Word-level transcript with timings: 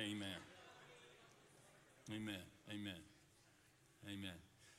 Amen. 0.00 0.28
Amen. 2.10 2.34
Amen. 2.70 2.94
Amen. 4.06 4.32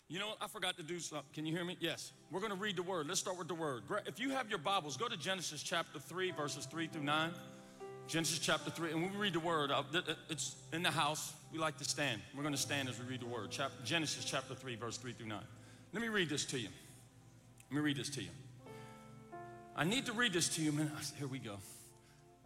You 0.08 0.20
know 0.20 0.30
what? 0.30 0.38
I 0.42 0.48
forgot 0.48 0.76
to 0.78 0.84
do 0.84 1.00
something. 1.00 1.28
Can 1.34 1.46
you 1.46 1.56
hear 1.56 1.64
me? 1.64 1.78
Yes. 1.80 2.12
We're 2.32 2.40
going 2.40 2.52
to 2.52 2.58
read 2.58 2.76
the 2.76 2.84
word. 2.84 3.08
Let's 3.08 3.20
start 3.20 3.38
with 3.38 3.48
the 3.48 3.56
word. 3.56 3.84
If 4.08 4.20
you 4.20 4.32
have 4.32 4.50
your 4.50 4.60
Bibles, 4.60 4.98
go 4.98 5.08
to 5.08 5.16
Genesis 5.16 5.64
chapter 5.64 6.00
3, 6.00 6.32
verses 6.32 6.66
3 6.66 6.88
through 6.88 7.04
9. 7.04 7.32
Genesis 8.08 8.40
chapter 8.40 8.72
3. 8.72 8.92
And 8.92 9.04
when 9.04 9.12
we 9.14 9.18
read 9.18 9.34
the 9.34 9.40
word, 9.40 9.72
it's 10.30 10.56
in 10.74 10.84
the 10.84 10.92
house. 10.92 11.34
We 11.54 11.60
like 11.60 11.78
to 11.78 11.86
stand. 11.86 12.22
We're 12.36 12.44
going 12.44 12.56
to 12.56 12.60
stand 12.60 12.90
as 12.90 13.00
we 13.00 13.06
read 13.06 13.22
the 13.22 13.28
word. 13.28 13.56
Genesis 13.86 14.26
chapter 14.26 14.56
3, 14.56 14.76
verse 14.76 14.98
3 14.98 15.14
through 15.14 15.28
9. 15.28 15.40
Let 15.94 16.02
me 16.02 16.10
read 16.10 16.28
this 16.28 16.44
to 16.46 16.60
you. 16.60 16.70
Let 17.70 17.76
me 17.78 17.82
read 17.82 17.96
this 17.96 18.10
to 18.10 18.22
you. 18.22 18.30
I 19.78 19.86
need 19.86 20.08
to 20.08 20.14
read 20.14 20.34
this 20.34 20.50
to 20.56 20.62
you, 20.62 20.74
man. 20.74 20.92
Here 21.18 21.28
we 21.28 21.40
go. 21.40 21.56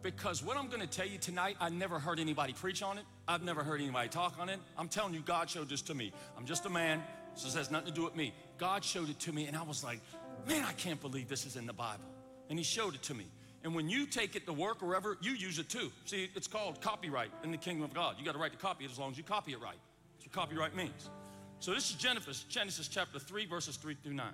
Because 0.02 0.42
what 0.42 0.56
I'm 0.56 0.68
going 0.68 0.80
to 0.80 0.86
tell 0.86 1.06
you 1.06 1.18
tonight, 1.18 1.56
I 1.60 1.68
never 1.68 1.98
heard 1.98 2.20
anybody 2.20 2.52
preach 2.52 2.82
on 2.82 2.98
it. 2.98 3.04
I've 3.26 3.42
never 3.42 3.64
heard 3.64 3.80
anybody 3.80 4.08
talk 4.08 4.38
on 4.38 4.48
it. 4.48 4.60
I'm 4.78 4.88
telling 4.88 5.14
you, 5.14 5.20
God 5.20 5.50
showed 5.50 5.68
this 5.68 5.82
to 5.82 5.94
me. 5.94 6.12
I'm 6.36 6.44
just 6.44 6.64
a 6.66 6.70
man, 6.70 7.02
so 7.34 7.46
this 7.46 7.54
has 7.54 7.70
nothing 7.70 7.88
to 7.88 7.94
do 7.94 8.04
with 8.04 8.14
me. 8.14 8.34
God 8.58 8.84
showed 8.84 9.08
it 9.08 9.18
to 9.20 9.32
me, 9.32 9.46
and 9.46 9.56
I 9.56 9.62
was 9.62 9.82
like, 9.82 10.00
man, 10.46 10.64
I 10.64 10.72
can't 10.72 11.00
believe 11.00 11.28
this 11.28 11.46
is 11.46 11.56
in 11.56 11.66
the 11.66 11.72
Bible. 11.72 12.04
And 12.50 12.58
He 12.58 12.64
showed 12.64 12.94
it 12.94 13.02
to 13.04 13.14
me. 13.14 13.26
And 13.64 13.74
when 13.74 13.88
you 13.88 14.06
take 14.06 14.36
it 14.36 14.46
to 14.46 14.52
work 14.52 14.82
or 14.82 14.86
wherever, 14.86 15.18
you 15.20 15.32
use 15.32 15.58
it 15.58 15.68
too. 15.68 15.90
See, 16.04 16.30
it's 16.36 16.46
called 16.46 16.80
copyright 16.80 17.32
in 17.42 17.50
the 17.50 17.56
kingdom 17.56 17.82
of 17.82 17.92
God. 17.92 18.14
You 18.16 18.24
got 18.24 18.32
to 18.32 18.38
write 18.38 18.52
to 18.52 18.58
copy 18.58 18.84
it 18.84 18.92
as 18.92 18.98
long 18.98 19.10
as 19.10 19.18
you 19.18 19.24
copy 19.24 19.52
it 19.52 19.60
right. 19.60 19.78
That's 20.14 20.26
what 20.26 20.32
copyright 20.32 20.76
means. 20.76 21.10
So 21.58 21.72
this 21.74 21.90
is 21.90 21.96
Genesis, 21.96 22.44
Genesis 22.44 22.86
chapter 22.86 23.18
3, 23.18 23.46
verses 23.46 23.76
3 23.76 23.96
through 24.04 24.14
9. 24.14 24.26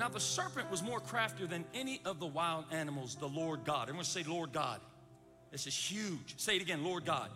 Now 0.00 0.08
the 0.08 0.18
serpent 0.18 0.70
was 0.70 0.82
more 0.82 0.98
craftier 0.98 1.46
than 1.46 1.66
any 1.74 2.00
of 2.06 2.20
the 2.20 2.26
wild 2.26 2.64
animals 2.72 3.16
the 3.16 3.28
Lord 3.28 3.66
God. 3.66 3.82
Everyone 3.82 4.06
say, 4.06 4.22
Lord 4.22 4.50
God. 4.50 4.80
This 5.52 5.66
is 5.66 5.74
huge. 5.76 6.34
Say 6.38 6.56
it 6.56 6.62
again, 6.62 6.82
Lord 6.82 7.04
God 7.04 7.28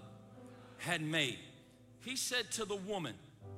had 0.78 1.02
made. 1.02 1.38
He 2.04 2.16
said 2.16 2.50
to 2.52 2.64
the 2.64 2.76
woman, 2.76 3.14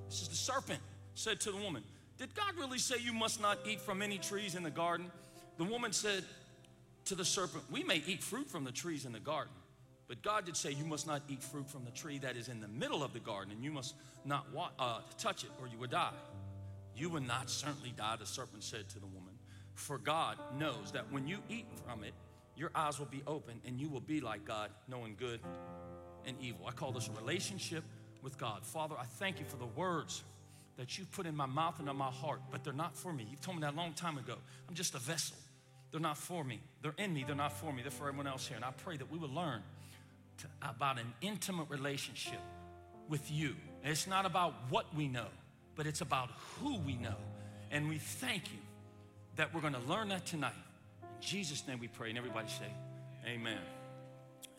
This 0.08 0.22
is 0.22 0.28
the 0.28 0.34
serpent, 0.34 0.80
said 1.14 1.40
to 1.42 1.52
the 1.52 1.56
woman, 1.56 1.84
Did 2.18 2.34
God 2.34 2.56
really 2.58 2.78
say 2.78 2.96
you 2.98 3.12
must 3.12 3.40
not 3.40 3.58
eat 3.64 3.80
from 3.80 4.02
any 4.02 4.18
trees 4.18 4.56
in 4.56 4.64
the 4.64 4.70
garden? 4.70 5.06
The 5.56 5.64
woman 5.64 5.92
said 5.92 6.24
to 7.04 7.14
the 7.14 7.24
serpent, 7.24 7.62
We 7.70 7.84
may 7.84 8.02
eat 8.08 8.24
fruit 8.24 8.50
from 8.50 8.64
the 8.64 8.72
trees 8.72 9.04
in 9.04 9.12
the 9.12 9.20
garden. 9.20 9.52
But 10.08 10.20
God 10.22 10.46
did 10.46 10.56
say, 10.56 10.72
You 10.72 10.84
must 10.84 11.06
not 11.06 11.22
eat 11.28 11.44
fruit 11.44 11.70
from 11.70 11.84
the 11.84 11.92
tree 11.92 12.18
that 12.18 12.36
is 12.36 12.48
in 12.48 12.60
the 12.60 12.68
middle 12.68 13.04
of 13.04 13.12
the 13.12 13.20
garden, 13.20 13.52
and 13.52 13.62
you 13.62 13.70
must 13.70 13.94
not 14.24 14.46
uh, 14.80 14.98
touch 15.16 15.44
it, 15.44 15.50
or 15.60 15.68
you 15.68 15.78
would 15.78 15.90
die. 15.90 16.10
You 16.96 17.10
will 17.10 17.22
not 17.22 17.50
certainly 17.50 17.92
die, 17.96 18.16
the 18.16 18.26
serpent 18.26 18.64
said 18.64 18.88
to 18.90 18.98
the 18.98 19.06
woman. 19.06 19.34
For 19.74 19.98
God 19.98 20.38
knows 20.58 20.92
that 20.92 21.12
when 21.12 21.26
you 21.26 21.38
eat 21.48 21.66
from 21.84 22.02
it, 22.02 22.14
your 22.56 22.70
eyes 22.74 22.98
will 22.98 23.06
be 23.06 23.22
open 23.26 23.60
and 23.66 23.78
you 23.78 23.88
will 23.88 24.00
be 24.00 24.20
like 24.20 24.44
God, 24.46 24.70
knowing 24.88 25.14
good 25.18 25.40
and 26.24 26.36
evil. 26.40 26.66
I 26.66 26.72
call 26.72 26.92
this 26.92 27.08
a 27.08 27.12
relationship 27.12 27.84
with 28.22 28.38
God. 28.38 28.64
Father, 28.64 28.94
I 28.98 29.04
thank 29.04 29.38
you 29.38 29.44
for 29.46 29.56
the 29.56 29.66
words 29.66 30.24
that 30.78 30.98
you've 30.98 31.10
put 31.12 31.26
in 31.26 31.36
my 31.36 31.46
mouth 31.46 31.78
and 31.78 31.88
in 31.88 31.96
my 31.96 32.10
heart, 32.10 32.40
but 32.50 32.64
they're 32.64 32.72
not 32.72 32.96
for 32.96 33.12
me. 33.12 33.26
You've 33.30 33.40
told 33.40 33.56
me 33.56 33.62
that 33.62 33.74
a 33.74 33.76
long 33.76 33.92
time 33.92 34.18
ago. 34.18 34.36
I'm 34.68 34.74
just 34.74 34.94
a 34.94 34.98
vessel. 34.98 35.36
They're 35.90 36.00
not 36.00 36.18
for 36.18 36.44
me. 36.44 36.60
They're 36.82 36.94
in 36.98 37.14
me. 37.14 37.24
They're 37.26 37.36
not 37.36 37.52
for 37.52 37.72
me. 37.72 37.82
They're 37.82 37.90
for 37.90 38.08
everyone 38.08 38.26
else 38.26 38.46
here. 38.46 38.56
And 38.56 38.64
I 38.64 38.70
pray 38.70 38.96
that 38.96 39.10
we 39.10 39.18
will 39.18 39.32
learn 39.32 39.62
to, 40.38 40.46
about 40.68 40.98
an 40.98 41.12
intimate 41.20 41.68
relationship 41.70 42.40
with 43.08 43.30
you. 43.30 43.54
And 43.82 43.92
it's 43.92 44.06
not 44.06 44.26
about 44.26 44.54
what 44.68 44.86
we 44.94 45.08
know, 45.08 45.28
but 45.76 45.86
it's 45.86 46.00
about 46.00 46.30
who 46.60 46.78
we 46.78 46.94
know. 46.96 47.14
And 47.70 47.88
we 47.88 47.98
thank 47.98 48.50
you 48.50 48.58
that 49.36 49.54
we're 49.54 49.60
going 49.60 49.74
to 49.74 49.80
learn 49.80 50.08
that 50.08 50.26
tonight. 50.26 50.54
In 51.02 51.20
Jesus' 51.20 51.66
name 51.68 51.78
we 51.78 51.88
pray. 51.88 52.08
And 52.08 52.18
everybody 52.18 52.48
say, 52.48 52.72
Amen. 53.26 53.58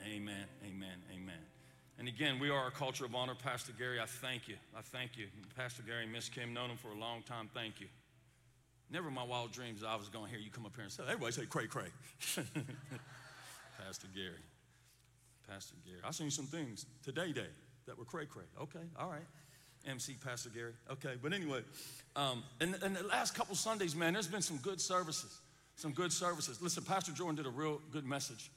Amen. 0.06 0.46
Amen. 0.66 0.98
Amen. 1.14 1.36
And 2.00 2.08
again, 2.08 2.38
we 2.40 2.50
are 2.50 2.68
a 2.68 2.72
culture 2.72 3.06
of 3.06 3.16
honor. 3.16 3.34
Pastor 3.34 3.72
Gary, 3.78 4.00
I 4.00 4.06
thank 4.06 4.48
you. 4.48 4.56
I 4.76 4.82
thank 4.82 5.18
you. 5.18 5.28
Pastor 5.56 5.82
Gary, 5.82 6.04
and 6.04 6.12
Miss 6.12 6.30
Kim, 6.30 6.54
known 6.54 6.70
him 6.70 6.78
for 6.78 6.90
a 6.90 6.96
long 6.96 7.24
time. 7.24 7.50
Thank 7.54 7.82
you. 7.82 7.88
Never 8.92 9.08
in 9.08 9.14
my 9.14 9.24
wild 9.24 9.52
dreams 9.52 9.84
I 9.84 9.96
was 9.96 10.08
going 10.08 10.26
to 10.26 10.32
hear 10.32 10.40
you 10.40 10.52
come 10.52 10.66
up 10.66 10.76
here 10.76 10.84
and 10.84 10.92
say, 10.92 11.04
everybody 11.04 11.32
say 11.32 11.46
cray 11.46 11.68
cray. 11.68 11.88
Pastor 13.84 14.08
Gary. 14.14 14.44
Pastor 15.50 15.76
Gary. 15.86 16.00
I've 16.04 16.16
seen 16.16 16.30
some 16.30 16.46
things 16.46 16.86
today, 17.04 17.32
day, 17.32 17.50
that 17.86 17.98
were 17.98 18.06
cray 18.06 18.26
cray. 18.26 18.46
Okay, 18.62 18.86
all 19.00 19.10
right. 19.10 19.26
MC 19.88 20.16
Pastor 20.24 20.50
Gary. 20.50 20.74
Okay, 20.92 21.16
but 21.22 21.34
anyway, 21.34 21.62
um, 22.16 22.44
and, 22.60 22.76
and 22.84 22.96
the 22.96 23.04
last 23.04 23.36
couple 23.36 23.56
Sundays, 23.56 23.96
man, 23.96 24.14
there's 24.14 24.28
been 24.28 24.42
some 24.42 24.58
good 24.58 24.82
services. 24.82 25.40
Some 25.76 25.92
good 25.92 26.12
services. 26.12 26.62
Listen, 26.62 26.84
Pastor 26.84 27.12
Jordan 27.12 27.36
did 27.36 27.46
a 27.46 27.50
real 27.50 27.80
good 27.92 28.06
message 28.06 28.50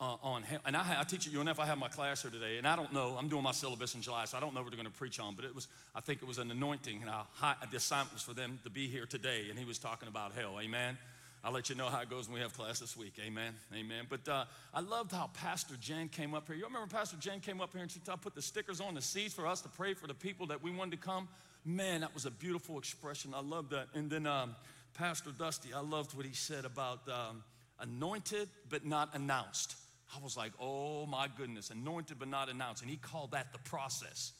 uh, 0.00 0.16
on 0.22 0.42
hell. 0.42 0.60
And 0.66 0.76
I, 0.76 1.00
I 1.00 1.04
teach 1.04 1.26
at 1.26 1.32
UNF. 1.32 1.58
I 1.58 1.66
have 1.66 1.78
my 1.78 1.88
class 1.88 2.22
here 2.22 2.30
today, 2.30 2.58
and 2.58 2.66
I 2.66 2.76
don't 2.76 2.92
know. 2.92 3.16
I'm 3.18 3.28
doing 3.28 3.42
my 3.42 3.52
syllabus 3.52 3.94
in 3.94 4.02
July, 4.02 4.26
so 4.26 4.36
I 4.36 4.40
don't 4.40 4.54
know 4.54 4.62
what 4.62 4.70
they're 4.70 4.80
going 4.80 4.92
to 4.92 4.98
preach 4.98 5.18
on. 5.18 5.34
But 5.34 5.46
it 5.46 5.54
was, 5.54 5.68
I 5.94 6.00
think 6.00 6.22
it 6.22 6.28
was 6.28 6.38
an 6.38 6.50
anointing, 6.50 7.00
and 7.00 7.10
I, 7.10 7.54
the 7.70 7.78
assignment 7.78 8.12
was 8.12 8.22
for 8.22 8.34
them 8.34 8.58
to 8.64 8.70
be 8.70 8.88
here 8.88 9.06
today. 9.06 9.46
And 9.48 9.58
he 9.58 9.64
was 9.64 9.78
talking 9.78 10.08
about 10.08 10.32
hell. 10.32 10.58
Amen. 10.60 10.98
I'll 11.44 11.52
let 11.52 11.68
you 11.70 11.76
know 11.76 11.86
how 11.86 12.00
it 12.00 12.10
goes 12.10 12.28
when 12.28 12.34
we 12.34 12.40
have 12.40 12.54
class 12.54 12.80
this 12.80 12.96
week. 12.96 13.14
Amen. 13.24 13.54
Amen. 13.72 14.06
But 14.08 14.28
uh, 14.28 14.44
I 14.74 14.80
loved 14.80 15.12
how 15.12 15.30
Pastor 15.34 15.74
Jen 15.80 16.08
came 16.08 16.34
up 16.34 16.48
here. 16.48 16.56
You 16.56 16.64
remember 16.64 16.88
Pastor 16.88 17.16
Jen 17.18 17.40
came 17.40 17.60
up 17.60 17.72
here 17.72 17.82
and 17.82 17.90
she 17.90 18.00
put 18.00 18.34
the 18.34 18.42
stickers 18.42 18.80
on 18.80 18.94
the 18.94 19.02
seats 19.02 19.34
for 19.34 19.46
us 19.46 19.60
to 19.60 19.68
pray 19.68 19.94
for 19.94 20.06
the 20.06 20.14
people 20.14 20.46
that 20.48 20.62
we 20.62 20.70
wanted 20.70 20.92
to 20.92 21.06
come? 21.06 21.28
Man, 21.64 22.00
that 22.00 22.14
was 22.14 22.26
a 22.26 22.30
beautiful 22.30 22.78
expression. 22.78 23.32
I 23.34 23.40
love 23.40 23.70
that. 23.70 23.88
And 23.94 24.10
then 24.10 24.26
um, 24.26 24.56
Pastor 24.94 25.30
Dusty, 25.30 25.72
I 25.72 25.80
loved 25.80 26.16
what 26.16 26.26
he 26.26 26.32
said 26.32 26.64
about 26.64 27.00
um, 27.08 27.44
anointed 27.78 28.48
but 28.68 28.84
not 28.84 29.14
announced. 29.14 29.76
I 30.14 30.22
was 30.22 30.36
like, 30.36 30.52
oh 30.60 31.06
my 31.06 31.28
goodness, 31.36 31.70
anointed 31.70 32.18
but 32.18 32.28
not 32.28 32.48
announced. 32.48 32.82
And 32.82 32.90
he 32.90 32.96
called 32.96 33.32
that 33.32 33.52
the 33.52 33.58
process. 33.60 34.32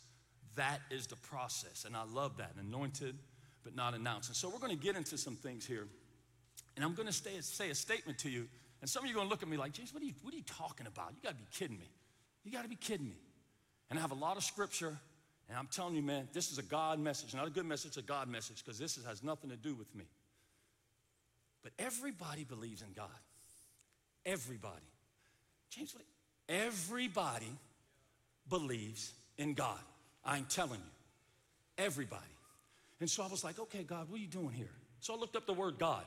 That 0.57 0.81
is 0.91 1.07
the 1.07 1.17
process. 1.17 1.85
And 1.85 1.97
I 1.97 2.05
love 2.05 2.39
that. 2.39 2.53
Anointed 2.59 3.17
but 3.65 3.75
not 3.75 3.95
announced. 3.95 4.29
And 4.29 4.37
so 4.37 4.49
we're 4.49 4.59
going 4.59 4.77
to 4.77 4.83
get 4.83 4.97
into 4.97 5.19
some 5.19 5.37
things 5.37 5.67
here. 5.67 5.89
And 6.77 6.85
I'm 6.85 6.95
going 6.95 7.09
to 7.09 7.13
say, 7.13 7.71
a 7.71 7.75
statement 7.75 8.19
to 8.19 8.31
you. 8.31 8.47
And 8.81 8.89
some 8.89 9.03
of 9.03 9.09
you 9.09 9.15
are 9.15 9.19
going 9.19 9.27
to 9.27 9.31
look 9.31 9.43
at 9.43 9.49
me 9.49 9.57
like, 9.57 9.73
James, 9.73 9.93
what 9.95 10.03
are 10.03 10.07
you, 10.07 10.13
what 10.23 10.35
are 10.35 10.37
you 10.37 10.43
talking 10.45 10.87
about? 10.87 11.13
You 11.17 11.23
got 11.23 11.31
to 11.31 11.37
be 11.37 11.47
kidding 11.51 11.79
me. 11.79 11.91
You 12.45 12.53
got 12.53 12.63
to 12.63 12.69
be 12.69 12.77
kidding 12.77 13.09
me. 13.09 13.17
And 13.89 13.99
I 13.99 14.03
have 14.03 14.13
a 14.13 14.17
lot 14.17 14.37
of 14.37 14.45
scripture. 14.45 14.97
And 15.49 15.57
I'm 15.57 15.69
telling 15.69 15.95
you, 15.95 16.03
man, 16.03 16.29
this 16.33 16.53
is 16.53 16.59
a 16.59 16.63
God 16.63 16.99
message, 16.99 17.35
not 17.35 17.47
a 17.47 17.51
good 17.51 17.67
message, 17.67 17.97
a 17.97 18.03
God 18.03 18.29
message, 18.29 18.65
because 18.65 18.79
this 18.79 18.99
has 19.07 19.23
nothing 19.23 19.51
to 19.51 19.57
do 19.57 19.75
with 19.75 19.93
me. 19.95 20.05
But 21.63 21.73
everybody 21.79 22.45
believes 22.45 22.83
in 22.83 22.93
God. 22.95 23.09
Everybody. 24.25 24.75
James, 25.71 25.95
what? 25.95 26.05
Everybody 26.49 27.51
believes 28.49 29.13
in 29.39 29.55
God. 29.55 29.79
I'm 30.25 30.45
telling 30.45 30.81
you. 30.81 31.85
Everybody. 31.85 32.23
And 33.01 33.11
so 33.11 33.23
I 33.23 33.29
was 33.29 33.45
like, 33.45 33.59
okay, 33.59 33.83
God, 33.83 34.11
what 34.11 34.19
are 34.19 34.23
you 34.23 34.29
doing 34.29 34.51
here? 34.51 34.71
So 35.01 35.15
I 35.15 35.17
looked 35.17 35.37
up 35.37 35.47
the 35.47 35.53
word 35.53 35.79
God. 35.79 36.05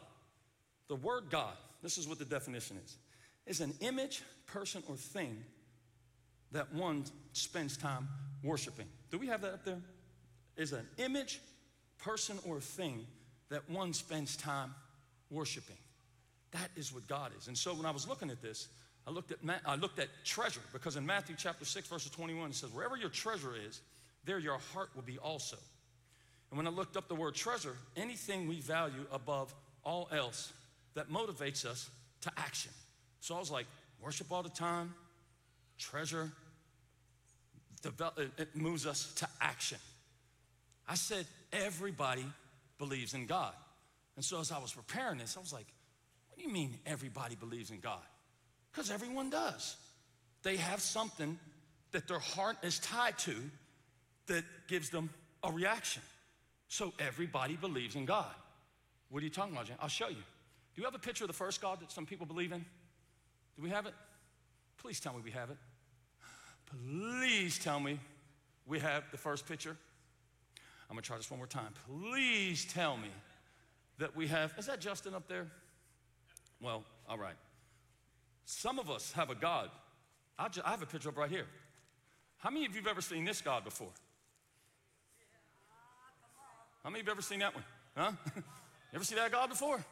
The 0.89 0.95
word 0.95 1.25
God, 1.29 1.53
this 1.81 1.97
is 1.97 2.07
what 2.07 2.19
the 2.19 2.25
definition 2.25 2.77
is, 2.83 2.97
is 3.45 3.61
an 3.61 3.73
image, 3.79 4.23
person, 4.47 4.83
or 4.89 4.95
thing 4.95 5.37
that 6.51 6.73
one 6.73 7.05
spends 7.33 7.77
time 7.77 8.07
worshiping. 8.43 8.87
Do 9.11 9.19
we 9.19 9.27
have 9.27 9.41
that 9.41 9.53
up 9.53 9.65
there? 9.65 9.81
Is 10.57 10.73
an 10.73 10.85
image, 10.97 11.39
person, 11.99 12.37
or 12.45 12.59
thing 12.59 13.05
that 13.49 13.69
one 13.69 13.93
spends 13.93 14.35
time 14.35 14.73
worshiping. 15.29 15.77
That 16.51 16.69
is 16.75 16.93
what 16.93 17.07
God 17.07 17.31
is. 17.37 17.47
And 17.47 17.57
so 17.57 17.73
when 17.73 17.85
I 17.85 17.91
was 17.91 18.07
looking 18.07 18.31
at 18.31 18.41
this, 18.41 18.67
I 19.07 19.11
looked 19.11 19.31
at, 19.31 19.37
I 19.65 19.75
looked 19.75 19.99
at 19.99 20.07
treasure 20.25 20.61
because 20.73 20.95
in 20.95 21.05
Matthew 21.05 21.35
chapter 21.37 21.65
6, 21.65 21.87
verse 21.87 22.09
21, 22.09 22.49
it 22.49 22.55
says, 22.55 22.71
Wherever 22.71 22.97
your 22.97 23.09
treasure 23.09 23.53
is, 23.55 23.81
there 24.25 24.39
your 24.39 24.57
heart 24.73 24.89
will 24.95 25.03
be 25.03 25.17
also. 25.19 25.57
And 26.49 26.57
when 26.57 26.67
I 26.67 26.71
looked 26.71 26.97
up 26.97 27.07
the 27.07 27.15
word 27.15 27.35
treasure, 27.35 27.75
anything 27.95 28.47
we 28.47 28.59
value 28.59 29.05
above 29.11 29.53
all 29.83 30.09
else 30.11 30.51
that 30.95 31.09
motivates 31.09 31.65
us 31.65 31.89
to 32.21 32.31
action. 32.37 32.71
So 33.19 33.35
I 33.35 33.39
was 33.39 33.51
like, 33.51 33.65
worship 34.01 34.31
all 34.31 34.43
the 34.43 34.49
time, 34.49 34.93
treasure, 35.77 36.31
develop, 37.81 38.19
it 38.37 38.55
moves 38.55 38.85
us 38.85 39.13
to 39.15 39.27
action. 39.41 39.77
I 40.87 40.95
said, 40.95 41.25
everybody 41.53 42.25
believes 42.77 43.13
in 43.13 43.25
God. 43.25 43.53
And 44.15 44.25
so 44.25 44.39
as 44.39 44.51
I 44.51 44.59
was 44.59 44.73
preparing 44.73 45.17
this, 45.19 45.37
I 45.37 45.39
was 45.39 45.53
like, 45.53 45.67
what 46.27 46.37
do 46.37 46.43
you 46.43 46.51
mean 46.51 46.77
everybody 46.85 47.35
believes 47.35 47.71
in 47.71 47.79
God? 47.79 48.01
Because 48.71 48.91
everyone 48.91 49.29
does. 49.29 49.75
They 50.43 50.57
have 50.57 50.81
something 50.81 51.37
that 51.91 52.07
their 52.07 52.19
heart 52.19 52.57
is 52.63 52.79
tied 52.79 53.17
to 53.19 53.35
that 54.27 54.43
gives 54.67 54.89
them 54.89 55.09
a 55.43 55.51
reaction. 55.51 56.01
So 56.67 56.93
everybody 56.99 57.55
believes 57.55 57.95
in 57.95 58.05
God. 58.05 58.33
What 59.09 59.21
are 59.21 59.25
you 59.25 59.31
talking 59.31 59.53
about, 59.53 59.67
Jan? 59.67 59.77
I'll 59.81 59.89
show 59.89 60.09
you. 60.09 60.23
Do 60.79 60.83
you 60.83 60.85
have 60.85 60.95
a 60.95 60.99
picture 60.99 61.25
of 61.25 61.27
the 61.27 61.33
first 61.33 61.59
God 61.59 61.81
that 61.81 61.91
some 61.91 62.05
people 62.05 62.25
believe 62.25 62.53
in? 62.53 62.63
Do 63.57 63.61
we 63.61 63.69
have 63.69 63.85
it? 63.85 63.93
Please 64.77 65.01
tell 65.01 65.11
me 65.11 65.19
we 65.21 65.31
have 65.31 65.49
it. 65.49 65.57
Please 66.87 67.59
tell 67.59 67.81
me 67.81 67.99
we 68.65 68.79
have 68.79 69.03
the 69.11 69.17
first 69.17 69.45
picture. 69.45 69.75
I'm 70.89 70.95
gonna 70.95 71.01
try 71.01 71.17
this 71.17 71.29
one 71.29 71.37
more 71.37 71.47
time. 71.47 71.73
Please 71.85 72.63
tell 72.63 72.95
me 72.95 73.09
that 73.97 74.15
we 74.15 74.25
have. 74.27 74.53
Is 74.57 74.67
that 74.67 74.79
Justin 74.79 75.13
up 75.13 75.27
there? 75.27 75.47
Well, 76.61 76.85
all 77.09 77.17
right. 77.17 77.35
Some 78.45 78.79
of 78.79 78.89
us 78.89 79.11
have 79.11 79.29
a 79.29 79.35
God. 79.35 79.71
I, 80.37 80.47
just, 80.47 80.65
I 80.65 80.69
have 80.71 80.81
a 80.81 80.85
picture 80.85 81.09
up 81.09 81.17
right 81.17 81.29
here. 81.29 81.47
How 82.37 82.51
many 82.51 82.65
of 82.65 82.73
you 82.73 82.79
have 82.79 82.89
ever 82.89 83.01
seen 83.01 83.25
this 83.25 83.41
God 83.41 83.65
before? 83.65 83.91
How 86.85 86.89
many 86.89 87.01
of 87.01 87.05
you 87.05 87.09
have 87.09 87.17
ever 87.17 87.21
seen 87.21 87.39
that 87.39 87.53
one? 87.53 87.65
Huh? 87.97 88.11
you 88.37 88.41
ever 88.95 89.03
see 89.03 89.15
that 89.15 89.29
God 89.29 89.49
before? 89.49 89.83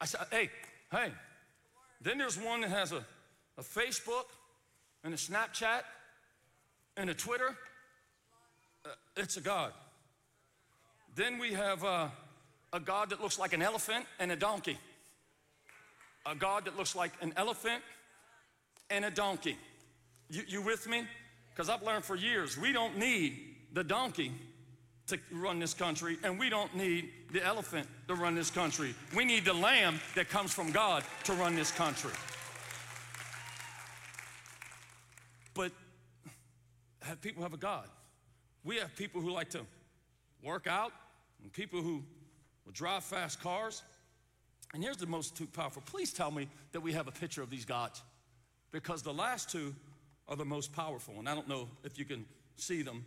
I 0.00 0.06
said, 0.06 0.20
hey, 0.30 0.50
hey. 0.90 1.12
Then 2.02 2.18
there's 2.18 2.38
one 2.38 2.62
that 2.62 2.70
has 2.70 2.92
a, 2.92 3.04
a 3.58 3.62
Facebook 3.62 4.24
and 5.04 5.12
a 5.12 5.16
Snapchat 5.16 5.82
and 6.96 7.10
a 7.10 7.14
Twitter. 7.14 7.56
Uh, 8.84 8.90
it's 9.16 9.36
a 9.36 9.40
God. 9.40 9.72
Then 11.14 11.38
we 11.38 11.52
have 11.52 11.84
uh, 11.84 12.08
a 12.72 12.80
God 12.80 13.10
that 13.10 13.20
looks 13.20 13.38
like 13.38 13.52
an 13.52 13.62
elephant 13.62 14.06
and 14.18 14.32
a 14.32 14.36
donkey. 14.36 14.78
A 16.26 16.34
God 16.34 16.66
that 16.66 16.76
looks 16.76 16.94
like 16.94 17.12
an 17.20 17.32
elephant 17.36 17.82
and 18.90 19.04
a 19.04 19.10
donkey. 19.10 19.56
You, 20.30 20.42
you 20.46 20.62
with 20.62 20.88
me? 20.88 21.04
Because 21.50 21.68
I've 21.68 21.82
learned 21.82 22.04
for 22.04 22.16
years 22.16 22.56
we 22.56 22.72
don't 22.72 22.96
need 22.96 23.38
the 23.72 23.84
donkey 23.84 24.32
to 25.10 25.18
run 25.32 25.58
this 25.58 25.74
country, 25.74 26.18
and 26.24 26.38
we 26.38 26.48
don't 26.48 26.74
need 26.74 27.10
the 27.32 27.44
elephant 27.44 27.86
to 28.08 28.14
run 28.14 28.34
this 28.34 28.50
country. 28.50 28.94
We 29.14 29.24
need 29.24 29.44
the 29.44 29.52
lamb 29.52 30.00
that 30.14 30.28
comes 30.28 30.52
from 30.52 30.72
God 30.72 31.04
to 31.24 31.32
run 31.34 31.54
this 31.54 31.70
country. 31.70 32.10
But 35.54 35.72
have 37.02 37.20
people 37.20 37.42
have 37.42 37.54
a 37.54 37.58
God. 37.58 37.88
We 38.64 38.76
have 38.76 38.94
people 38.96 39.20
who 39.20 39.30
like 39.30 39.50
to 39.50 39.60
work 40.42 40.66
out, 40.66 40.92
and 41.42 41.52
people 41.52 41.82
who 41.82 42.02
will 42.64 42.72
drive 42.72 43.04
fast 43.04 43.40
cars. 43.40 43.82
And 44.72 44.82
here's 44.82 44.96
the 44.96 45.06
most 45.06 45.36
two 45.36 45.46
powerful. 45.46 45.82
Please 45.86 46.12
tell 46.12 46.30
me 46.30 46.48
that 46.72 46.80
we 46.80 46.92
have 46.92 47.08
a 47.08 47.12
picture 47.12 47.42
of 47.42 47.50
these 47.50 47.64
gods, 47.64 48.02
because 48.72 49.02
the 49.02 49.12
last 49.12 49.50
two 49.50 49.74
are 50.28 50.36
the 50.36 50.44
most 50.44 50.72
powerful. 50.72 51.14
And 51.18 51.28
I 51.28 51.34
don't 51.34 51.48
know 51.48 51.68
if 51.84 51.98
you 51.98 52.04
can 52.04 52.24
see 52.56 52.82
them, 52.82 53.04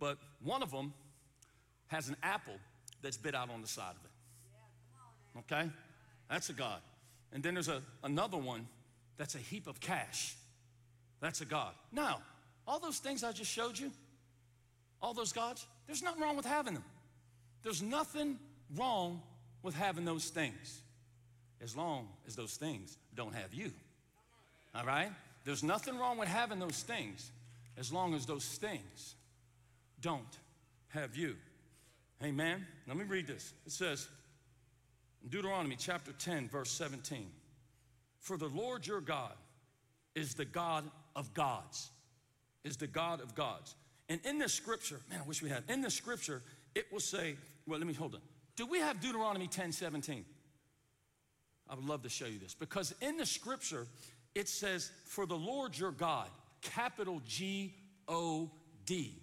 but 0.00 0.18
one 0.42 0.62
of 0.62 0.70
them 0.72 0.92
has 1.88 2.08
an 2.08 2.16
apple 2.22 2.56
that's 3.02 3.16
bit 3.16 3.34
out 3.34 3.50
on 3.50 3.60
the 3.60 3.68
side 3.68 3.92
of 3.92 4.04
it. 4.04 5.54
Okay? 5.54 5.70
That's 6.28 6.48
a 6.48 6.52
God. 6.52 6.80
And 7.32 7.42
then 7.42 7.54
there's 7.54 7.68
a, 7.68 7.82
another 8.02 8.36
one 8.36 8.66
that's 9.16 9.34
a 9.34 9.38
heap 9.38 9.66
of 9.66 9.78
cash. 9.80 10.34
That's 11.20 11.40
a 11.42 11.44
God. 11.44 11.72
Now, 11.92 12.20
all 12.66 12.80
those 12.80 12.98
things 12.98 13.22
I 13.22 13.32
just 13.32 13.50
showed 13.50 13.78
you, 13.78 13.90
all 15.02 15.14
those 15.14 15.32
gods, 15.32 15.66
there's 15.86 16.02
nothing 16.02 16.22
wrong 16.22 16.36
with 16.36 16.46
having 16.46 16.74
them. 16.74 16.84
There's 17.62 17.82
nothing 17.82 18.38
wrong 18.76 19.22
with 19.62 19.74
having 19.74 20.04
those 20.04 20.30
things 20.30 20.80
as 21.60 21.76
long 21.76 22.08
as 22.26 22.36
those 22.36 22.56
things 22.56 22.96
don't 23.14 23.34
have 23.34 23.52
you. 23.52 23.70
All 24.74 24.84
right? 24.84 25.10
There's 25.44 25.62
nothing 25.62 25.98
wrong 25.98 26.16
with 26.16 26.28
having 26.28 26.58
those 26.58 26.82
things 26.82 27.30
as 27.76 27.92
long 27.92 28.14
as 28.14 28.26
those 28.26 28.44
things 28.44 29.14
don't 30.00 30.38
have 30.88 31.16
you. 31.16 31.36
Amen. 32.22 32.66
Let 32.86 32.96
me 32.96 33.04
read 33.04 33.26
this. 33.26 33.52
It 33.66 33.72
says 33.72 34.08
in 35.22 35.30
Deuteronomy 35.30 35.76
chapter 35.78 36.12
10, 36.12 36.48
verse 36.48 36.70
17 36.70 37.26
For 38.18 38.36
the 38.36 38.48
Lord 38.48 38.86
your 38.86 39.00
God 39.00 39.32
is 40.14 40.34
the 40.34 40.44
God 40.44 40.84
of 41.16 41.32
gods, 41.34 41.90
is 42.64 42.76
the 42.76 42.86
God 42.86 43.20
of 43.20 43.34
gods. 43.34 43.74
And 44.08 44.20
in 44.24 44.38
this 44.38 44.52
scripture, 44.52 45.00
man, 45.08 45.20
I 45.24 45.26
wish 45.26 45.42
we 45.42 45.48
had, 45.48 45.64
in 45.68 45.80
this 45.80 45.94
scripture, 45.94 46.42
it 46.74 46.86
will 46.92 47.00
say, 47.00 47.36
well, 47.66 47.78
let 47.78 47.86
me 47.86 47.94
hold 47.94 48.14
on. 48.14 48.20
Do 48.56 48.66
we 48.66 48.78
have 48.80 49.00
Deuteronomy 49.00 49.46
10 49.46 49.72
17? 49.72 50.24
I 51.68 51.74
would 51.74 51.84
love 51.84 52.02
to 52.02 52.08
show 52.08 52.26
you 52.26 52.38
this 52.38 52.54
because 52.54 52.92
in 53.00 53.16
the 53.16 53.24
scripture, 53.24 53.86
it 54.34 54.48
says, 54.48 54.90
For 55.06 55.24
the 55.24 55.36
Lord 55.36 55.78
your 55.78 55.92
God, 55.92 56.28
capital 56.60 57.22
G 57.26 57.74
O 58.08 58.50
D, 58.84 59.19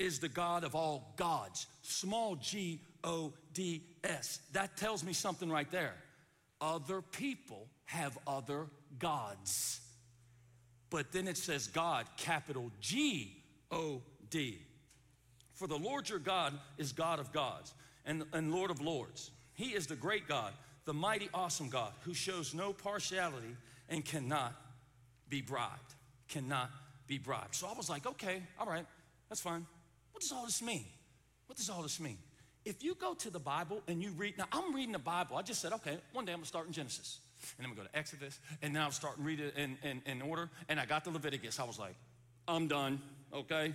is 0.00 0.18
the 0.18 0.28
God 0.28 0.64
of 0.64 0.74
all 0.74 1.12
gods, 1.16 1.66
small 1.82 2.34
g 2.36 2.80
O 3.04 3.32
D 3.52 3.82
S. 4.02 4.40
That 4.52 4.76
tells 4.76 5.04
me 5.04 5.12
something 5.12 5.50
right 5.50 5.70
there. 5.70 5.94
Other 6.60 7.02
people 7.02 7.68
have 7.84 8.18
other 8.26 8.66
gods. 8.98 9.80
But 10.88 11.12
then 11.12 11.28
it 11.28 11.36
says 11.36 11.68
God, 11.68 12.06
capital 12.16 12.70
G 12.80 13.42
O 13.70 14.02
D. 14.30 14.58
For 15.52 15.66
the 15.66 15.76
Lord 15.76 16.08
your 16.08 16.18
God 16.18 16.58
is 16.78 16.92
God 16.92 17.18
of 17.18 17.32
gods 17.32 17.74
and, 18.06 18.24
and 18.32 18.52
Lord 18.52 18.70
of 18.70 18.80
lords. 18.80 19.30
He 19.54 19.74
is 19.74 19.86
the 19.86 19.96
great 19.96 20.26
God, 20.26 20.52
the 20.86 20.94
mighty, 20.94 21.28
awesome 21.34 21.68
God 21.68 21.92
who 22.02 22.14
shows 22.14 22.54
no 22.54 22.72
partiality 22.72 23.54
and 23.90 24.04
cannot 24.04 24.54
be 25.28 25.42
bribed. 25.42 25.94
Cannot 26.28 26.70
be 27.06 27.18
bribed. 27.18 27.54
So 27.54 27.66
I 27.66 27.74
was 27.74 27.90
like, 27.90 28.06
okay, 28.06 28.42
all 28.58 28.66
right, 28.66 28.86
that's 29.28 29.42
fine. 29.42 29.66
What 30.20 30.28
does 30.28 30.32
all 30.32 30.44
this 30.44 30.60
mean? 30.60 30.84
What 31.46 31.56
does 31.56 31.70
all 31.70 31.80
this 31.80 31.98
mean? 31.98 32.18
If 32.66 32.84
you 32.84 32.94
go 32.94 33.14
to 33.14 33.30
the 33.30 33.38
Bible 33.38 33.80
and 33.88 34.02
you 34.02 34.10
read, 34.10 34.36
now 34.36 34.44
I'm 34.52 34.74
reading 34.74 34.92
the 34.92 34.98
Bible. 34.98 35.38
I 35.38 35.40
just 35.40 35.62
said, 35.62 35.72
okay, 35.72 35.96
one 36.12 36.26
day 36.26 36.32
I'm 36.32 36.40
gonna 36.40 36.46
start 36.46 36.66
in 36.66 36.74
Genesis. 36.74 37.20
And 37.56 37.66
I'm 37.66 37.72
gonna 37.72 37.84
go 37.86 37.90
to 37.90 37.98
Exodus. 37.98 38.38
And 38.60 38.74
now 38.74 38.84
I'm 38.84 38.92
starting 38.92 39.22
to 39.22 39.26
read 39.26 39.40
it 39.40 39.54
in, 39.56 39.78
in, 39.82 40.02
in 40.04 40.20
order. 40.20 40.50
And 40.68 40.78
I 40.78 40.84
got 40.84 41.04
to 41.04 41.10
Leviticus. 41.10 41.58
I 41.58 41.64
was 41.64 41.78
like, 41.78 41.94
I'm 42.46 42.68
done, 42.68 43.00
okay? 43.32 43.72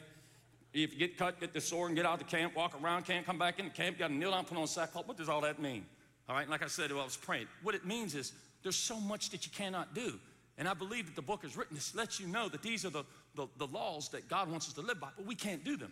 If 0.72 0.94
you 0.94 1.00
get 1.00 1.18
cut, 1.18 1.40
get 1.40 1.52
the 1.52 1.62
sword 1.62 1.90
and 1.90 1.98
get 1.98 2.06
out 2.06 2.22
of 2.22 2.30
the 2.30 2.38
camp, 2.38 2.56
walk 2.56 2.80
around, 2.80 3.06
can't 3.06 3.26
come 3.26 3.40
back 3.40 3.58
in 3.58 3.66
the 3.66 3.72
camp, 3.72 3.98
got 3.98 4.10
to 4.10 4.14
kneel 4.14 4.30
down, 4.30 4.46
put 4.46 4.56
on 4.56 4.68
sackcloth. 4.68 5.08
What 5.08 5.18
does 5.18 5.30
all 5.30 5.42
that 5.42 5.60
mean? 5.60 5.84
All 6.30 6.36
right, 6.36 6.44
and 6.44 6.52
like 6.52 6.64
I 6.64 6.68
said, 6.68 6.92
I 6.92 6.94
was 6.94 7.18
praying, 7.18 7.48
what 7.64 7.74
it 7.74 7.88
means 7.88 8.14
is 8.14 8.34
there's 8.62 8.76
so 8.76 9.00
much 9.00 9.32
that 9.32 9.48
you 9.48 9.52
cannot 9.52 9.96
do. 9.96 10.20
And 10.60 10.68
I 10.68 10.76
believe 10.76 11.08
that 11.08 11.16
the 11.16 11.24
book 11.24 11.44
is 11.44 11.58
written 11.58 11.76
to 11.76 11.98
let 11.98 12.20
you 12.20 12.28
know 12.28 12.50
that 12.50 12.62
these 12.62 12.86
are 12.86 12.92
the, 12.92 13.04
the, 13.34 13.48
the 13.58 13.66
laws 13.66 14.10
that 14.10 14.30
God 14.30 14.48
wants 14.48 14.68
us 14.68 14.74
to 14.74 14.82
live 14.82 15.00
by, 15.00 15.10
but 15.18 15.26
we 15.26 15.34
can't 15.34 15.66
do 15.66 15.76
them. 15.76 15.92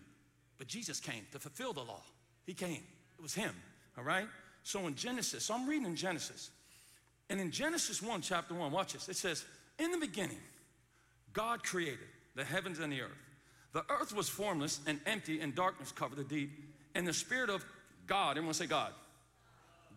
But 0.64 0.70
Jesus 0.70 1.02
came 1.02 1.26
to 1.34 1.40
fulfill 1.40 1.74
the 1.74 1.82
law. 1.82 2.00
He 2.46 2.54
came. 2.54 2.84
It 3.18 3.22
was 3.22 3.34
Him. 3.34 3.54
All 3.98 4.04
right? 4.06 4.30
So 4.64 4.88
in 4.88 4.96
Genesis, 4.96 5.44
so 5.44 5.56
I'm 5.56 5.68
reading 5.68 5.86
in 5.86 5.98
Genesis. 5.98 6.52
And 7.30 7.42
in 7.42 7.52
Genesis 7.52 8.02
1, 8.02 8.22
chapter 8.22 8.54
1, 8.54 8.72
watch 8.72 8.94
this. 8.94 9.10
It 9.10 9.18
says, 9.18 9.44
In 9.78 9.92
the 9.92 9.98
beginning, 9.98 10.38
God 11.34 11.66
created 11.66 12.08
the 12.36 12.46
heavens 12.46 12.80
and 12.80 12.94
the 12.94 13.02
earth. 13.02 13.12
The 13.74 13.84
earth 13.90 14.16
was 14.16 14.30
formless 14.30 14.80
and 14.88 15.02
empty, 15.06 15.42
and 15.42 15.54
darkness 15.54 15.92
covered 15.92 16.18
the 16.18 16.24
deep. 16.24 16.50
And 16.96 17.06
the 17.06 17.12
Spirit 17.12 17.50
of 17.50 17.66
God, 18.08 18.38
everyone 18.38 18.54
say 18.54 18.66
God, 18.66 18.94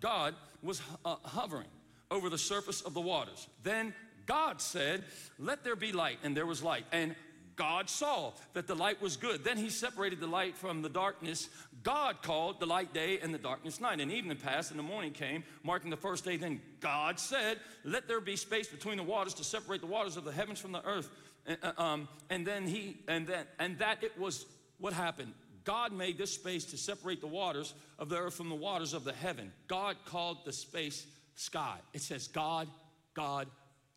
God 0.01 0.35
was 0.65 0.83
uh, 1.05 1.15
hovering 1.23 1.69
over 2.11 2.29
the 2.29 2.39
surface 2.39 2.81
of 2.81 2.93
the 2.93 3.01
waters. 3.01 3.47
Then 3.63 3.95
God 4.27 4.61
said, 4.61 5.05
Let 5.39 5.63
there 5.63 5.77
be 5.77 5.93
light, 5.93 6.19
and 6.25 6.37
there 6.37 6.45
was 6.45 6.61
light. 6.61 6.87
And 6.91 7.15
God 7.57 7.89
saw 7.89 8.33
that 8.53 8.67
the 8.67 8.75
light 8.75 9.01
was 9.01 9.17
good. 9.17 9.43
Then 9.43 9.57
he 9.57 9.71
separated 9.71 10.21
the 10.21 10.27
light 10.27 10.57
from 10.57 10.83
the 10.83 10.89
darkness. 10.91 11.49
God 11.83 12.21
called 12.23 12.61
the 12.61 12.67
light 12.67 12.93
day 12.93 13.19
and 13.19 13.33
the 13.33 13.39
darkness 13.39 13.81
night. 13.81 14.01
And 14.01 14.13
evening 14.13 14.37
passed 14.37 14.71
and 14.71 14.79
the 14.79 14.85
morning 14.85 15.13
came, 15.13 15.43
marking 15.63 15.91
the 15.91 15.97
first 15.97 16.25
day. 16.25 16.37
Then 16.37 16.61
God 16.81 17.19
said, 17.19 17.59
Let 17.83 18.09
there 18.09 18.21
be 18.21 18.37
space 18.37 18.69
between 18.69 18.99
the 18.99 19.03
waters 19.03 19.35
to 19.35 19.45
separate 19.45 19.81
the 19.81 19.87
waters 19.87 20.17
of 20.19 20.25
the 20.25 20.33
heavens 20.33 20.61
from 20.61 20.73
the 20.73 20.87
earth. 20.87 21.09
And, 21.47 21.59
uh, 21.63 21.73
um, 21.83 22.09
and 22.29 22.47
then 22.47 22.67
he, 22.67 22.99
and 23.09 23.27
then, 23.27 23.47
and 23.59 23.79
that 23.79 24.05
it 24.05 24.19
was 24.19 24.45
what 24.79 24.93
happened. 24.93 25.33
God 25.65 25.93
made 25.93 26.19
this 26.19 26.33
space 26.33 26.65
to 26.67 26.77
separate 26.77 27.21
the 27.21 27.27
waters 27.27 27.75
of 27.99 28.09
the 28.09 28.17
earth 28.17 28.35
from 28.35 28.51
the 28.51 28.55
waters 28.55 28.93
of 28.93 29.03
the 29.03 29.13
heaven. 29.13 29.53
God 29.67 29.97
called 30.05 30.45
the 30.45 30.53
space 30.53 31.07
sky. 31.35 31.79
It 31.93 32.03
says 32.03 32.29
God, 32.29 32.69
God, 33.15 33.49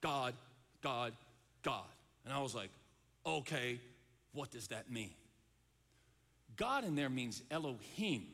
God, 0.01 0.33
God, 0.81 1.13
God. 1.61 1.85
And 2.25 2.33
I 2.33 2.41
was 2.41 2.55
like, 2.55 2.69
okay, 3.25 3.79
what 4.33 4.51
does 4.51 4.67
that 4.67 4.91
mean? 4.91 5.11
God 6.55 6.83
in 6.83 6.95
there 6.95 7.09
means 7.09 7.41
Elohim. 7.49 8.27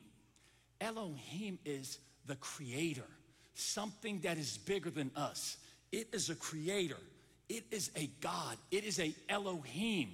Elohim 0.82 1.60
is 1.66 2.00
the 2.26 2.36
creator, 2.36 3.06
something 3.54 4.20
that 4.22 4.38
is 4.38 4.58
bigger 4.58 4.90
than 4.90 5.12
us. 5.16 5.58
It 5.92 6.10
is 6.14 6.30
a 6.30 6.36
creator. 6.36 6.98
It 7.48 7.66
is 7.72 7.92
a 7.96 8.08
God. 8.22 8.58
It 8.72 8.84
is 8.84 9.00
a 9.00 9.14
Elohim. 9.30 10.10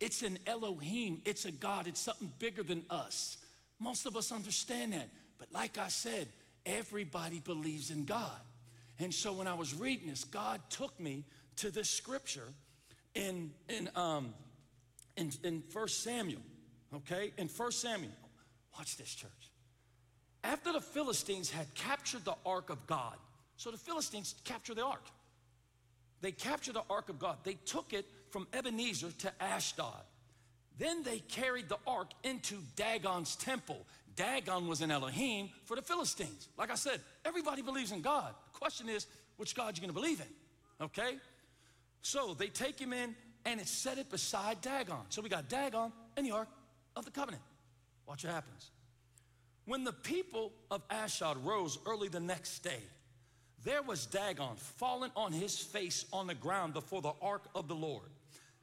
It's 0.00 0.22
an 0.22 0.38
Elohim. 0.46 1.20
It's 1.24 1.44
a 1.44 1.52
God. 1.52 1.86
It's 1.86 2.00
something 2.00 2.32
bigger 2.38 2.62
than 2.62 2.84
us. 2.88 3.36
Most 3.78 4.06
of 4.06 4.16
us 4.16 4.32
understand 4.32 4.94
that. 4.94 5.08
But 5.38 5.52
like 5.52 5.78
I 5.78 5.88
said, 5.88 6.28
everybody 6.64 7.40
believes 7.40 7.90
in 7.90 8.04
God. 8.04 8.40
And 8.98 9.12
so 9.12 9.32
when 9.32 9.46
I 9.46 9.54
was 9.54 9.74
reading 9.74 10.08
this, 10.08 10.24
God 10.24 10.60
took 10.70 10.98
me 10.98 11.24
to 11.56 11.70
this 11.70 11.88
scripture 11.88 12.48
in, 13.14 13.50
in, 13.68 13.90
um, 13.96 14.34
in, 15.16 15.32
in 15.44 15.62
1 15.72 15.88
Samuel, 15.88 16.42
okay? 16.94 17.32
In 17.36 17.48
1 17.48 17.72
Samuel. 17.72 18.12
Watch 18.76 18.96
this, 18.96 19.14
church. 19.14 19.30
After 20.42 20.72
the 20.72 20.80
Philistines 20.80 21.50
had 21.50 21.72
captured 21.74 22.24
the 22.24 22.36
ark 22.46 22.70
of 22.70 22.86
God, 22.86 23.16
so 23.56 23.70
the 23.70 23.76
Philistines 23.76 24.34
captured 24.44 24.76
the 24.76 24.84
ark. 24.84 25.04
They 26.22 26.32
captured 26.32 26.74
the 26.74 26.82
ark 26.88 27.08
of 27.08 27.18
God. 27.18 27.38
They 27.44 27.54
took 27.64 27.92
it 27.92 28.06
from 28.30 28.46
Ebenezer 28.52 29.10
to 29.18 29.42
Ashdod. 29.42 30.02
Then 30.78 31.02
they 31.02 31.18
carried 31.18 31.68
the 31.68 31.78
ark 31.86 32.08
into 32.24 32.56
Dagon's 32.76 33.36
temple. 33.36 33.84
Dagon 34.16 34.66
was 34.66 34.80
an 34.80 34.90
Elohim 34.90 35.50
for 35.64 35.76
the 35.76 35.82
Philistines. 35.82 36.48
Like 36.56 36.70
I 36.70 36.74
said, 36.74 37.00
everybody 37.24 37.62
believes 37.62 37.92
in 37.92 38.00
God. 38.00 38.34
The 38.52 38.58
question 38.58 38.88
is, 38.88 39.06
which 39.36 39.54
God 39.54 39.76
you 39.76 39.82
gonna 39.82 39.92
believe 39.92 40.20
in? 40.20 40.84
Okay? 40.84 41.18
So 42.02 42.34
they 42.34 42.48
take 42.48 42.78
him 42.78 42.92
in 42.92 43.14
and 43.44 43.60
it 43.60 43.68
set 43.68 43.98
it 43.98 44.10
beside 44.10 44.60
Dagon. 44.60 44.98
So 45.08 45.22
we 45.22 45.28
got 45.28 45.48
Dagon 45.48 45.92
and 46.16 46.26
the 46.26 46.32
Ark 46.32 46.48
of 46.96 47.04
the 47.04 47.10
Covenant. 47.10 47.42
Watch 48.06 48.24
what 48.24 48.32
happens. 48.32 48.70
When 49.66 49.84
the 49.84 49.92
people 49.92 50.52
of 50.70 50.82
Ashdod 50.90 51.44
rose 51.44 51.78
early 51.86 52.08
the 52.08 52.20
next 52.20 52.60
day, 52.60 52.82
there 53.62 53.82
was 53.82 54.06
Dagon 54.06 54.56
fallen 54.56 55.10
on 55.14 55.32
his 55.32 55.58
face 55.58 56.06
on 56.12 56.26
the 56.26 56.34
ground 56.34 56.72
before 56.72 57.02
the 57.02 57.12
ark 57.20 57.42
of 57.54 57.68
the 57.68 57.74
Lord. 57.74 58.08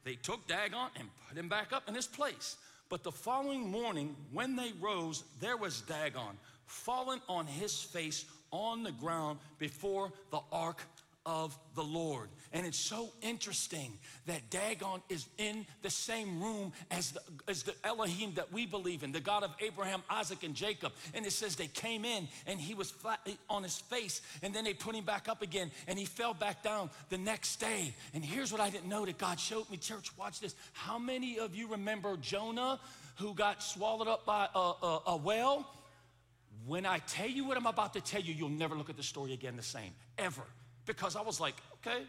They 0.04 0.16
took 0.16 0.46
Dagon 0.48 0.88
and 0.96 1.08
put 1.28 1.38
him 1.38 1.48
back 1.48 1.72
up 1.72 1.88
in 1.88 1.94
his 1.94 2.06
place. 2.06 2.56
But 2.88 3.04
the 3.04 3.12
following 3.12 3.70
morning, 3.70 4.16
when 4.32 4.56
they 4.56 4.72
rose, 4.80 5.24
there 5.40 5.56
was 5.56 5.82
Dagon 5.82 6.36
fallen 6.66 7.20
on 7.28 7.46
his 7.46 7.80
face 7.80 8.24
on 8.50 8.82
the 8.82 8.92
ground 8.92 9.38
before 9.58 10.12
the 10.30 10.40
ark 10.50 10.82
of 11.28 11.58
the 11.74 11.84
Lord. 11.84 12.30
And 12.54 12.66
it's 12.66 12.78
so 12.78 13.10
interesting 13.20 13.98
that 14.24 14.48
Dagon 14.48 15.02
is 15.10 15.26
in 15.36 15.66
the 15.82 15.90
same 15.90 16.42
room 16.42 16.72
as 16.90 17.10
the, 17.10 17.20
as 17.46 17.64
the 17.64 17.74
Elohim 17.84 18.32
that 18.36 18.50
we 18.50 18.64
believe 18.64 19.02
in, 19.02 19.12
the 19.12 19.20
God 19.20 19.42
of 19.42 19.50
Abraham, 19.60 20.02
Isaac, 20.08 20.42
and 20.42 20.54
Jacob. 20.54 20.92
And 21.12 21.26
it 21.26 21.32
says 21.32 21.54
they 21.54 21.66
came 21.66 22.06
in 22.06 22.28
and 22.46 22.58
he 22.58 22.72
was 22.72 22.90
flat 22.90 23.20
eh, 23.26 23.32
on 23.50 23.62
his 23.62 23.76
face, 23.76 24.22
and 24.42 24.54
then 24.54 24.64
they 24.64 24.72
put 24.72 24.94
him 24.94 25.04
back 25.04 25.28
up 25.28 25.42
again, 25.42 25.70
and 25.86 25.98
he 25.98 26.06
fell 26.06 26.32
back 26.32 26.62
down 26.62 26.88
the 27.10 27.18
next 27.18 27.56
day. 27.56 27.94
And 28.14 28.24
here's 28.24 28.50
what 28.50 28.62
I 28.62 28.70
didn't 28.70 28.88
know 28.88 29.04
that 29.04 29.18
God 29.18 29.38
showed 29.38 29.68
me, 29.68 29.76
church, 29.76 30.10
watch 30.16 30.40
this. 30.40 30.54
How 30.72 30.98
many 30.98 31.38
of 31.38 31.54
you 31.54 31.68
remember 31.68 32.16
Jonah 32.16 32.80
who 33.16 33.34
got 33.34 33.62
swallowed 33.62 34.08
up 34.08 34.24
by 34.24 34.48
a, 34.54 34.58
a, 34.58 35.02
a 35.08 35.16
whale? 35.18 35.66
When 36.66 36.86
I 36.86 37.00
tell 37.00 37.28
you 37.28 37.46
what 37.46 37.58
I'm 37.58 37.66
about 37.66 37.92
to 37.94 38.00
tell 38.00 38.22
you, 38.22 38.32
you'll 38.32 38.48
never 38.48 38.74
look 38.74 38.88
at 38.88 38.96
the 38.96 39.02
story 39.02 39.34
again 39.34 39.56
the 39.56 39.62
same, 39.62 39.92
ever 40.16 40.42
because 40.88 41.14
I 41.14 41.20
was 41.20 41.38
like, 41.38 41.54
okay. 41.74 42.02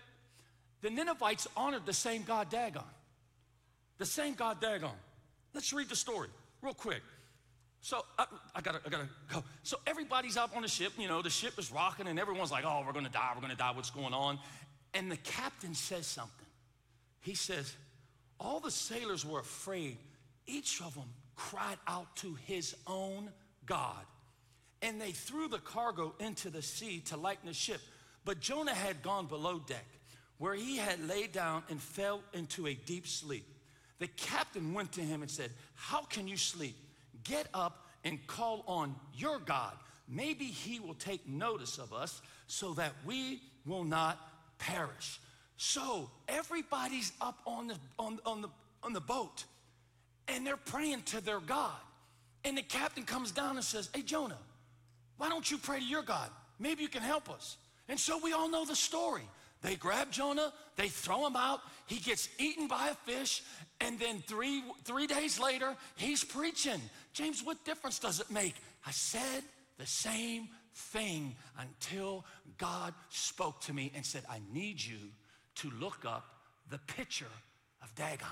The 0.82 0.90
Ninevites 0.90 1.48
honored 1.56 1.86
the 1.86 1.94
same 1.94 2.24
God 2.24 2.50
Dagon. 2.50 2.82
The 4.00 4.06
same 4.06 4.34
God 4.34 4.60
Dagon. 4.60 4.90
Let's 5.54 5.72
read 5.74 5.90
the 5.90 5.96
story 5.96 6.30
real 6.64 6.74
quick. 6.74 7.02
So 7.82 8.04
I, 8.18 8.26
I, 8.56 8.62
gotta, 8.62 8.82
I 8.86 8.90
gotta 8.90 9.10
go. 9.32 9.44
So 9.64 9.78
everybody's 9.86 10.38
up 10.38 10.56
on 10.56 10.64
the 10.64 10.68
ship. 10.68 10.94
You 10.98 11.08
know, 11.08 11.22
the 11.22 11.30
ship 11.30 11.58
is 11.58 11.72
rocking, 11.72 12.08
and 12.08 12.20
everyone's 12.20 12.52
like, 12.52 12.66
"Oh, 12.66 12.84
we're 12.86 12.94
gonna 12.94 13.10
die. 13.10 13.32
We're 13.36 13.42
gonna 13.42 13.56
die. 13.56 13.72
What's 13.72 13.90
going 13.90 14.14
on?" 14.14 14.40
And 14.94 15.12
the 15.12 15.18
captain 15.18 15.74
says 15.74 16.06
something. 16.06 16.46
He 17.22 17.36
says, 17.36 17.74
"All 18.40 18.60
the 18.60 18.72
sailors 18.72 19.26
were 19.26 19.40
afraid. 19.40 19.98
Each 20.46 20.82
of 20.82 20.94
them 20.94 21.10
cried 21.36 21.78
out 21.88 22.14
to 22.18 22.36
his 22.46 22.76
own 22.86 23.32
God, 23.66 24.06
and 24.82 25.00
they 25.00 25.12
threw 25.12 25.48
the 25.48 25.60
cargo 25.60 26.14
into 26.20 26.50
the 26.50 26.62
sea 26.62 27.00
to 27.08 27.18
lighten 27.18 27.48
the 27.48 27.54
ship." 27.54 27.80
But 28.26 28.40
Jonah 28.40 28.74
had 28.74 29.02
gone 29.02 29.28
below 29.28 29.60
deck, 29.60 29.86
where 30.38 30.54
he 30.54 30.78
had 30.78 31.08
laid 31.08 31.32
down 31.32 31.64
and 31.70 31.82
fell 31.82 32.22
into 32.34 32.68
a 32.68 32.74
deep 32.74 33.08
sleep. 33.08 33.46
The 34.00 34.08
captain 34.08 34.74
went 34.74 34.94
to 34.94 35.02
him 35.02 35.22
and 35.22 35.30
said, 35.30 35.52
How 35.76 36.04
can 36.04 36.28
you 36.28 36.38
sleep? 36.38 36.76
Get 37.24 37.48
up 37.54 37.86
and 38.04 38.26
call 38.28 38.64
on 38.68 38.96
your 39.14 39.40
God. 39.40 39.74
Maybe 40.08 40.46
he 40.46 40.80
will 40.80 40.96
take 40.96 41.28
notice 41.28 41.78
of 41.78 41.94
us 41.94 42.22
so 42.48 42.74
that 42.74 42.94
we 43.06 43.42
will 43.66 43.84
not 43.84 44.18
perish. 44.58 45.20
So 45.58 46.10
everybody's 46.28 47.12
up 47.20 47.40
on 47.46 47.68
the, 47.68 47.76
on, 48.00 48.20
on, 48.26 48.42
the, 48.42 48.50
on 48.82 48.94
the 48.94 49.02
boat 49.02 49.44
and 50.28 50.46
they're 50.46 50.58
praying 50.58 51.04
to 51.04 51.22
their 51.22 51.40
God. 51.40 51.76
And 52.46 52.58
the 52.58 52.62
captain 52.62 53.04
comes 53.04 53.32
down 53.32 53.58
and 53.58 53.66
says, 53.66 53.90
Hey, 53.94 54.02
Jonah, 54.02 54.38
why 55.18 55.30
don't 55.30 55.50
you 55.50 55.58
pray 55.58 55.80
to 55.80 55.86
your 55.86 56.04
God? 56.04 56.30
Maybe 56.60 56.82
you 56.82 56.90
can 56.90 57.02
help 57.02 57.30
us. 57.30 57.58
And 57.90 58.00
so 58.00 58.20
we 58.24 58.34
all 58.34 58.50
know 58.50 58.66
the 58.66 58.76
story. 58.76 59.24
They 59.62 59.76
grab 59.76 60.10
Jonah, 60.10 60.54
they 60.78 60.88
throw 60.88 61.28
him 61.28 61.36
out, 61.36 61.60
he 61.86 61.98
gets 61.98 62.30
eaten 62.38 62.68
by 62.68 62.90
a 62.90 63.12
fish, 63.12 63.44
and 63.82 64.00
then 64.00 64.24
three, 64.26 64.64
three 64.86 65.06
days 65.06 65.38
later, 65.38 65.76
he's 65.98 66.24
preaching. 66.24 66.80
James, 67.12 67.44
what 67.44 67.66
difference 67.66 68.00
does 68.00 68.22
it 68.22 68.32
make? 68.32 68.56
I 68.86 68.92
said 68.92 69.44
the 69.78 69.86
same 69.86 70.48
thing 70.74 71.36
until 71.58 72.24
God 72.58 72.94
spoke 73.10 73.60
to 73.62 73.74
me 73.74 73.92
and 73.96 74.06
said, 74.06 74.24
I 74.30 74.40
need 74.54 74.82
you 74.82 74.98
to 75.56 75.70
look 75.72 76.06
up 76.06 76.26
the 76.70 76.78
picture 76.78 77.26
of 77.84 77.94
Dagon. 77.96 78.28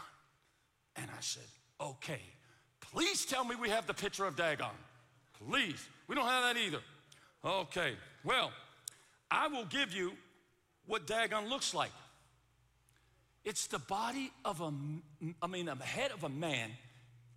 And 0.95 1.09
I 1.11 1.19
said, 1.19 1.43
okay, 1.81 2.21
please 2.79 3.25
tell 3.25 3.43
me 3.43 3.55
we 3.55 3.69
have 3.69 3.85
the 3.85 3.93
picture 3.93 4.25
of 4.25 4.37
Dagon. 4.37 4.67
Please. 5.45 5.85
We 6.07 6.15
don't 6.15 6.27
have 6.27 6.43
that 6.43 6.61
either. 6.61 6.79
Okay, 7.43 7.95
well, 8.23 8.51
I 9.29 9.47
will 9.47 9.65
give 9.65 9.93
you 9.93 10.13
what 10.85 11.05
Dagon 11.05 11.49
looks 11.49 11.73
like. 11.73 11.91
It's 13.43 13.67
the 13.67 13.79
body 13.79 14.31
of 14.43 14.61
a, 14.61 14.71
I 15.41 15.47
mean, 15.47 15.69
a 15.69 15.75
head 15.75 16.11
of 16.11 16.23
a 16.23 16.29
man, 16.29 16.69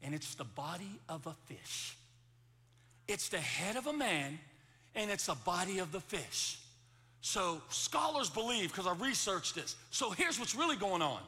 and 0.02 0.14
it's 0.14 0.34
the 0.34 0.44
body 0.44 0.98
of 1.08 1.26
a 1.26 1.34
fish. 1.46 1.96
It's 3.06 3.28
the 3.28 3.38
head 3.38 3.76
of 3.76 3.86
a 3.86 3.92
man, 3.92 4.38
and 4.94 5.10
it's 5.10 5.26
the 5.26 5.34
body 5.34 5.78
of 5.78 5.92
the 5.92 6.00
fish. 6.00 6.58
So 7.20 7.60
scholars 7.68 8.30
believe, 8.30 8.72
because 8.72 8.86
I 8.86 8.94
researched 8.94 9.54
this. 9.54 9.76
So 9.90 10.10
here's 10.10 10.38
what's 10.38 10.54
really 10.54 10.76
going 10.76 11.02
on. 11.02 11.20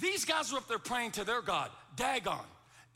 These 0.00 0.24
guys 0.24 0.52
are 0.52 0.56
up 0.56 0.68
there 0.68 0.78
praying 0.78 1.12
to 1.12 1.24
their 1.24 1.40
God, 1.40 1.70
Dagon. 1.96 2.44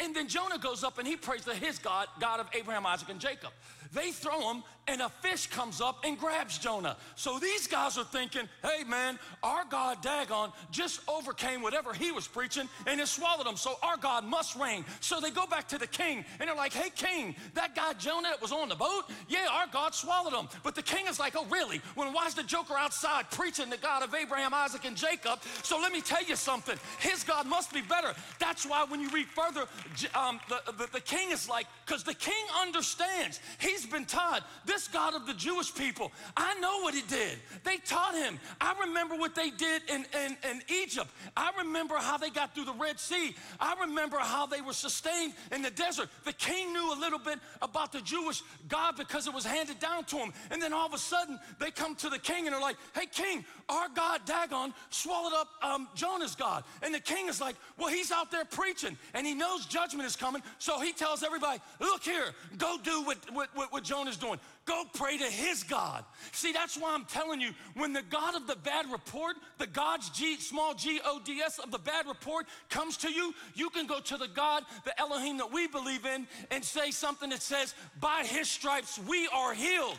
And 0.01 0.15
then 0.15 0.29
Jonah 0.29 0.59
goes 0.59 0.85
up 0.85 0.99
and 0.99 1.09
he 1.09 1.17
prays 1.17 1.45
to 1.45 1.55
his 1.55 1.79
God, 1.79 2.07
God 2.21 2.39
of 2.39 2.47
Abraham, 2.55 2.87
Isaac, 2.87 3.09
and 3.09 3.19
Jacob. 3.19 3.51
They 3.93 4.13
throw 4.13 4.53
him, 4.53 4.63
and 4.89 5.03
a 5.03 5.09
fish 5.09 5.47
comes 5.47 5.81
up 5.81 6.05
and 6.05 6.19
grabs 6.19 6.59
Jonah. 6.59 6.97
So 7.15 7.39
these 7.39 7.67
guys 7.67 7.99
are 7.99 8.05
thinking, 8.05 8.49
hey 8.63 8.85
man, 8.85 9.19
our 9.43 9.65
God 9.71 10.03
Dagon 10.03 10.51
just 10.71 11.01
overcame 11.09 11.63
whatever 11.63 11.93
he 11.93 12.11
was 12.11 12.27
preaching 12.27 12.69
and 12.87 13.01
it 13.01 13.09
swallowed 13.09 13.47
him. 13.47 13.57
So 13.57 13.75
our 13.83 13.97
God 13.97 14.25
must 14.25 14.57
reign. 14.57 14.85
So 15.01 15.21
they 15.21 15.31
go 15.31 15.47
back 15.47 15.69
to 15.69 15.79
the 15.79 15.87
king 15.87 16.25
and 16.41 16.49
they're 16.49 16.57
like, 16.57 16.73
hey 16.73 16.91
king, 16.91 17.35
that 17.55 17.75
guy 17.75 17.93
Jonah 17.95 18.31
that 18.31 18.41
was 18.41 18.53
on 18.53 18.69
the 18.69 18.75
boat, 18.75 19.05
yeah, 19.29 19.47
our 19.51 19.67
God 19.67 19.95
swallowed 19.95 20.33
him. 20.33 20.49
But 20.63 20.75
the 20.75 20.83
king 20.83 21.07
is 21.07 21.19
like, 21.19 21.35
oh 21.37 21.47
really? 21.51 21.81
When 21.95 22.13
why's 22.13 22.35
the 22.35 22.43
joker 22.43 22.75
outside 22.75 23.31
preaching 23.31 23.71
the 23.71 23.77
God 23.77 24.03
of 24.03 24.15
Abraham, 24.15 24.55
Isaac, 24.55 24.85
and 24.85 24.97
Jacob? 24.97 25.41
So 25.63 25.79
let 25.79 25.93
me 25.93 26.01
tell 26.01 26.25
you 26.25 26.37
something. 26.37 26.77
His 27.01 27.25
God 27.25 27.47
must 27.47 27.73
be 27.73 27.83
better. 27.83 28.15
That's 28.39 28.65
why 28.65 28.85
when 28.85 29.01
you 29.01 29.11
read 29.11 29.27
further, 29.27 29.67
um, 30.15 30.41
the, 30.49 30.61
the, 30.73 30.89
the 30.93 31.01
king 31.01 31.31
is 31.31 31.49
like, 31.49 31.67
because 31.85 32.05
the 32.05 32.15
king 32.15 32.35
understands. 32.61 33.41
He's 33.59 33.87
been 33.87 34.05
taught 34.05 34.45
this 34.65 34.78
God 34.87 35.15
of 35.15 35.27
the 35.27 35.35
Jewish 35.35 35.75
people. 35.75 36.13
I 36.37 36.55
know 36.61 36.81
what 36.83 36.95
he 36.95 37.03
did. 37.03 37.39
They 37.65 37.79
taught 37.79 38.15
him. 38.15 38.39
I 38.61 38.75
remember 38.81 39.17
what 39.17 39.35
they 39.35 39.51
did 39.51 39.83
in, 39.89 40.05
in, 40.25 40.37
in 40.49 40.63
Egypt. 40.83 41.09
I 41.37 41.51
remember 41.59 41.97
how 41.97 42.19
they 42.19 42.31
got 42.31 42.55
through 42.55 42.67
the 42.67 42.75
Red 42.75 43.01
Sea. 43.01 43.35
I 43.59 43.75
remember 43.81 44.19
how 44.19 44.47
they 44.47 44.61
were 44.61 44.73
sustained 44.73 45.33
in 45.51 45.63
the 45.63 45.71
desert. 45.71 46.09
The 46.25 46.33
king 46.33 46.73
knew 46.73 46.93
a 46.93 46.99
little 47.01 47.19
bit 47.19 47.39
about 47.63 47.93
the 47.93 48.01
Jewish 48.01 48.43
God 48.69 48.97
because 48.97 49.27
it 49.27 49.35
was 49.35 49.45
handed 49.45 49.81
down 49.81 50.05
to 50.05 50.17
him. 50.17 50.33
And 50.51 50.63
then 50.63 50.73
all 50.73 50.87
of 50.87 50.95
a 50.95 50.99
sudden, 50.99 51.39
they 51.59 51.71
come 51.71 51.95
to 51.97 52.09
the 52.09 52.19
king 52.19 52.47
and 52.47 52.55
they're 52.55 52.61
like, 52.61 52.77
hey, 52.95 53.07
king, 53.07 53.45
our 53.69 53.89
God, 53.89 54.21
Dagon, 54.27 54.75
swallowed 54.91 55.33
up 55.35 55.49
um, 55.63 55.89
Jonah's 55.95 56.35
God. 56.35 56.65
And 56.83 56.95
the 56.95 57.01
king 57.01 57.29
is 57.29 57.41
like, 57.41 57.57
well, 57.79 57.89
he's 57.89 58.13
out 58.13 58.31
there 58.31 58.45
preaching 58.45 58.97
and 59.15 59.27
he 59.27 59.35
knows 59.35 59.67
judgment 59.67 60.07
is 60.07 60.17
coming. 60.17 60.43
So 60.59 60.81
he 60.81 60.93
tells 60.93 61.23
everybody, 61.23 61.61
look 61.81 62.03
here, 62.03 62.35
go 62.59 62.77
do 62.83 63.03
what, 63.03 63.19
what, 63.33 63.73
what 63.73 63.85
Jonah's 63.85 64.17
doing. 64.17 64.39
Go 64.69 64.85
pray 64.93 65.17
to 65.17 65.25
his 65.25 65.63
God. 65.63 66.05
See, 66.33 66.53
that's 66.53 66.77
why 66.77 66.93
I'm 66.93 67.07
telling 67.07 67.41
you, 67.41 67.53
when 67.75 67.95
the 67.95 68.03
God 68.03 68.35
of 68.35 68.47
the 68.47 68.57
bad 68.57 68.85
report, 68.93 69.37
the 69.57 69.67
God's 69.67 70.11
G, 70.11 70.37
small 70.37 70.75
G 70.75 71.01
O 71.07 71.23
D 71.25 71.41
S 71.41 71.59
of 71.59 71.71
the 71.71 71.79
bad 71.79 72.07
report 72.07 72.45
comes 72.69 72.99
to 72.99 73.11
you, 73.11 73.35
you 73.55 73.71
can 73.71 73.87
go 73.87 73.99
to 74.01 74.19
the 74.19 74.29
God, 74.29 74.65
the 74.85 74.99
Elohim 75.01 75.39
that 75.39 75.51
we 75.51 75.69
believe 75.69 76.05
in, 76.05 76.27
and 76.51 76.63
say 76.63 76.91
something 76.91 77.31
that 77.31 77.41
says, 77.41 77.75
By 77.99 78.25
his 78.27 78.51
stripes 78.51 79.01
we 79.09 79.27
are 79.29 79.55
healed. 79.55 79.97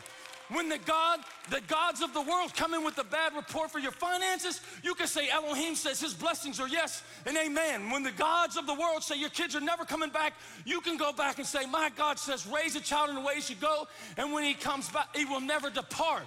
When 0.52 0.68
the 0.68 0.78
God, 0.78 1.20
the 1.48 1.60
gods 1.68 2.02
of 2.02 2.12
the 2.12 2.20
world 2.20 2.54
come 2.54 2.74
in 2.74 2.84
with 2.84 2.98
a 2.98 3.04
bad 3.04 3.34
report 3.36 3.70
for 3.70 3.78
your 3.78 3.92
finances, 3.92 4.60
you 4.82 4.94
can 4.94 5.06
say 5.06 5.28
Elohim 5.28 5.76
says 5.76 6.00
his 6.00 6.12
blessings 6.12 6.58
are 6.58 6.68
yes 6.68 7.02
and 7.24 7.36
amen. 7.36 7.90
When 7.90 8.02
the 8.02 8.10
gods 8.10 8.56
of 8.56 8.66
the 8.66 8.74
world 8.74 9.04
say 9.04 9.16
your 9.16 9.30
kids 9.30 9.54
are 9.54 9.60
never 9.60 9.84
coming 9.84 10.10
back, 10.10 10.34
you 10.64 10.80
can 10.80 10.96
go 10.96 11.12
back 11.12 11.38
and 11.38 11.46
say, 11.46 11.66
My 11.66 11.90
God 11.96 12.18
says, 12.18 12.46
raise 12.46 12.74
a 12.74 12.80
child 12.80 13.10
in 13.10 13.14
the 13.14 13.20
way 13.20 13.36
he 13.36 13.40
should 13.40 13.60
go, 13.60 13.86
and 14.16 14.32
when 14.32 14.42
he 14.42 14.54
comes 14.54 14.88
back, 14.88 15.14
he 15.16 15.24
will 15.24 15.40
never 15.40 15.70
depart. 15.70 16.26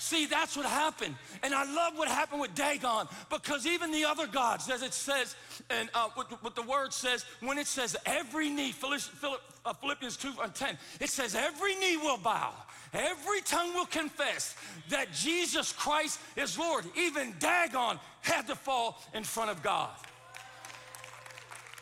See, 0.00 0.26
that's 0.26 0.56
what 0.56 0.64
happened. 0.64 1.16
And 1.42 1.52
I 1.52 1.64
love 1.64 1.98
what 1.98 2.06
happened 2.06 2.40
with 2.40 2.54
Dagon 2.54 3.08
because 3.30 3.66
even 3.66 3.90
the 3.90 4.04
other 4.04 4.28
gods, 4.28 4.70
as 4.70 4.82
it 4.82 4.94
says, 4.94 5.34
and 5.70 5.90
uh, 5.92 6.08
what, 6.14 6.42
what, 6.42 6.54
the 6.54 6.62
word 6.62 6.92
says, 6.92 7.24
when 7.40 7.58
it 7.58 7.66
says 7.66 7.96
every 8.06 8.48
knee, 8.48 8.72
uh, 8.80 9.72
Philippians 9.74 10.16
2 10.16 10.34
and 10.40 10.54
10, 10.54 10.78
it 11.00 11.10
says 11.10 11.34
every 11.34 11.74
knee 11.74 11.96
will 11.96 12.16
bow 12.16 12.52
Every 12.92 13.40
tongue 13.42 13.74
will 13.74 13.86
confess 13.86 14.54
that 14.88 15.12
Jesus 15.12 15.72
Christ 15.72 16.18
is 16.36 16.58
Lord. 16.58 16.84
Even 16.96 17.34
Dagon 17.38 17.98
had 18.22 18.46
to 18.46 18.54
fall 18.54 19.02
in 19.14 19.24
front 19.24 19.50
of 19.50 19.62
God. 19.62 19.90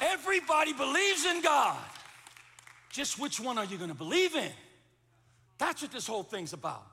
Everybody 0.01 0.73
believes 0.73 1.25
in 1.25 1.41
God. 1.43 1.79
Just 2.91 3.19
which 3.19 3.39
one 3.39 3.59
are 3.59 3.65
you 3.65 3.77
going 3.77 3.91
to 3.91 3.97
believe 3.97 4.35
in? 4.35 4.51
That's 5.59 5.83
what 5.83 5.93
this 5.93 6.07
whole 6.07 6.23
thing's 6.23 6.53
about. 6.53 6.85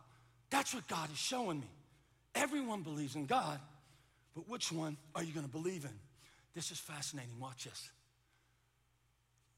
That's 0.50 0.74
what 0.74 0.88
God 0.88 1.12
is 1.12 1.18
showing 1.18 1.60
me. 1.60 1.70
Everyone 2.36 2.82
believes 2.82 3.16
in 3.16 3.26
God, 3.26 3.60
but 4.36 4.48
which 4.50 4.72
one 4.72 4.98
are 5.16 5.24
you 5.24 5.34
going 5.34 5.46
to 5.46 5.52
believe 5.52 5.86
in? 5.86 6.00
This 6.56 6.72
is 6.72 6.80
fascinating. 6.80 7.40
Watch 7.40 7.66
this. 7.66 7.90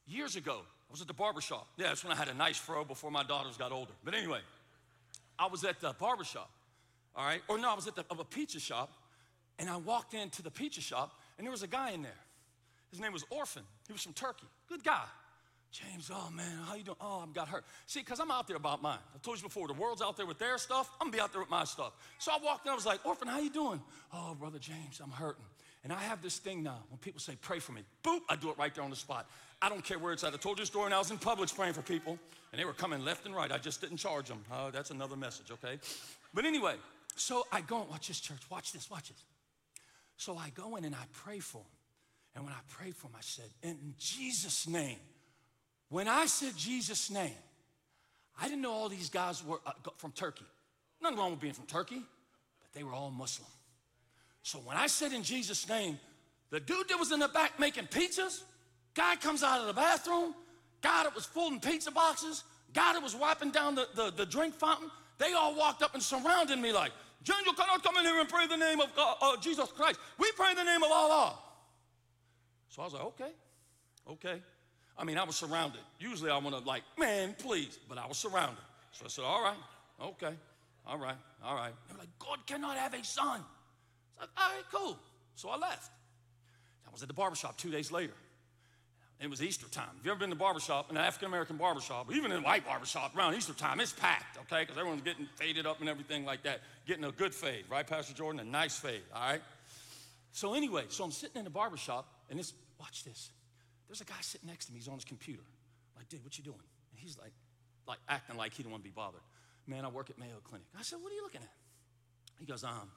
Years 0.08 0.36
ago, 0.36 0.62
I 0.90 0.92
was 0.92 1.02
at 1.02 1.08
the 1.08 1.14
barber 1.14 1.42
shop. 1.42 1.68
Yeah, 1.78 1.88
that's 1.88 2.04
when 2.04 2.14
I 2.14 2.16
had 2.16 2.30
a 2.30 2.34
nice 2.34 2.58
fro 2.58 2.84
before 2.84 3.12
my 3.12 3.24
daughters 3.24 3.58
got 3.58 3.72
older. 3.72 3.92
But 4.04 4.14
anyway, 4.14 4.40
I 5.38 5.48
was 5.48 5.64
at 5.64 5.82
the 5.82 5.94
barber 6.00 6.24
shop, 6.24 6.50
all 7.16 7.26
right? 7.26 7.42
Or 7.48 7.58
no, 7.58 7.72
I 7.72 7.76
was 7.76 7.88
at 7.88 7.96
the, 7.96 8.06
of 8.10 8.20
a 8.20 8.24
pizza 8.26 8.60
shop, 8.60 8.94
and 9.60 9.70
I 9.70 9.78
walked 9.78 10.14
into 10.14 10.42
the 10.42 10.52
pizza 10.52 10.82
shop, 10.82 11.20
and 11.38 11.46
there 11.46 11.52
was 11.52 11.64
a 11.64 11.68
guy 11.68 11.92
in 11.92 12.02
there. 12.02 12.12
His 12.92 13.00
name 13.00 13.14
was 13.14 13.24
Orhan. 13.26 13.64
He 13.88 13.94
was 13.94 14.02
from 14.02 14.14
Turkey. 14.14 14.48
Good 14.68 14.84
guy. 14.84 15.04
James, 15.72 16.10
oh 16.14 16.30
man, 16.32 16.58
how 16.66 16.76
you 16.76 16.84
doing? 16.84 16.96
Oh, 17.02 17.26
I 17.30 17.34
got 17.34 17.50
hurt. 17.50 17.66
See, 17.86 18.00
because 18.00 18.22
I'm 18.22 18.32
out 18.32 18.48
there 18.48 18.56
about 18.56 18.82
mine. 18.82 19.00
I 19.14 19.18
told 19.18 19.38
you 19.38 19.44
before, 19.44 19.68
the 19.68 19.74
world's 19.74 20.02
out 20.02 20.16
there 20.16 20.26
with 20.26 20.40
their 20.40 20.58
stuff. 20.58 20.90
I'm 21.02 21.08
gonna 21.08 21.18
be 21.18 21.20
out 21.20 21.34
there 21.34 21.42
with 21.42 21.50
my 21.50 21.66
stuff. 21.66 21.92
So 22.18 22.32
I 22.32 22.38
walked 22.42 22.66
in, 22.66 22.72
I 22.72 22.76
was 22.76 22.86
like, 22.86 23.04
Orhan, 23.04 23.28
how 23.28 23.40
you 23.40 23.50
doing? 23.50 23.82
Oh, 24.14 24.36
brother 24.40 24.58
James, 24.58 25.02
I'm 25.04 25.12
hurting. 25.12 25.44
And 25.84 25.92
I 25.92 26.00
have 26.00 26.22
this 26.22 26.38
thing 26.38 26.64
now. 26.64 26.80
When 26.90 26.98
people 27.00 27.20
say, 27.20 27.34
pray 27.42 27.60
for 27.60 27.74
me, 27.74 27.82
boop, 28.06 28.22
I 28.30 28.38
do 28.38 28.50
it 28.52 28.58
right 28.58 28.74
there 28.74 28.86
on 28.86 28.90
the 28.90 28.96
spot. 28.96 29.28
I 29.62 29.70
don't 29.70 29.84
care 29.84 29.98
where 29.98 30.14
it's 30.14 30.24
at. 30.24 30.34
I 30.34 30.38
told 30.38 30.60
you 30.60 30.64
a 30.64 30.66
story, 30.66 30.86
and 30.86 30.94
I 30.94 31.00
was 31.00 31.12
in 31.12 31.18
Publix 31.18 31.56
praying 31.56 31.74
for 31.74 31.82
people, 31.82 32.20
and 32.52 32.60
they 32.60 32.66
were 32.66 32.74
coming 32.74 33.04
left 33.04 33.26
and 33.26 33.36
right. 33.36 33.52
I 33.52 33.58
just 33.58 33.82
didn't 33.82 33.98
charge 33.98 34.28
them. 34.28 34.44
Oh, 34.52 34.70
that's 34.72 34.92
another 34.92 35.16
message, 35.16 35.52
okay? 35.52 35.80
But 36.34 36.46
anyway, 36.46 36.76
so 37.16 37.46
I 37.52 37.62
go, 37.62 37.82
and 37.82 37.90
watch 37.90 38.08
this, 38.08 38.20
church, 38.20 38.42
watch 38.50 38.74
this, 38.74 38.90
watch 38.90 39.10
this. 39.10 39.24
So 40.18 40.38
I 40.38 40.50
go 40.56 40.76
in 40.76 40.86
and 40.86 40.96
I 40.96 41.06
pray 41.12 41.40
for 41.40 41.60
him. 41.60 41.66
And 42.36 42.44
when 42.44 42.54
I 42.54 42.60
prayed 42.70 42.96
for 42.96 43.08
him, 43.08 43.14
I 43.18 43.22
said, 43.22 43.46
in 43.64 43.96
Jesus' 43.98 44.68
name. 44.68 44.98
When 45.90 46.08
I 46.08 46.26
said 46.26 46.58
Jesus' 46.58 47.10
name, 47.10 47.32
I 48.40 48.48
didn't 48.48 48.62
know 48.62 48.74
all 48.74 48.90
these 48.90 49.10
guys 49.10 49.44
were 49.44 49.60
uh, 49.66 49.72
from 49.98 50.12
Turkey. 50.12 50.46
Nothing 51.02 51.18
wrong 51.18 51.32
with 51.32 51.40
being 51.40 51.54
from 51.54 51.66
Turkey, 51.68 52.02
but 52.60 52.74
they 52.74 52.84
were 52.84 52.92
all 52.92 53.12
Muslim. 53.12 53.48
So 54.44 54.60
when 54.60 54.76
I 54.78 54.88
said 54.88 55.14
in 55.14 55.24
Jesus' 55.24 55.68
name, 55.70 55.98
the 56.50 56.60
dude 56.60 56.90
that 56.90 57.00
was 57.00 57.12
in 57.12 57.20
the 57.20 57.28
back 57.28 57.60
making 57.60 57.86
pizzas, 57.86 58.42
guy 58.96 59.16
comes 59.18 59.44
out 59.44 59.62
of 59.62 59.68
the 59.68 59.74
bathroom, 59.74 60.34
guy 60.82 61.04
that 61.04 61.14
was 61.14 61.26
folding 61.26 61.60
pizza 61.60 61.92
boxes, 61.92 62.44
guy 62.74 62.94
that 62.94 63.04
was 63.04 63.16
wiping 63.16 63.52
down 63.52 63.76
the, 63.76 63.88
the, 63.96 64.12
the 64.16 64.26
drink 64.26 64.56
fountain, 64.56 64.90
they 65.18 65.34
all 65.34 65.56
walked 65.56 65.84
up 65.84 65.94
and 65.94 66.02
surrounded 66.02 66.58
me 66.58 66.72
like, 66.72 66.92
John, 67.24 67.44
cannot 67.56 67.84
come 67.84 67.98
in 67.98 68.06
here 68.06 68.20
and 68.20 68.30
pray 68.30 68.46
the 68.48 68.58
name 68.58 68.80
of 68.80 68.96
God, 68.96 69.18
uh, 69.22 69.38
Jesus 69.38 69.72
Christ. 69.72 70.00
We 70.20 70.32
pray 70.34 70.54
the 70.54 70.64
name 70.64 70.84
of 70.84 70.92
Allah. 70.92 71.36
So 72.70 72.82
I 72.82 72.86
was 72.86 72.94
like, 72.94 73.04
okay, 73.04 73.32
okay. 74.12 74.42
I 74.98 75.04
mean, 75.04 75.18
I 75.18 75.24
was 75.24 75.36
surrounded. 75.36 75.82
Usually 76.00 76.30
I 76.30 76.38
want 76.38 76.56
to 76.56 76.64
like, 76.68 76.84
man, 77.00 77.36
please, 77.38 77.80
but 77.90 77.98
I 77.98 78.06
was 78.06 78.18
surrounded. 78.18 78.62
So 78.92 79.06
I 79.06 79.08
said, 79.08 79.24
all 79.26 79.42
right, 79.42 79.58
okay, 80.02 80.34
all 80.86 80.98
right, 80.98 81.16
all 81.44 81.56
right. 81.56 81.74
They're 81.88 81.98
like, 81.98 82.10
God 82.20 82.46
cannot 82.46 82.78
have 82.78 82.94
a 82.94 83.04
son. 83.04 83.42
It's 84.12 84.22
like, 84.22 84.30
all 84.38 84.54
right, 84.54 84.64
cool. 84.72 85.00
So 85.36 85.50
I 85.50 85.58
left. 85.58 85.92
I 86.88 86.92
was 86.92 87.02
at 87.02 87.08
the 87.08 87.14
barbershop 87.14 87.58
two 87.58 87.72
days 87.72 87.92
later. 87.92 88.14
It 89.22 89.30
was 89.30 89.42
Easter 89.42 89.68
time. 89.68 89.88
Have 89.96 90.06
you 90.06 90.12
ever 90.12 90.20
been 90.20 90.30
to 90.30 90.36
the 90.36 90.40
barbershop, 90.40 90.92
an 90.92 90.98
African 90.98 91.28
American 91.28 91.56
barbershop, 91.56 92.14
even 92.14 92.32
in 92.32 92.40
a 92.40 92.42
white 92.42 92.66
barbershop 92.66 93.16
around 93.16 93.34
Easter 93.36 93.54
time, 93.54 93.80
it's 93.80 93.94
packed, 93.94 94.38
okay? 94.38 94.64
Because 94.64 94.78
everyone's 94.78 95.04
getting 95.04 95.26
faded 95.36 95.66
up 95.66 95.80
and 95.80 95.88
everything 95.88 96.26
like 96.26 96.44
that. 96.44 96.62
Getting 96.86 97.06
a 97.06 97.12
good 97.12 97.34
fade, 97.34 97.64
right, 97.70 97.88
Pastor 97.88 98.14
Jordan? 98.14 98.42
A 98.42 98.44
nice 98.44 98.78
fade, 98.78 99.02
all 99.14 99.22
right? 99.22 99.42
So 100.34 100.54
anyway, 100.54 100.84
so 100.90 101.06
I'm 101.06 101.12
sitting 101.12 101.38
in 101.38 101.46
the 101.46 101.50
barbershop, 101.50 102.08
and 102.30 102.38
this, 102.38 102.54
watch 102.78 103.06
this. 103.06 103.32
There's 103.88 104.02
a 104.02 104.06
guy 104.06 104.16
sitting 104.20 104.50
next 104.50 104.66
to 104.66 104.74
me. 104.74 104.80
He's 104.80 104.90
on 104.90 104.96
his 104.96 105.06
computer. 105.06 105.44
I'm 105.96 106.02
like, 106.02 106.10
dude, 106.10 106.24
what 106.24 106.38
you 106.38 106.44
doing? 106.44 106.60
And 106.92 107.00
he's 107.00 107.18
like, 107.18 107.32
like 107.88 108.00
acting 108.10 108.36
like 108.36 108.54
he 108.54 108.64
don't 108.64 108.72
want 108.72 108.84
to 108.84 108.90
be 108.90 108.94
bothered. 108.94 109.22
Man, 109.66 109.86
I 109.86 109.88
work 109.88 110.10
at 110.10 110.20
Mayo 110.20 110.36
Clinic. 110.44 110.68
I 110.78 110.84
said, 110.84 111.00
what 111.02 111.12
are 111.12 111.16
you 111.16 111.24
looking 111.24 111.42
at? 111.42 111.54
He 112.38 112.46
goes, 112.46 112.66
um, 112.66 112.92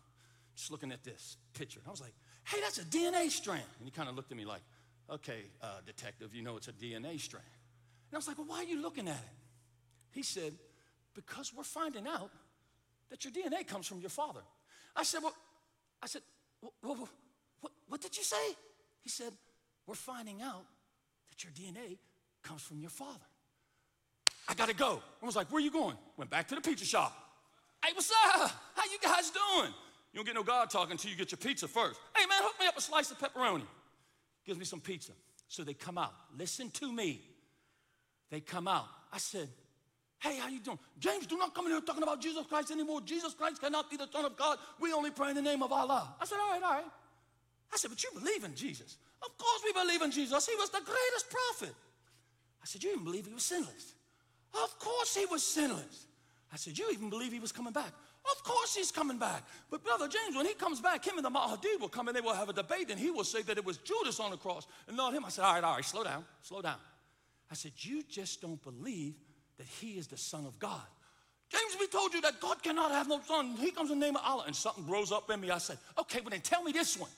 just 0.57 0.73
looking 0.73 0.91
at 0.91 1.05
this 1.05 1.37
picture. 1.55 1.81
I 1.87 1.91
was 1.91 2.01
like, 2.01 2.13
hey, 2.45 2.59
that's 2.61 2.79
a 2.79 2.85
DNA 2.85 3.31
strand. 3.31 3.63
And 3.79 3.87
he 3.87 3.93
kind 3.93 4.09
of 4.09 4.17
looked 4.17 4.33
at 4.33 4.37
me 4.37 4.45
like, 4.45 4.63
okay, 5.11 5.43
uh, 5.63 5.81
detective, 5.87 6.35
you 6.35 6.43
know 6.43 6.57
it's 6.57 6.69
a 6.69 6.73
DNA 6.73 7.21
strand. 7.21 7.45
And 8.11 8.15
I 8.15 8.19
was 8.19 8.29
like, 8.29 8.39
well, 8.39 8.47
why 8.47 8.59
are 8.59 8.65
you 8.65 8.81
looking 8.81 9.09
at 9.09 9.15
it? 9.15 9.39
He 10.11 10.23
said, 10.23 10.55
because 11.15 11.53
we're 11.55 11.65
finding 11.65 12.07
out 12.07 12.31
that 13.11 13.25
your 13.25 13.33
DNA 13.33 13.67
comes 13.67 13.87
from 13.87 14.01
your 14.01 14.11
father. 14.11 14.41
I 14.97 15.03
said, 15.03 15.23
well, 15.23 15.35
I 16.03 16.07
said, 16.07 16.23
well, 16.83 17.09
what, 17.61 17.73
what 17.89 18.01
did 18.01 18.17
you 18.17 18.23
say? 18.23 18.57
He 19.01 19.09
said, 19.09 19.33
we're 19.87 19.95
finding 19.95 20.43
out 20.43 20.65
that 21.31 21.45
your 21.45 21.53
DNA 21.53 21.99
comes 22.43 22.63
from 22.63 22.81
your 22.81 22.91
father. 22.91 23.25
I 24.49 24.55
gotta 24.55 24.75
go. 24.75 25.03
I 25.23 25.27
was 25.27 25.37
like, 25.37 25.51
where 25.53 25.59
are 25.59 25.65
you 25.65 25.71
going? 25.71 25.97
Went 26.17 26.31
back 26.31 26.49
to 26.49 26.55
the 26.55 26.61
pizza 26.61 26.85
shop. 26.85 27.13
Hey, 27.85 27.93
what's 27.95 28.11
up? 28.11 28.51
How 28.75 28.85
you 28.85 28.99
guys 29.03 29.31
doing? 29.31 29.73
You 30.13 30.19
don't 30.19 30.27
get 30.27 30.35
no 30.35 30.43
God 30.43 30.71
talking 30.71 30.93
until 30.93 31.11
you 31.11 31.17
get 31.17 31.31
your 31.31 31.39
pizza 31.39 31.69
first. 31.69 32.01
Hey 32.17 32.27
man, 32.27 32.39
hook 32.43 32.55
me 32.59 32.67
up 32.67 32.77
a 32.77 32.81
slice 32.81 33.11
of 33.11 33.19
pepperoni. 33.19 33.63
Gives 34.49 34.59
me 34.59 34.65
some 34.65 34.81
pizza. 34.81 35.13
So 35.47 35.63
they 35.63 35.75
come 35.75 35.99
out. 35.99 36.15
Listen 36.39 36.71
to 36.71 36.91
me. 36.91 37.21
They 38.31 38.41
come 38.41 38.67
out. 38.67 38.87
I 39.13 39.19
said, 39.19 39.47
Hey, 40.21 40.39
how 40.39 40.49
you 40.49 40.59
doing? 40.59 40.79
James, 40.99 41.27
do 41.27 41.37
not 41.37 41.55
come 41.55 41.67
in 41.67 41.73
here 41.73 41.83
talking 41.83 42.03
about 42.03 42.23
Jesus 42.23 42.47
Christ 42.47 42.71
anymore. 42.71 43.03
Jesus 43.03 43.35
Christ 43.35 43.61
cannot 43.61 43.91
be 43.91 43.99
the 43.99 44.09
Son 44.11 44.25
of 44.25 44.39
God. 44.39 44.57
We 44.81 44.91
only 44.95 45.11
pray 45.11 45.29
in 45.29 45.37
the 45.37 45.43
name 45.43 45.63
of 45.63 45.71
Allah. 45.71 46.15
I 46.19 46.25
said, 46.25 46.39
all 46.41 46.51
right, 46.51 46.63
all 46.63 46.73
right. 46.73 46.91
I 47.71 47.77
said, 47.77 47.91
but 47.91 48.03
you 48.03 48.09
believe 48.15 48.43
in 48.43 48.55
Jesus. 48.55 48.97
Of 49.23 49.37
course 49.37 49.61
we 49.67 49.73
believe 49.75 50.01
in 50.01 50.11
Jesus. 50.11 50.47
He 50.47 50.57
was 50.57 50.71
the 50.71 50.81
greatest 50.81 51.27
prophet. 51.31 51.75
I 52.63 52.65
said, 52.65 52.83
you 52.83 52.93
even 52.93 53.05
believe 53.05 53.27
he 53.27 53.35
was 53.35 53.43
sinless. 53.43 53.93
Of 54.55 54.79
course 54.79 55.15
he 55.15 55.27
was 55.27 55.43
sinless. 55.43 56.07
I 56.51 56.57
said, 56.57 56.79
you 56.79 56.89
even 56.91 57.11
believe 57.11 57.33
he 57.33 57.39
was 57.39 57.53
coming 57.53 57.75
back. 57.75 57.93
Of 58.25 58.45
course 58.45 58.75
he's 58.75 58.91
coming 58.91 59.19
back. 59.19 59.43
But 59.71 59.83
Brother 59.85 60.09
James, 60.09 60.37
when 60.37 60.47
he 60.47 60.55
comes 60.55 60.81
back, 60.81 61.05
him 61.05 61.17
and 61.17 61.25
the 61.25 61.31
Mahdi 61.31 61.69
will 61.81 61.89
come 61.89 62.09
and 62.09 62.17
they 62.17 62.21
will 62.21 62.35
have 62.35 62.49
a 62.49 62.53
debate 62.53 62.91
and 62.91 62.99
he 62.99 63.11
will 63.11 63.25
say 63.25 63.43
that 63.43 63.57
it 63.57 63.65
was 63.65 63.79
Judas 63.79 64.21
on 64.21 64.31
the 64.31 64.37
cross 64.37 64.67
and 64.87 64.97
not 64.97 65.15
him. 65.15 65.25
I 65.25 65.31
said, 65.31 65.45
all 65.45 65.55
right, 65.55 65.65
all 65.65 65.77
right, 65.77 65.85
slow 65.85 66.05
down, 66.05 66.25
slow 66.43 66.61
down. 66.61 66.77
I 67.51 67.55
said, 67.55 67.73
you 67.79 68.03
just 68.03 68.43
don't 68.43 68.63
believe 68.63 69.15
that 69.57 69.67
he 69.67 69.93
is 69.93 70.07
the 70.07 70.17
son 70.17 70.45
of 70.45 70.59
God. 70.59 70.83
James, 71.51 71.77
we 71.81 71.87
told 71.87 72.13
you 72.13 72.21
that 72.21 72.41
God 72.41 72.63
cannot 72.63 72.91
have 72.91 73.09
no 73.09 73.21
son. 73.27 73.57
He 73.59 73.71
comes 73.71 73.91
in 73.91 73.99
the 73.99 74.07
name 74.07 74.17
of 74.17 74.23
Allah. 74.25 74.45
And 74.47 74.55
something 74.55 74.87
rose 74.87 75.13
up 75.13 75.31
in 75.31 75.41
me. 75.41 75.51
I 75.51 75.59
said, 75.59 75.79
okay, 75.99 76.21
well 76.21 76.31
then 76.31 76.41
tell 76.41 76.63
me 76.63 76.73
this 76.73 76.99
one. 76.99 77.11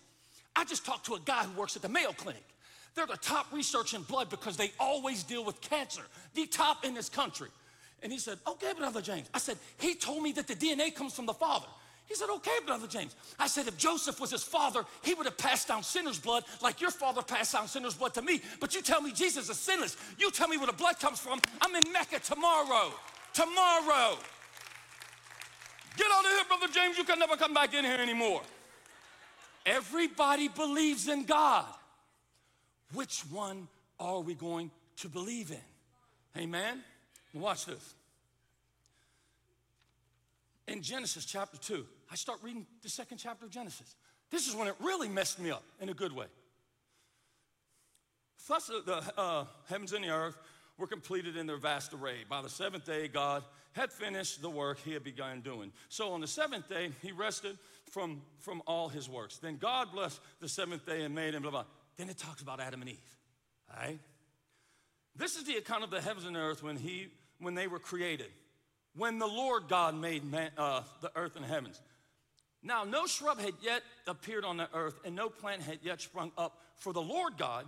I 0.55 0.65
just 0.65 0.87
talked 0.87 1.07
to 1.07 1.15
a 1.15 1.21
guy 1.21 1.45
who 1.45 1.59
works 1.59 1.75
at 1.77 1.83
the 1.83 1.89
Mayo 1.89 2.13
Clinic. 2.13 2.45
They're 2.95 3.07
the 3.07 3.17
top 3.17 3.53
research 3.53 3.95
in 3.95 4.03
blood 4.03 4.31
because 4.31 4.57
they 4.57 4.73
always 4.79 5.23
deal 5.23 5.45
with 5.45 5.61
cancer, 5.61 6.03
the 6.35 6.47
top 6.47 6.85
in 6.85 6.95
this 6.95 7.09
country. 7.09 7.49
And 8.03 8.13
he 8.13 8.19
said, 8.19 8.39
okay, 8.47 8.73
Brother 8.77 9.01
James. 9.01 9.29
I 9.35 9.39
said, 9.39 9.59
he 9.79 9.95
told 9.95 10.23
me 10.23 10.33
that 10.33 10.47
the 10.47 10.55
DNA 10.55 10.95
comes 10.95 11.15
from 11.15 11.27
the 11.27 11.35
father. 11.35 11.67
He 12.07 12.17
said, 12.17 12.29
okay, 12.29 12.59
Brother 12.67 12.89
James. 12.89 13.15
I 13.39 13.47
said, 13.47 13.69
if 13.69 13.77
Joseph 13.77 14.19
was 14.19 14.33
his 14.33 14.43
father, 14.43 14.85
he 15.03 15.15
would 15.15 15.27
have 15.27 15.39
passed 15.39 15.69
down 15.69 15.85
sinner's 15.85 16.19
blood 16.19 16.45
like 16.61 16.81
your 16.81 16.91
father 16.91 17.23
passed 17.23 17.53
down 17.53 17.69
sinner's 17.69 17.95
blood 17.95 18.15
to 18.15 18.23
me. 18.23 18.43
But 18.59 18.75
you 18.75 18.83
tell 18.83 19.01
me 19.01 19.13
Jesus 19.13 19.49
is 19.49 19.59
sinless. 19.59 19.97
You 20.19 20.31
tell 20.33 20.49
me 20.49 20.57
where 20.57 20.67
the 20.67 20.73
blood 20.73 20.99
comes 20.99 21.21
from. 21.21 21.41
I'm 21.61 21.75
in 21.77 21.93
Mecca 21.93 22.19
tomorrow. 22.19 22.93
Tomorrow. 23.33 24.19
Get 25.97 26.07
out 26.13 26.25
of 26.25 26.31
here, 26.31 26.45
Brother 26.49 26.73
James. 26.73 26.99
You 26.99 27.05
can 27.05 27.19
never 27.19 27.37
come 27.37 27.55
back 27.55 27.75
in 27.75 27.85
here 27.85 27.99
anymore. 27.99 28.43
Everybody 29.65 30.49
believes 30.49 31.07
in 31.07 31.25
God. 31.25 31.67
Which 32.93 33.21
one 33.31 33.69
are 34.01 34.21
we 34.21 34.35
going 34.35 34.73
to 34.97 35.09
believe 35.09 35.53
in? 35.53 36.41
Amen? 36.41 36.83
Watch 37.35 37.66
this. 37.66 37.95
In 40.66 40.83
Genesis 40.83 41.25
chapter 41.25 41.59
2, 41.59 41.85
I 42.11 42.14
start 42.14 42.38
reading 42.43 42.66
the 42.83 42.88
second 42.88 43.19
chapter 43.19 43.45
of 43.45 43.51
Genesis. 43.51 43.95
This 44.31 44.49
is 44.49 44.55
when 44.55 44.69
it 44.69 44.75
really 44.81 45.09
messed 45.09 45.40
me 45.40 45.51
up 45.51 45.64
in 45.81 45.88
a 45.88 45.95
good 45.95 46.12
way. 46.12 46.27
Thus, 48.49 48.66
the 48.66 49.03
uh, 49.16 49.45
heavens 49.69 49.93
and 49.93 50.05
the 50.05 50.11
earth 50.11 50.37
were 50.79 50.87
completed 50.87 51.37
in 51.37 51.47
their 51.47 51.57
vast 51.57 51.93
array. 51.93 52.25
By 52.29 52.43
the 52.43 52.49
seventh 52.49 52.87
day, 52.87 53.07
God 53.07 53.45
had 53.73 53.93
finished 53.93 54.43
the 54.43 54.51
work 54.51 54.79
he 54.79 54.93
had 54.93 55.05
begun 55.05 55.40
doing. 55.40 55.73
So 55.88 56.12
on 56.12 56.21
the 56.21 56.27
seventh 56.27 56.69
day, 56.69 56.90
he 57.03 57.12
rested 57.12 57.59
from, 57.90 58.23
from 58.38 58.62
all 58.66 58.88
his 58.88 59.09
works. 59.09 59.38
Then 59.38 59.57
God 59.57 59.93
blessed 59.93 60.21
the 60.40 60.49
seventh 60.49 60.87
day 60.87 61.03
and 61.03 61.14
made 61.14 61.35
him, 61.35 61.43
blah, 61.43 61.51
blah. 61.51 61.64
Then 61.97 62.09
it 62.09 62.19
talks 62.19 62.43
about 62.43 62.61
Adam 62.61 62.81
and 62.81 62.90
Eve. 62.90 63.16
All 63.71 63.87
right? 63.87 63.99
This 65.16 65.37
is 65.37 65.44
the 65.44 65.57
account 65.57 65.85
of 65.85 65.90
the 65.90 66.01
heavens 66.01 66.27
and 66.27 66.37
earth 66.37 66.62
when, 66.62 66.77
he, 66.77 67.09
when 67.38 67.55
they 67.55 67.66
were 67.66 67.79
created. 67.79 68.29
When 68.94 69.18
the 69.18 69.27
Lord 69.27 69.68
God 69.68 69.94
made 69.94 70.25
man, 70.25 70.51
uh, 70.57 70.83
the 71.01 71.12
earth 71.14 71.37
and 71.37 71.44
heavens. 71.44 71.81
Now, 72.62 72.85
no 72.85 73.07
shrub 73.07 73.40
had 73.40 73.55
yet 73.62 73.83
appeared 74.07 74.44
on 74.44 74.57
the 74.57 74.68
earth, 74.75 75.01
and 75.05 75.14
no 75.14 75.29
plant 75.29 75.62
had 75.62 75.79
yet 75.83 76.01
sprung 76.01 76.33
up, 76.37 76.59
for 76.77 76.92
the 76.92 77.01
Lord 77.03 77.38
God 77.38 77.66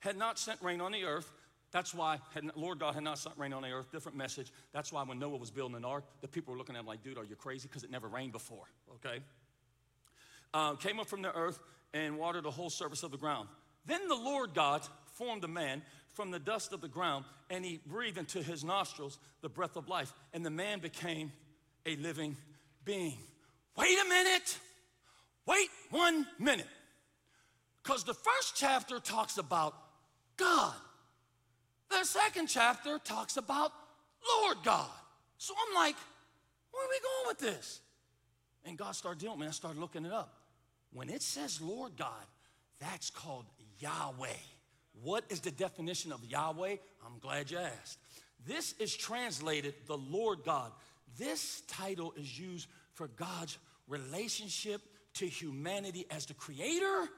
had 0.00 0.16
not 0.16 0.38
sent 0.38 0.60
rain 0.60 0.80
on 0.80 0.92
the 0.92 1.04
earth. 1.04 1.30
That's 1.72 1.94
why 1.94 2.18
had, 2.34 2.44
Lord 2.54 2.78
God 2.78 2.94
had 2.94 3.02
not 3.02 3.18
sent 3.18 3.36
rain 3.38 3.52
on 3.52 3.62
the 3.62 3.70
earth. 3.70 3.90
Different 3.90 4.16
message. 4.18 4.52
That's 4.72 4.92
why 4.92 5.02
when 5.02 5.18
Noah 5.18 5.38
was 5.38 5.50
building 5.50 5.76
an 5.76 5.84
ark, 5.84 6.04
the 6.20 6.28
people 6.28 6.52
were 6.52 6.58
looking 6.58 6.76
at 6.76 6.80
him 6.80 6.86
like, 6.86 7.02
dude, 7.02 7.18
are 7.18 7.24
you 7.24 7.36
crazy? 7.36 7.68
Because 7.68 7.84
it 7.84 7.90
never 7.90 8.06
rained 8.06 8.32
before, 8.32 8.66
okay? 8.96 9.20
Uh, 10.52 10.74
came 10.74 11.00
up 11.00 11.08
from 11.08 11.22
the 11.22 11.34
earth 11.34 11.58
and 11.92 12.18
watered 12.18 12.44
the 12.44 12.50
whole 12.50 12.70
surface 12.70 13.02
of 13.02 13.10
the 13.10 13.16
ground. 13.16 13.48
Then 13.86 14.06
the 14.08 14.14
Lord 14.14 14.54
God 14.54 14.82
formed 15.14 15.44
a 15.44 15.48
man 15.48 15.82
from 16.12 16.30
the 16.30 16.38
dust 16.38 16.72
of 16.72 16.80
the 16.80 16.88
ground, 16.88 17.24
and 17.50 17.64
he 17.64 17.80
breathed 17.86 18.18
into 18.18 18.42
his 18.42 18.62
nostrils 18.64 19.18
the 19.40 19.48
breath 19.48 19.76
of 19.76 19.88
life, 19.88 20.12
and 20.32 20.44
the 20.46 20.50
man 20.50 20.78
became 20.78 21.32
a 21.86 21.96
living 21.96 22.36
being. 22.84 23.18
Wait 23.76 23.98
a 23.98 24.08
minute. 24.08 24.58
Wait 25.46 25.68
one 25.90 26.26
minute. 26.38 26.68
Because 27.82 28.04
the 28.04 28.14
first 28.14 28.54
chapter 28.56 28.98
talks 28.98 29.36
about 29.38 29.74
God. 30.36 30.74
The 31.90 32.04
second 32.04 32.46
chapter 32.46 32.98
talks 32.98 33.36
about 33.36 33.72
Lord 34.40 34.58
God. 34.64 34.88
So 35.36 35.54
I'm 35.54 35.74
like, 35.74 35.96
where 36.70 36.84
are 36.84 36.88
we 36.88 37.00
going 37.00 37.28
with 37.28 37.38
this? 37.38 37.80
And 38.64 38.78
God 38.78 38.92
started 38.94 39.20
dealing 39.20 39.38
with 39.38 39.46
me. 39.46 39.48
I 39.48 39.52
started 39.52 39.78
looking 39.78 40.06
it 40.06 40.12
up. 40.12 40.34
When 40.92 41.10
it 41.10 41.22
says 41.22 41.60
Lord 41.60 41.92
God, 41.96 42.24
that's 42.80 43.10
called 43.10 43.44
Yahweh. 43.80 44.28
What 45.02 45.24
is 45.28 45.40
the 45.40 45.50
definition 45.50 46.12
of 46.12 46.24
Yahweh? 46.24 46.76
I'm 47.04 47.18
glad 47.20 47.50
you 47.50 47.58
asked. 47.58 47.98
This 48.46 48.74
is 48.78 48.94
translated 48.94 49.74
the 49.86 49.96
Lord 49.96 50.44
God. 50.44 50.70
This 51.18 51.62
title 51.68 52.12
is 52.16 52.38
used 52.38 52.68
for 52.92 53.08
God's 53.08 53.58
relationship 53.88 54.80
to 55.14 55.26
humanity 55.26 56.06
as 56.10 56.26
the 56.26 56.34
creator 56.34 57.08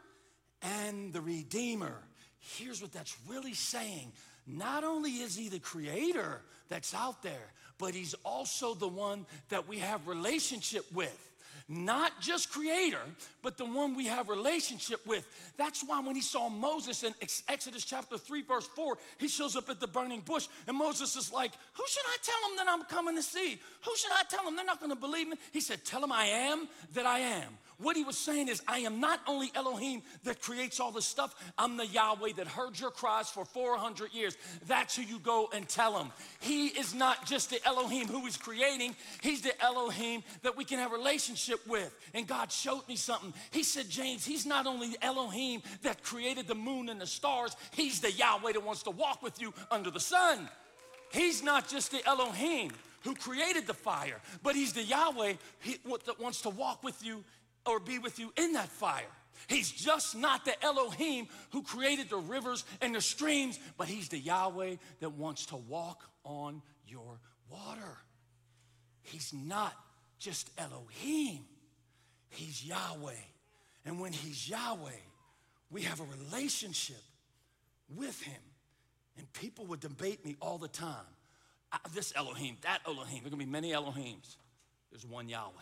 and 0.62 1.12
the 1.12 1.21
redeemer. 1.21 2.03
Here's 2.39 2.81
what 2.81 2.93
that's 2.93 3.17
really 3.29 3.55
saying. 3.55 4.12
Not 4.47 4.85
only 4.85 5.11
is 5.11 5.37
he 5.37 5.49
the 5.49 5.59
creator 5.59 6.43
that's 6.69 6.95
out 6.95 7.23
there, 7.23 7.53
but 7.79 7.95
he's 7.95 8.15
also 8.25 8.75
the 8.75 8.89
one 8.89 9.27
that 9.49 9.69
we 9.69 9.79
have 9.79 10.07
relationship 10.07 10.85
with 10.93 11.26
not 11.69 12.21
just 12.21 12.51
creator, 12.51 13.01
but 13.43 13.57
the 13.57 13.65
one 13.65 13.97
we 13.97 14.07
have 14.07 14.29
relationship 14.29 15.05
with. 15.07 15.27
That's 15.57 15.83
why 15.85 16.01
when 16.01 16.15
he 16.15 16.23
saw 16.23 16.49
Moses 16.49 17.03
in 17.03 17.13
Exodus 17.49 17.85
chapter 17.85 18.17
3, 18.19 18.43
verse 18.43 18.69
4, 18.69 18.97
he 19.19 19.27
shows 19.27 19.57
up 19.57 19.69
at 19.69 19.81
the 19.81 19.89
burning 19.89 20.21
bush, 20.21 20.47
and 20.69 20.77
Moses 20.77 21.17
is 21.17 21.33
like, 21.33 21.53
Who 21.75 21.83
should 21.89 22.05
I 22.07 22.17
tell 22.23 22.49
them 22.49 22.57
that 22.59 22.73
I'm 22.73 22.85
coming 22.85 23.17
to 23.17 23.23
see? 23.23 23.59
Who 23.85 23.97
should 23.97 24.13
I 24.13 24.23
tell 24.29 24.45
them? 24.45 24.55
They're 24.55 24.65
not 24.65 24.79
going 24.79 24.93
to 24.93 24.97
believe 24.97 25.29
me. 25.29 25.37
He 25.53 25.61
said, 25.61 25.85
Tell 25.85 26.01
them 26.01 26.13
I 26.13 26.27
am 26.27 26.69
that 26.95 27.07
I 27.07 27.19
am. 27.19 27.59
What 27.79 27.97
he 27.97 28.05
was 28.05 28.17
saying 28.17 28.49
is, 28.49 28.62
I 28.67 28.79
am 28.79 29.01
not 29.01 29.21
only 29.27 29.51
Elohim 29.55 30.03
that 30.25 30.41
creates 30.41 30.81
all 30.81 30.93
this 30.93 31.05
stuff, 31.05 31.35
I'm 31.59 31.77
the 31.77 31.87
Yahweh 31.87 32.33
that 32.37 32.47
heard 32.47 32.79
your 32.81 32.91
cries 32.91 33.29
for 33.29 33.45
400 33.45 34.15
years. 34.15 34.37
That's 34.67 34.97
who 34.97 35.03
you 35.03 35.19
go 35.19 35.51
and 35.55 35.69
tell 35.69 35.99
him. 35.99 36.11
He 36.41 36.69
is 36.69 36.95
not 36.95 37.27
just 37.27 37.51
the 37.51 37.65
Elohim 37.67 38.09
who 38.09 38.27
is 38.27 38.39
creating, 38.39 38.97
he's 39.21 39.43
the 39.43 39.61
Elohim 39.62 40.23
that 40.43 40.57
we 40.57 40.65
can 40.65 40.79
have 40.79 40.91
relationship 40.91 41.67
with. 41.67 41.95
And 42.15 42.27
God 42.27 42.51
showed 42.51 42.89
me 42.89 42.97
something. 42.97 43.35
He 43.51 43.62
said, 43.62 43.91
James, 43.91 44.25
he's 44.25 44.47
not 44.47 44.67
only 44.67 44.97
Elohim 45.03 45.62
that 45.83 46.03
created 46.03 46.49
the 46.49 46.55
moon 46.55 46.89
and 46.89 47.01
the 47.01 47.07
stars, 47.07 47.57
he's 47.73 48.01
the 48.01 48.12
Yahweh 48.12 48.53
that 48.53 48.65
wants 48.65 48.85
to 48.85 48.91
walk 48.91 49.23
with 49.23 49.41
you 49.41 49.53
under 49.71 49.91
the 49.91 50.01
sun. 50.01 50.49
He's 51.12 51.43
not 51.43 51.69
just 51.69 51.91
the 51.91 52.07
Elohim 52.07 52.71
who 53.03 53.15
created 53.15 53.67
the 53.67 53.75
fire, 53.75 54.21
but 54.43 54.57
he's 54.57 54.73
the 54.73 54.83
Yahweh 54.83 55.35
that 56.07 56.21
wants 56.21 56.41
to 56.43 56.49
walk 56.49 56.83
with 56.83 57.05
you 57.05 57.23
or 57.67 57.81
be 57.81 57.99
with 57.99 58.19
you 58.19 58.33
in 58.37 58.53
that 58.53 58.69
fire. 58.69 59.05
He's 59.49 59.71
just 59.71 60.17
not 60.17 60.45
the 60.45 60.65
Elohim 60.65 61.29
who 61.51 61.63
created 61.63 62.11
the 62.11 62.17
rivers 62.17 62.65
and 62.81 62.95
the 62.95 63.01
streams, 63.01 63.59
but 63.77 63.87
He's 63.87 64.09
the 64.09 64.19
Yahweh 64.19 64.77
that 65.01 65.11
wants 65.11 65.47
to 65.47 65.57
walk 65.57 66.03
on 66.25 66.63
your 66.87 67.21
water. 67.51 67.99
He's 69.03 69.33
not 69.33 69.75
just 70.19 70.51
Elohim, 70.59 71.45
He's 72.29 72.65
Yahweh. 72.65 73.13
And 73.85 74.01
when 74.01 74.13
He's 74.13 74.49
Yahweh, 74.49 74.91
we 75.71 75.83
have 75.83 76.01
a 76.01 76.05
relationship 76.05 77.03
with 77.95 78.21
Him. 78.23 78.41
And 79.19 79.33
people 79.33 79.67
would 79.67 79.81
debate 79.81 80.25
me 80.25 80.37
all 80.41 80.59
the 80.59 80.69
time. 80.69 81.07
This 81.95 82.13
Elohim, 82.17 82.57
that 82.63 82.81
Elohim, 82.87 83.21
there 83.21 83.29
are 83.29 83.31
gonna 83.31 83.45
be 83.45 83.51
many 83.51 83.73
Elohims. 83.73 84.37
There's 84.91 85.05
one 85.05 85.29
Yahweh. 85.29 85.53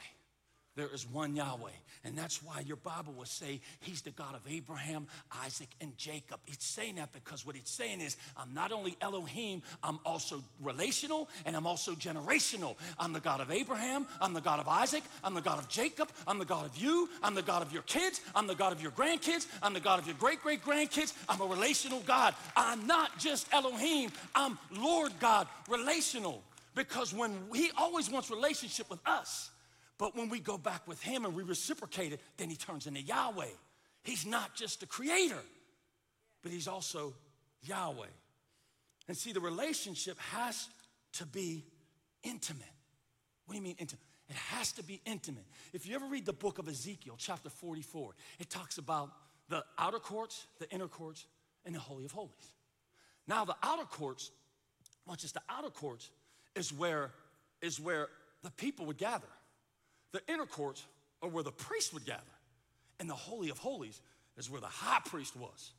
There 0.77 0.89
is 0.93 1.07
one 1.07 1.37
Yahweh. 1.37 1.71
And 2.05 2.19
that's 2.19 2.43
why 2.43 2.61
your 2.61 2.77
Bible 2.77 3.15
will 3.17 3.25
say 3.25 3.61
he's 3.81 4.03
the 4.03 4.11
God 4.11 4.35
of 4.35 4.41
Abraham, 4.51 5.07
Isaac, 5.43 5.69
and 5.81 5.97
Jacob. 5.97 6.39
It's 6.47 6.67
saying 6.67 6.97
that 6.97 7.13
because 7.13 7.47
what 7.47 7.57
it's 7.57 7.71
saying 7.71 8.01
is 8.01 8.17
I'm 8.37 8.53
not 8.53 8.73
only 8.73 8.97
Elohim, 9.01 9.63
I'm 9.83 9.99
also 10.05 10.43
relational 10.61 11.31
and 11.47 11.57
I'm 11.57 11.67
also 11.67 11.93
generational. 11.93 12.77
I'm 12.99 13.13
the 13.13 13.21
God 13.21 13.41
of 13.41 13.51
Abraham, 13.51 14.07
I'm 14.21 14.35
the 14.35 14.43
God 14.43 14.61
of 14.61 14.69
Isaac, 14.69 15.03
I'm 15.23 15.33
the 15.35 15.41
God 15.41 15.59
of 15.59 15.69
Jacob, 15.69 16.11
I'm 16.27 16.39
the 16.39 16.45
God 16.45 16.67
of 16.67 16.77
you, 16.77 17.09
I'm 17.23 17.35
the 17.35 17.43
God 17.43 17.63
of 17.63 17.73
your 17.73 17.83
kids, 17.83 18.21
I'm 18.35 18.47
the 18.47 18.55
God 18.55 18.73
of 18.73 18.83
your 18.83 18.93
grandkids, 18.93 19.47
I'm 19.63 19.73
the 19.73 19.81
God 19.81 19.99
of 19.99 20.07
your 20.07 20.17
great 20.17 20.43
great 20.43 20.63
grandkids. 20.63 21.15
I'm 21.29 21.41
a 21.41 21.47
relational 21.47 22.01
God. 22.01 22.35
I'm 22.57 22.87
not 22.87 23.19
just 23.19 23.47
Elohim, 23.53 24.11
I'm 24.35 24.59
Lord 24.71 25.13
God, 25.21 25.47
relational. 25.69 26.43
Because 26.75 27.15
when 27.15 27.39
he 27.55 27.71
always 27.79 28.11
wants 28.11 28.31
relationship 28.31 28.91
with 28.91 28.99
us, 29.07 29.51
but 29.99 30.17
when 30.17 30.29
we 30.29 30.41
go 30.41 30.59
back 30.59 30.87
with 30.89 31.03
him 31.03 31.25
and 31.25 31.35
we 31.35 31.43
reciprocate 31.43 32.13
it, 32.13 32.21
then 32.37 32.49
he 32.49 32.57
turns 32.57 32.87
into 32.87 33.01
Yahweh. 33.01 33.47
He's 34.03 34.27
not 34.27 34.55
just 34.55 34.81
the 34.81 34.87
creator, 34.87 35.43
but 36.43 36.53
he's 36.53 36.69
also 36.69 37.15
Yahweh. 37.63 38.07
And 39.09 39.17
see, 39.17 39.33
the 39.33 39.41
relationship 39.41 40.19
has 40.19 40.69
to 41.15 41.27
be 41.27 41.65
intimate. 42.23 42.63
What 43.47 43.55
do 43.55 43.59
you 43.59 43.65
mean 43.65 43.77
intimate? 43.79 44.03
It 44.29 44.37
has 44.37 44.73
to 44.73 44.83
be 44.83 45.01
intimate. 45.05 45.45
If 45.73 45.87
you 45.87 45.95
ever 45.95 46.07
read 46.07 46.25
the 46.25 46.33
book 46.33 46.59
of 46.59 46.69
Ezekiel, 46.69 47.17
chapter 47.19 47.51
44, 47.51 48.15
it 48.41 48.49
talks 48.49 48.79
about 48.79 49.11
the 49.49 49.63
outer 49.79 49.99
courts, 49.99 50.47
the 50.59 50.71
inner 50.71 50.89
courts, 50.89 51.27
and 51.67 51.75
the 51.75 51.81
Holy 51.81 52.05
of 52.05 52.13
Holies. 52.13 52.55
Now, 53.27 53.45
the 53.45 53.57
outer 53.63 53.85
courts, 53.85 54.31
not 55.07 55.19
just 55.19 55.35
the 55.35 55.43
outer 55.49 55.71
courts, 55.71 56.11
is 56.55 56.73
where, 56.73 57.11
is 57.61 57.79
where 57.79 58.09
the 58.43 58.51
people 58.51 58.87
would 58.87 58.99
gather. 58.99 59.27
The 60.15 60.23
inner 60.33 60.47
courts 60.47 60.87
are 61.23 61.29
where 61.29 61.43
the 61.43 61.51
priest 61.51 61.93
would 61.93 62.07
gather, 62.07 62.23
and 63.01 63.11
the 63.11 63.15
Holy 63.15 63.51
of 63.51 63.59
Holies 63.59 64.01
is 64.39 64.49
where 64.49 64.61
the 64.61 64.69
high 64.69 65.01
priest 65.05 65.35
was. 65.37 65.73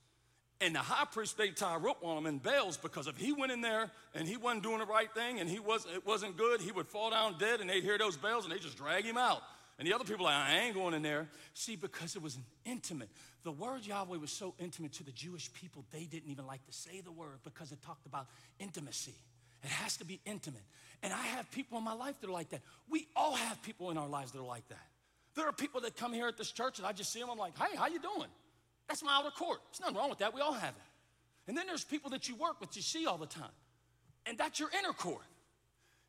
And 0.59 0.75
the 0.75 0.79
high 0.79 1.05
priest, 1.05 1.37
they 1.37 1.51
tie 1.51 1.75
a 1.75 1.79
rope 1.79 1.99
on 2.03 2.17
him 2.17 2.25
in 2.25 2.39
bells 2.39 2.75
because 2.75 3.07
if 3.07 3.15
he 3.15 3.31
went 3.31 3.53
in 3.53 3.61
there 3.61 3.91
and 4.13 4.27
he 4.27 4.35
wasn't 4.35 4.63
doing 4.63 4.79
the 4.79 4.85
right 4.85 5.09
thing 5.13 5.39
and 5.39 5.49
he 5.49 5.59
was, 5.59 5.85
it 5.93 6.05
wasn't 6.05 6.35
good, 6.35 6.59
he 6.59 6.73
would 6.73 6.87
fall 6.87 7.11
down 7.11 7.37
dead 7.39 7.61
and 7.61 7.69
they'd 7.69 7.83
hear 7.83 7.97
those 7.97 8.17
bells 8.17 8.43
and 8.43 8.53
they'd 8.53 8.61
just 8.61 8.77
drag 8.77 9.05
him 9.05 9.17
out. 9.17 9.41
And 9.79 9.87
the 9.87 9.93
other 9.93 10.05
people 10.05 10.25
like, 10.25 10.35
I 10.35 10.59
ain't 10.59 10.75
going 10.75 10.93
in 10.93 11.01
there. 11.01 11.29
See, 11.53 11.75
because 11.77 12.15
it 12.15 12.21
was 12.21 12.35
an 12.35 12.43
intimate. 12.65 13.09
The 13.43 13.51
word 13.51 13.85
Yahweh 13.85 14.17
was 14.17 14.31
so 14.31 14.53
intimate 14.59 14.93
to 14.93 15.03
the 15.03 15.11
Jewish 15.11 15.51
people, 15.53 15.85
they 15.91 16.05
didn't 16.05 16.29
even 16.29 16.45
like 16.45 16.65
to 16.65 16.73
say 16.73 17.01
the 17.01 17.11
word 17.11 17.39
because 17.43 17.71
it 17.71 17.81
talked 17.81 18.05
about 18.05 18.27
intimacy. 18.59 19.15
It 19.65 19.71
has 19.71 19.97
to 19.97 20.05
be 20.05 20.21
intimate. 20.25 20.61
And 21.01 21.11
I 21.11 21.21
have 21.21 21.49
people 21.51 21.79
in 21.79 21.83
my 21.83 21.93
life 21.93 22.21
that 22.21 22.29
are 22.29 22.33
like 22.33 22.49
that. 22.51 22.61
We 22.87 23.07
all 23.15 23.33
have 23.33 23.61
people 23.63 23.89
in 23.89 23.97
our 23.97 24.07
lives 24.07 24.31
that 24.31 24.39
are 24.39 24.45
like 24.45 24.67
that. 24.69 24.87
There 25.35 25.47
are 25.47 25.51
people 25.51 25.81
that 25.81 25.97
come 25.97 26.13
here 26.13 26.27
at 26.27 26.37
this 26.37 26.51
church 26.51 26.77
and 26.77 26.87
I 26.87 26.91
just 26.91 27.11
see 27.11 27.19
them, 27.19 27.29
I'm 27.31 27.37
like, 27.39 27.57
hey, 27.57 27.75
how 27.75 27.87
you 27.87 27.99
doing? 27.99 28.29
That's 28.87 29.03
my 29.03 29.15
outer 29.15 29.31
court. 29.31 29.59
There's 29.71 29.81
nothing 29.81 29.97
wrong 29.97 30.09
with 30.11 30.19
that. 30.19 30.35
We 30.35 30.41
all 30.41 30.53
have 30.53 30.69
it. 30.69 31.47
And 31.47 31.57
then 31.57 31.65
there's 31.65 31.83
people 31.83 32.11
that 32.11 32.29
you 32.29 32.35
work 32.35 32.61
with, 32.61 32.75
you 32.75 32.83
see 32.83 33.07
all 33.07 33.17
the 33.17 33.25
time. 33.25 33.49
And 34.27 34.37
that's 34.37 34.59
your 34.59 34.69
inner 34.79 34.93
court. 34.93 35.23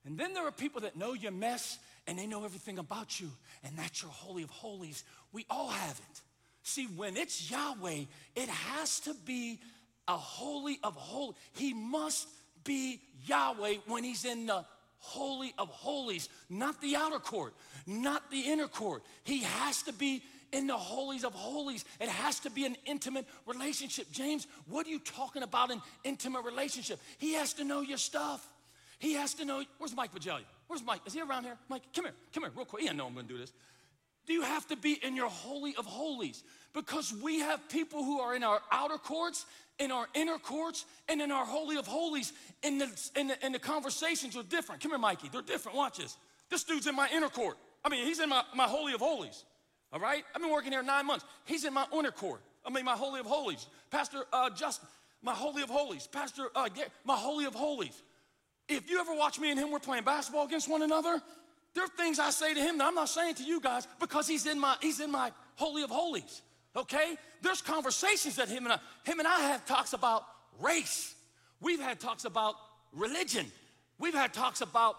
And 0.05 0.19
then 0.19 0.35
there 0.35 0.47
are 0.47 0.53
people 0.53 0.83
that 0.83 0.97
know 0.97 1.15
your 1.15 1.33
mess 1.33 1.79
and 2.07 2.19
they 2.19 2.27
know 2.27 2.45
everything 2.45 2.79
about 2.79 3.19
you. 3.19 3.31
And 3.65 3.75
that's 3.77 4.03
your 4.03 4.11
holy 4.11 4.43
of 4.43 4.51
holies. 4.51 5.03
We 5.33 5.47
all 5.49 5.69
have 5.69 5.99
it. 5.99 6.21
See, 6.63 6.87
when 6.95 7.17
it's 7.17 7.51
Yahweh, 7.51 8.05
it 8.35 8.49
has 8.49 9.01
to 9.01 9.15
be 9.25 9.59
a 10.07 10.17
holy 10.17 10.79
of 10.83 10.95
holy. 10.95 11.35
He 11.55 11.73
must 11.73 12.29
be 12.67 13.01
Yahweh 13.27 13.77
when 13.87 14.05
he's 14.05 14.25
in 14.25 14.47
the 14.47 14.65
holy 14.99 15.55
of 15.59 15.69
holies, 15.69 16.29
not 16.51 16.81
the 16.81 16.97
outer 16.97 17.19
court, 17.19 17.55
not 17.87 18.31
the 18.31 18.41
inner 18.41 18.67
court. 18.67 19.03
He 19.25 19.43
has 19.43 19.83
to 19.85 19.93
be 19.93 20.23
in 20.53 20.67
the 20.67 20.77
holies 20.77 21.25
of 21.25 21.33
holies. 21.33 21.85
It 22.01 22.09
has 22.09 22.41
to 22.41 22.51
be 22.51 22.67
an 22.67 22.77
intimate 22.87 23.27
relationship. 23.47 24.11
James, 24.11 24.47
what 24.69 24.87
are 24.87 24.91
you 24.91 24.99
talking 24.99 25.43
about 25.43 25.71
an 25.71 25.81
intimate 26.05 26.45
relationship? 26.45 26.99
He 27.19 27.35
has 27.35 27.53
to 27.55 27.65
know 27.65 27.81
your 27.81 27.99
stuff. 27.99 28.47
He 28.99 29.15
has 29.15 29.35
to 29.35 29.45
know. 29.45 29.63
Where's 29.79 29.95
Mike 29.95 30.15
Vagelia? 30.15 30.45
Where's 30.69 30.85
Mike? 30.85 31.01
Is 31.07 31.13
he 31.13 31.21
around 31.21 31.45
here? 31.45 31.57
Mike, 31.69 31.83
come 31.95 32.05
here, 32.05 32.15
come 32.33 32.43
here, 32.45 32.53
real 32.57 32.65
quick. 32.65 32.83
Didn't 32.83 32.97
know 32.97 33.07
I'm 33.07 33.15
gonna 33.15 33.29
do 33.29 33.39
this. 33.39 33.53
Do 34.27 34.33
you 34.33 34.43
have 34.43 34.67
to 34.69 34.77
be 34.77 34.99
in 35.05 35.15
your 35.15 35.29
holy 35.29 35.77
of 35.77 35.87
holies? 35.87 36.43
Because 36.73 37.15
we 37.23 37.41
have 37.41 37.69
people 37.69 38.03
who 38.03 38.21
are 38.21 38.35
in 38.35 38.43
our 38.43 38.61
outer 38.73 38.99
courts 38.99 39.47
in 39.79 39.93
our 39.93 40.07
inner 40.15 40.39
courts 40.39 40.85
and 41.09 41.21
in 41.21 41.31
our 41.31 41.45
holy 41.45 41.77
of 41.77 41.87
holies 41.87 42.33
and 42.63 42.81
the, 42.81 42.87
the, 43.15 43.51
the 43.53 43.59
conversations 43.59 44.37
are 44.37 44.43
different. 44.43 44.81
Come 44.81 44.93
here 44.93 44.99
mikey 44.99 45.29
they're 45.31 45.43
different 45.43 45.77
watch 45.77 45.99
this. 45.99 46.17
This 46.51 46.65
dude's 46.65 46.87
in 46.87 46.95
my 46.95 47.09
inner 47.13 47.29
court. 47.29 47.57
I 47.85 47.89
mean 47.89 48.07
he's 48.07 48.21
in 48.21 48.29
my, 48.29 48.43
my 48.55 48.65
holy 48.65 48.95
of 48.95 49.01
holies 49.01 49.45
all 49.93 50.01
right? 50.01 50.25
I've 50.35 50.43
been 50.43 50.51
working 50.51 50.73
here 50.73 50.83
nine 50.83 51.07
months. 51.07 51.25
He's 51.45 51.65
in 51.65 51.73
my 51.73 51.87
inner 51.97 52.11
court. 52.11 52.41
I 52.65 52.71
mean 52.71 52.85
my 52.85 52.97
holy 52.97 53.21
of 53.21 53.27
holies. 53.27 53.67
Pastor 53.91 54.25
uh, 54.33 54.51
justin 54.51 54.89
my 55.23 55.33
holy 55.33 55.63
of 55.63 55.71
holies. 55.71 56.07
Pastor 56.07 56.49
uh, 56.55 56.69
my 57.05 57.17
holy 57.17 57.47
of 57.47 57.55
holies. 57.55 58.03
If 58.69 58.91
you 58.91 59.01
ever 59.01 59.15
watch 59.15 59.39
me 59.39 59.51
and 59.51 59.59
him 59.59 59.71
we're 59.71 59.79
playing 59.79 60.05
basketball 60.05 60.47
against 60.47 60.69
one 60.69 60.83
another 60.83 61.21
there 61.77 61.85
are 61.85 61.89
things 61.89 62.19
i 62.19 62.31
say 62.31 62.55
to 62.55 62.61
him 62.61 62.79
that 62.79 62.87
i'm 62.89 62.95
not 62.95 63.09
saying 63.09 63.35
to 63.37 63.45
you 63.45 63.61
guys 63.61 63.87
because 64.01 64.27
he's 64.27 64.47
in 64.47 64.59
my 64.59 64.75
he's 64.81 64.99
in 64.99 65.13
my 65.13 65.31
holy 65.55 65.83
of 65.85 65.91
holies 65.91 66.43
okay? 66.77 67.17
There's 67.43 67.63
conversations 67.63 68.37
that 68.37 68.49
him 68.49 68.65
and 68.65 68.75
I, 68.75 68.79
him 69.05 69.19
and 69.19 69.27
I 69.27 69.41
have 69.41 69.67
talks 69.67 69.93
about 69.93 70.25
race. 70.61 71.15
We've 71.61 71.81
had 71.81 72.01
talks 72.01 72.25
about 72.25 72.55
religion. 72.93 73.47
We've 73.99 74.15
had 74.15 74.35
talks 74.35 74.61
about 74.61 74.97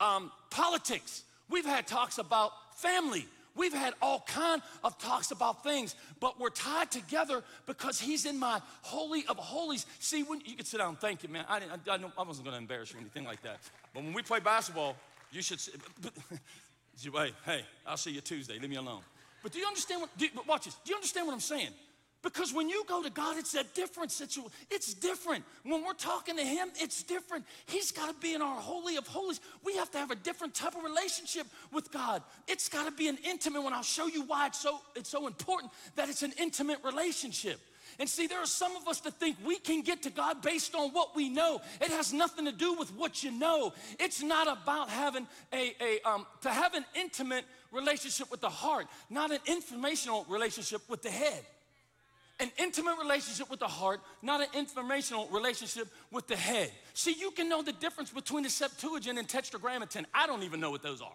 um, 0.00 0.32
politics. 0.50 1.22
We've 1.48 1.66
had 1.66 1.86
talks 1.86 2.18
about 2.18 2.52
family. 2.76 3.26
We've 3.56 3.74
had 3.74 3.94
all 4.00 4.24
kind 4.26 4.62
of 4.84 4.96
talks 4.98 5.32
about 5.32 5.64
things, 5.64 5.94
but 6.20 6.38
we're 6.38 6.50
tied 6.50 6.90
together 6.90 7.42
because 7.66 8.00
he's 8.00 8.24
in 8.24 8.38
my 8.38 8.60
holy 8.82 9.24
of 9.28 9.36
holies. 9.36 9.86
See, 9.98 10.22
when 10.22 10.40
you 10.44 10.54
can 10.54 10.64
sit 10.64 10.78
down, 10.78 10.96
thank 10.96 11.22
you, 11.22 11.28
man. 11.28 11.44
I, 11.48 11.58
didn't, 11.58 11.80
I, 11.88 11.98
I 12.20 12.22
wasn't 12.22 12.46
going 12.46 12.54
to 12.54 12.60
embarrass 12.60 12.92
you 12.92 12.98
or 12.98 13.00
anything 13.00 13.24
like 13.24 13.42
that. 13.42 13.58
But 13.92 14.04
when 14.04 14.12
we 14.12 14.22
play 14.22 14.40
basketball, 14.40 14.96
you 15.30 15.42
should. 15.42 15.60
Hey, 17.02 17.32
hey, 17.46 17.62
I'll 17.86 17.96
see 17.96 18.10
you 18.10 18.20
Tuesday. 18.20 18.58
Leave 18.58 18.68
me 18.68 18.76
alone. 18.76 19.00
But 19.42 19.52
do 19.52 19.58
you 19.58 19.66
understand 19.66 20.02
what? 20.02 20.16
Do, 20.18 20.28
but 20.34 20.46
watch 20.46 20.64
this. 20.64 20.76
Do 20.84 20.90
you 20.90 20.96
understand 20.96 21.26
what 21.26 21.32
I'm 21.32 21.40
saying? 21.40 21.70
Because 22.22 22.52
when 22.52 22.68
you 22.68 22.84
go 22.86 23.02
to 23.02 23.08
God, 23.08 23.38
it's 23.38 23.54
a 23.54 23.64
different 23.64 24.12
situation. 24.12 24.50
It's 24.70 24.92
different. 24.92 25.42
When 25.62 25.82
we're 25.82 25.94
talking 25.94 26.36
to 26.36 26.42
Him, 26.42 26.68
it's 26.76 27.02
different. 27.02 27.46
He's 27.66 27.92
got 27.92 28.08
to 28.08 28.14
be 28.20 28.34
in 28.34 28.42
our 28.42 28.60
holy 28.60 28.96
of 28.96 29.06
holies. 29.06 29.40
We 29.64 29.74
have 29.76 29.90
to 29.92 29.98
have 29.98 30.10
a 30.10 30.16
different 30.16 30.54
type 30.54 30.74
of 30.74 30.84
relationship 30.84 31.46
with 31.72 31.90
God. 31.90 32.22
It's 32.46 32.68
got 32.68 32.84
to 32.84 32.90
be 32.90 33.08
an 33.08 33.16
intimate 33.24 33.62
one. 33.62 33.72
I'll 33.72 33.82
show 33.82 34.06
you 34.06 34.22
why 34.24 34.48
it's 34.48 34.60
so, 34.60 34.80
it's 34.94 35.08
so 35.08 35.26
important 35.26 35.72
that 35.96 36.10
it's 36.10 36.22
an 36.22 36.34
intimate 36.38 36.80
relationship. 36.84 37.58
And 37.98 38.08
see, 38.08 38.26
there 38.26 38.38
are 38.38 38.46
some 38.46 38.76
of 38.76 38.86
us 38.86 39.00
that 39.00 39.14
think 39.14 39.36
we 39.44 39.56
can 39.56 39.82
get 39.82 40.02
to 40.02 40.10
God 40.10 40.42
based 40.42 40.74
on 40.74 40.90
what 40.90 41.16
we 41.16 41.28
know. 41.28 41.60
It 41.80 41.90
has 41.90 42.12
nothing 42.12 42.44
to 42.44 42.52
do 42.52 42.74
with 42.74 42.94
what 42.94 43.22
you 43.22 43.30
know. 43.30 43.72
It's 43.98 44.22
not 44.22 44.46
about 44.46 44.90
having 44.90 45.26
a, 45.52 45.74
a 45.80 46.08
um, 46.08 46.26
to 46.42 46.50
have 46.50 46.74
an 46.74 46.84
intimate 46.94 47.44
relationship 47.72 48.30
with 48.30 48.40
the 48.40 48.50
heart, 48.50 48.86
not 49.08 49.30
an 49.30 49.40
informational 49.46 50.24
relationship 50.28 50.82
with 50.88 51.02
the 51.02 51.10
head 51.10 51.44
an 52.40 52.50
intimate 52.56 52.96
relationship 52.98 53.50
with 53.50 53.60
the 53.60 53.68
heart, 53.68 54.00
not 54.22 54.40
an 54.40 54.48
informational 54.54 55.28
relationship 55.28 55.88
with 56.10 56.26
the 56.26 56.36
head. 56.36 56.72
See, 56.94 57.12
you 57.12 57.30
can 57.30 57.48
know 57.48 57.62
the 57.62 57.72
difference 57.72 58.10
between 58.10 58.44
the 58.44 58.50
Septuagint 58.50 59.18
and 59.18 59.28
Tetragrammaton. 59.28 60.06
I 60.14 60.26
don't 60.26 60.42
even 60.42 60.58
know 60.58 60.70
what 60.70 60.82
those 60.82 61.02
are. 61.02 61.12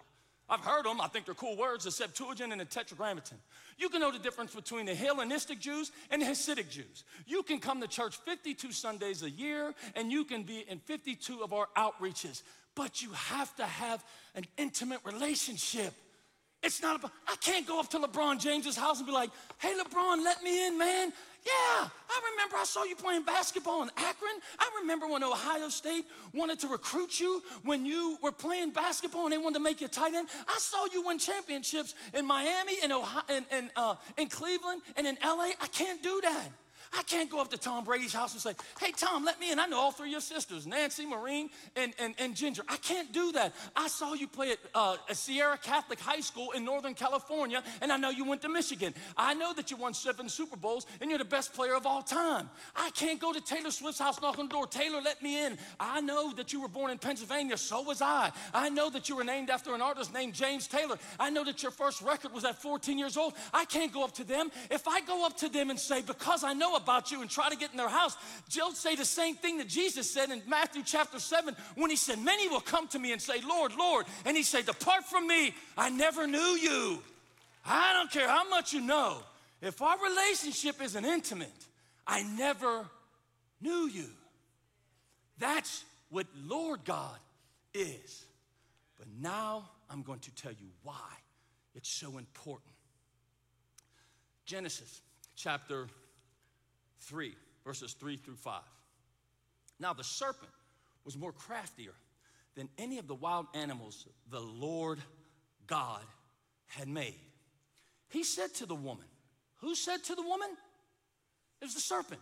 I've 0.48 0.60
heard 0.60 0.84
them, 0.84 1.00
I 1.00 1.08
think 1.08 1.26
they're 1.26 1.34
cool 1.34 1.56
words, 1.56 1.84
the 1.84 1.90
Septuagint 1.90 2.52
and 2.52 2.60
the 2.60 2.64
Tetragrammaton. 2.64 3.38
You 3.78 3.88
can 3.88 4.00
know 4.00 4.12
the 4.12 4.20
difference 4.20 4.54
between 4.54 4.86
the 4.86 4.94
Hellenistic 4.94 5.58
Jews 5.58 5.90
and 6.08 6.22
the 6.22 6.26
Hasidic 6.26 6.70
Jews. 6.70 7.02
You 7.26 7.42
can 7.42 7.58
come 7.58 7.80
to 7.80 7.88
church 7.88 8.16
52 8.18 8.70
Sundays 8.70 9.24
a 9.24 9.30
year 9.30 9.74
and 9.96 10.12
you 10.12 10.24
can 10.24 10.44
be 10.44 10.64
in 10.68 10.78
52 10.78 11.42
of 11.42 11.52
our 11.52 11.66
outreaches, 11.76 12.42
but 12.76 13.02
you 13.02 13.10
have 13.10 13.54
to 13.56 13.64
have 13.64 14.04
an 14.36 14.44
intimate 14.56 15.00
relationship. 15.02 15.92
It's 16.66 16.82
not 16.82 16.96
about, 16.96 17.12
I 17.28 17.36
can't 17.36 17.64
go 17.64 17.78
up 17.78 17.88
to 17.90 17.98
LeBron 18.00 18.40
James's 18.40 18.76
house 18.76 18.98
and 18.98 19.06
be 19.06 19.12
like, 19.12 19.30
hey, 19.58 19.72
LeBron, 19.78 20.24
let 20.24 20.42
me 20.42 20.66
in, 20.66 20.76
man. 20.76 21.12
Yeah, 21.44 21.88
I 22.10 22.30
remember 22.32 22.56
I 22.56 22.64
saw 22.64 22.82
you 22.82 22.96
playing 22.96 23.22
basketball 23.22 23.84
in 23.84 23.90
Akron. 23.96 24.32
I 24.58 24.68
remember 24.80 25.06
when 25.06 25.22
Ohio 25.22 25.68
State 25.68 26.06
wanted 26.34 26.58
to 26.60 26.66
recruit 26.66 27.20
you 27.20 27.40
when 27.62 27.86
you 27.86 28.18
were 28.20 28.32
playing 28.32 28.70
basketball 28.72 29.26
and 29.26 29.32
they 29.32 29.38
wanted 29.38 29.58
to 29.58 29.62
make 29.62 29.80
you 29.80 29.86
tight 29.86 30.12
end. 30.12 30.26
I 30.48 30.58
saw 30.58 30.86
you 30.92 31.06
win 31.06 31.20
championships 31.20 31.94
in 32.12 32.26
Miami, 32.26 32.72
in, 32.82 32.90
Ohio, 32.90 33.22
in, 33.28 33.44
in, 33.56 33.70
uh, 33.76 33.94
in 34.16 34.28
Cleveland, 34.28 34.82
and 34.96 35.06
in 35.06 35.16
LA. 35.22 35.50
I 35.60 35.68
can't 35.70 36.02
do 36.02 36.20
that. 36.24 36.48
I 36.92 37.02
can't 37.02 37.30
go 37.30 37.40
up 37.40 37.50
to 37.50 37.58
Tom 37.58 37.84
Brady's 37.84 38.12
house 38.12 38.32
and 38.32 38.40
say, 38.40 38.54
hey, 38.80 38.92
Tom, 38.92 39.24
let 39.24 39.40
me 39.40 39.50
in. 39.50 39.58
I 39.58 39.66
know 39.66 39.78
all 39.78 39.92
three 39.92 40.08
of 40.08 40.12
your 40.12 40.20
sisters, 40.20 40.66
Nancy, 40.66 41.06
Maureen, 41.06 41.50
and, 41.74 41.92
and, 41.98 42.14
and 42.18 42.34
Ginger. 42.34 42.62
I 42.68 42.76
can't 42.76 43.12
do 43.12 43.32
that. 43.32 43.54
I 43.74 43.88
saw 43.88 44.14
you 44.14 44.28
play 44.28 44.52
at, 44.52 44.58
uh, 44.74 44.96
Serra 45.12 45.58
Catholic 45.58 46.00
High 46.00 46.20
School 46.20 46.52
in 46.52 46.64
Northern 46.64 46.94
California, 46.94 47.62
and 47.80 47.92
I 47.92 47.96
know 47.96 48.10
you 48.10 48.24
went 48.24 48.42
to 48.42 48.48
Michigan. 48.48 48.94
I 49.16 49.34
know 49.34 49.52
that 49.54 49.70
you 49.70 49.76
won 49.76 49.94
seven 49.94 50.28
Super 50.28 50.56
Bowls, 50.56 50.86
and 51.00 51.10
you're 51.10 51.18
the 51.18 51.24
best 51.24 51.52
player 51.54 51.74
of 51.74 51.86
all 51.86 52.02
time. 52.02 52.48
I 52.74 52.90
can't 52.90 53.20
go 53.20 53.32
to 53.32 53.40
Taylor 53.40 53.70
Swift's 53.70 54.00
house, 54.00 54.20
knock 54.20 54.38
on 54.38 54.46
the 54.46 54.52
door. 54.52 54.66
Taylor, 54.66 55.00
let 55.02 55.22
me 55.22 55.44
in. 55.44 55.58
I 55.80 56.00
know 56.00 56.32
that 56.34 56.52
you 56.52 56.60
were 56.60 56.68
born 56.68 56.90
in 56.90 56.98
Pennsylvania. 56.98 57.56
So 57.56 57.82
was 57.82 58.02
I. 58.02 58.30
I 58.54 58.68
know 58.68 58.90
that 58.90 59.08
you 59.08 59.16
were 59.16 59.24
named 59.24 59.50
after 59.50 59.74
an 59.74 59.82
artist 59.82 60.12
named 60.12 60.34
James 60.34 60.66
Taylor. 60.66 60.98
I 61.18 61.30
know 61.30 61.44
that 61.44 61.62
your 61.62 61.72
first 61.72 62.02
record 62.02 62.32
was 62.32 62.44
at 62.44 62.60
14 62.60 62.98
years 62.98 63.16
old. 63.16 63.34
I 63.52 63.64
can't 63.64 63.92
go 63.92 64.04
up 64.04 64.12
to 64.14 64.24
them. 64.24 64.50
If 64.70 64.86
I 64.88 65.00
go 65.00 65.26
up 65.26 65.36
to 65.38 65.48
them 65.48 65.70
and 65.70 65.78
say, 65.78 66.02
because 66.02 66.44
I 66.44 66.52
know 66.52 66.75
about 66.76 67.10
you 67.10 67.22
and 67.22 67.30
try 67.30 67.48
to 67.48 67.56
get 67.56 67.70
in 67.70 67.76
their 67.76 67.88
house, 67.88 68.16
they'll 68.54 68.72
say 68.72 68.96
the 68.96 69.04
same 69.04 69.36
thing 69.36 69.58
that 69.58 69.68
Jesus 69.68 70.10
said 70.10 70.30
in 70.30 70.42
Matthew 70.48 70.82
chapter 70.84 71.18
7 71.18 71.56
when 71.74 71.90
he 71.90 71.96
said, 71.96 72.18
Many 72.18 72.48
will 72.48 72.60
come 72.60 72.88
to 72.88 72.98
me 72.98 73.12
and 73.12 73.20
say, 73.20 73.40
Lord, 73.46 73.72
Lord. 73.78 74.06
And 74.24 74.36
he 74.36 74.42
said, 74.42 74.66
Depart 74.66 75.04
from 75.04 75.26
me, 75.26 75.54
I 75.76 75.90
never 75.90 76.26
knew 76.26 76.38
you. 76.38 77.02
I 77.64 77.92
don't 77.94 78.10
care 78.10 78.28
how 78.28 78.48
much 78.48 78.72
you 78.72 78.80
know. 78.80 79.18
If 79.60 79.82
our 79.82 79.96
relationship 80.02 80.82
isn't 80.82 81.04
intimate, 81.04 81.52
I 82.06 82.22
never 82.22 82.84
knew 83.60 83.88
you. 83.88 84.06
That's 85.38 85.84
what 86.10 86.26
Lord 86.46 86.84
God 86.84 87.18
is. 87.74 88.24
But 88.98 89.08
now 89.20 89.68
I'm 89.90 90.02
going 90.02 90.20
to 90.20 90.34
tell 90.34 90.52
you 90.52 90.68
why 90.82 90.94
it's 91.74 91.88
so 91.88 92.18
important. 92.18 92.72
Genesis 94.46 95.00
chapter 95.34 95.88
3, 97.06 97.34
verses 97.64 97.92
3 97.94 98.16
through 98.16 98.36
5. 98.36 98.60
Now 99.78 99.92
the 99.92 100.04
serpent 100.04 100.50
was 101.04 101.16
more 101.16 101.32
craftier 101.32 101.92
than 102.54 102.68
any 102.78 102.98
of 102.98 103.06
the 103.06 103.14
wild 103.14 103.46
animals 103.54 104.06
the 104.30 104.40
Lord 104.40 104.98
God 105.66 106.02
had 106.66 106.88
made. 106.88 107.18
He 108.08 108.24
said 108.24 108.54
to 108.54 108.66
the 108.66 108.74
woman, 108.74 109.06
Who 109.60 109.74
said 109.74 110.02
to 110.04 110.14
the 110.14 110.22
woman? 110.22 110.48
It 111.60 111.64
was 111.64 111.74
the 111.74 111.80
serpent. 111.80 112.20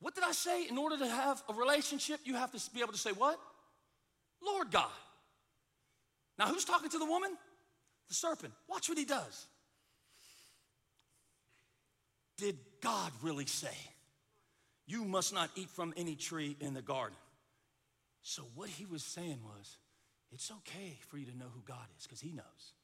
What 0.00 0.14
did 0.14 0.24
I 0.24 0.32
say? 0.32 0.68
In 0.68 0.76
order 0.76 0.98
to 0.98 1.06
have 1.06 1.42
a 1.48 1.54
relationship, 1.54 2.20
you 2.24 2.34
have 2.34 2.52
to 2.52 2.70
be 2.74 2.80
able 2.80 2.92
to 2.92 2.98
say 2.98 3.12
what? 3.12 3.38
Lord 4.44 4.70
God. 4.70 4.90
Now, 6.38 6.46
who's 6.46 6.64
talking 6.64 6.90
to 6.90 6.98
the 6.98 7.06
woman? 7.06 7.30
The 8.08 8.14
serpent. 8.14 8.52
Watch 8.68 8.88
what 8.88 8.98
he 8.98 9.04
does. 9.04 9.46
Did 12.36 12.58
God 12.86 13.10
really 13.20 13.46
say, 13.46 13.76
You 14.86 15.04
must 15.04 15.34
not 15.34 15.50
eat 15.56 15.68
from 15.70 15.92
any 15.96 16.14
tree 16.14 16.56
in 16.60 16.72
the 16.72 16.82
garden? 16.82 17.16
So, 18.22 18.44
what 18.54 18.68
he 18.68 18.86
was 18.86 19.02
saying 19.02 19.40
was, 19.42 19.78
It's 20.30 20.52
okay 20.52 20.96
for 21.08 21.18
you 21.18 21.26
to 21.26 21.36
know 21.36 21.46
who 21.52 21.62
God 21.66 21.84
is 21.98 22.04
because 22.04 22.20
he 22.20 22.30
knows. 22.30 22.74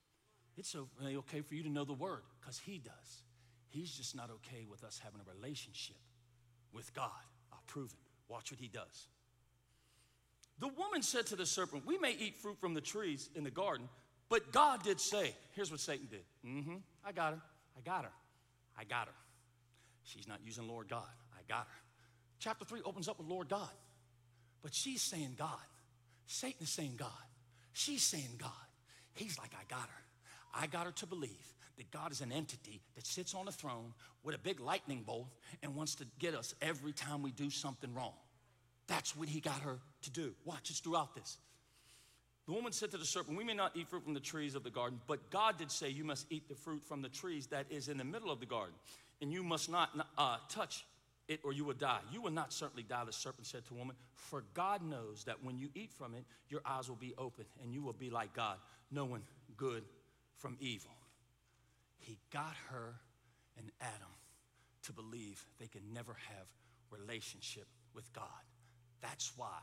It's 0.56 0.74
okay 0.74 1.40
for 1.40 1.54
you 1.54 1.62
to 1.62 1.68
know 1.68 1.84
the 1.84 1.92
word 1.92 2.22
because 2.40 2.58
he 2.58 2.78
does. 2.78 3.22
He's 3.68 3.92
just 3.92 4.16
not 4.16 4.28
okay 4.30 4.66
with 4.68 4.82
us 4.82 5.00
having 5.02 5.20
a 5.20 5.34
relationship 5.36 5.96
with 6.72 6.92
God. 6.94 7.24
I'll 7.52 7.62
prove 7.68 7.92
it. 7.92 8.08
Watch 8.28 8.50
what 8.50 8.58
he 8.58 8.66
does. 8.66 9.06
The 10.58 10.68
woman 10.68 11.02
said 11.02 11.26
to 11.28 11.36
the 11.36 11.46
serpent, 11.46 11.86
We 11.86 11.96
may 11.96 12.16
eat 12.18 12.36
fruit 12.38 12.58
from 12.60 12.74
the 12.74 12.80
trees 12.80 13.30
in 13.36 13.44
the 13.44 13.52
garden, 13.52 13.88
but 14.28 14.50
God 14.50 14.82
did 14.82 15.00
say, 15.00 15.36
Here's 15.52 15.70
what 15.70 15.78
Satan 15.78 16.08
did. 16.10 16.24
Mm 16.44 16.64
hmm, 16.64 16.76
I 17.04 17.12
got 17.12 17.34
her. 17.34 17.42
I 17.76 17.80
got 17.82 18.02
her. 18.02 18.12
I 18.76 18.82
got 18.82 19.06
her. 19.06 19.14
She's 20.04 20.28
not 20.28 20.38
using 20.44 20.68
Lord 20.68 20.88
God. 20.88 21.02
I 21.34 21.40
got 21.48 21.66
her. 21.66 21.82
Chapter 22.38 22.64
3 22.64 22.80
opens 22.84 23.08
up 23.08 23.18
with 23.18 23.28
Lord 23.28 23.48
God. 23.48 23.70
But 24.62 24.74
she's 24.74 25.02
saying 25.02 25.34
God. 25.38 25.48
Satan 26.26 26.62
is 26.62 26.70
saying 26.70 26.94
God. 26.96 27.10
She's 27.72 28.02
saying 28.02 28.36
God. 28.38 28.50
He's 29.14 29.38
like, 29.38 29.50
I 29.54 29.64
got 29.68 29.88
her. 29.88 30.02
I 30.54 30.66
got 30.66 30.86
her 30.86 30.92
to 30.92 31.06
believe 31.06 31.30
that 31.76 31.90
God 31.90 32.12
is 32.12 32.20
an 32.20 32.32
entity 32.32 32.80
that 32.94 33.06
sits 33.06 33.34
on 33.34 33.48
a 33.48 33.52
throne 33.52 33.92
with 34.22 34.34
a 34.34 34.38
big 34.38 34.60
lightning 34.60 35.02
bolt 35.02 35.28
and 35.62 35.74
wants 35.74 35.94
to 35.96 36.06
get 36.18 36.34
us 36.34 36.54
every 36.60 36.92
time 36.92 37.22
we 37.22 37.32
do 37.32 37.50
something 37.50 37.92
wrong. 37.94 38.12
That's 38.86 39.16
what 39.16 39.28
he 39.28 39.40
got 39.40 39.60
her 39.60 39.78
to 40.02 40.10
do. 40.10 40.34
Watch, 40.44 40.70
it's 40.70 40.80
throughout 40.80 41.14
this. 41.14 41.38
The 42.46 42.52
woman 42.52 42.72
said 42.72 42.90
to 42.90 42.98
the 42.98 43.04
serpent, 43.04 43.38
We 43.38 43.44
may 43.44 43.54
not 43.54 43.76
eat 43.76 43.88
fruit 43.88 44.04
from 44.04 44.14
the 44.14 44.20
trees 44.20 44.54
of 44.54 44.64
the 44.64 44.70
garden, 44.70 45.00
but 45.06 45.30
God 45.30 45.58
did 45.58 45.70
say, 45.70 45.88
You 45.88 46.04
must 46.04 46.26
eat 46.30 46.48
the 46.48 46.56
fruit 46.56 46.82
from 46.84 47.00
the 47.00 47.08
trees 47.08 47.46
that 47.48 47.66
is 47.70 47.88
in 47.88 47.96
the 47.96 48.04
middle 48.04 48.30
of 48.30 48.40
the 48.40 48.46
garden 48.46 48.74
and 49.22 49.32
you 49.32 49.42
must 49.42 49.70
not 49.70 49.90
uh, 50.18 50.36
touch 50.48 50.84
it 51.28 51.40
or 51.44 51.52
you 51.52 51.64
will 51.64 51.74
die. 51.74 52.00
You 52.10 52.20
will 52.20 52.32
not 52.32 52.52
certainly 52.52 52.82
die, 52.82 53.04
the 53.06 53.12
serpent 53.12 53.46
said 53.46 53.64
to 53.66 53.74
woman, 53.74 53.96
for 54.14 54.42
God 54.52 54.82
knows 54.82 55.24
that 55.24 55.42
when 55.42 55.56
you 55.56 55.70
eat 55.74 55.92
from 55.92 56.14
it, 56.14 56.24
your 56.48 56.60
eyes 56.66 56.88
will 56.88 56.96
be 56.96 57.14
open 57.16 57.44
and 57.62 57.72
you 57.72 57.82
will 57.82 57.92
be 57.92 58.10
like 58.10 58.34
God, 58.34 58.58
knowing 58.90 59.22
good 59.56 59.84
from 60.36 60.56
evil. 60.60 60.90
He 61.98 62.18
got 62.32 62.56
her 62.70 62.96
and 63.56 63.70
Adam 63.80 64.12
to 64.82 64.92
believe 64.92 65.44
they 65.60 65.68
can 65.68 65.82
never 65.94 66.16
have 66.28 66.46
relationship 66.90 67.66
with 67.94 68.12
God. 68.12 68.24
That's 69.00 69.32
why 69.36 69.58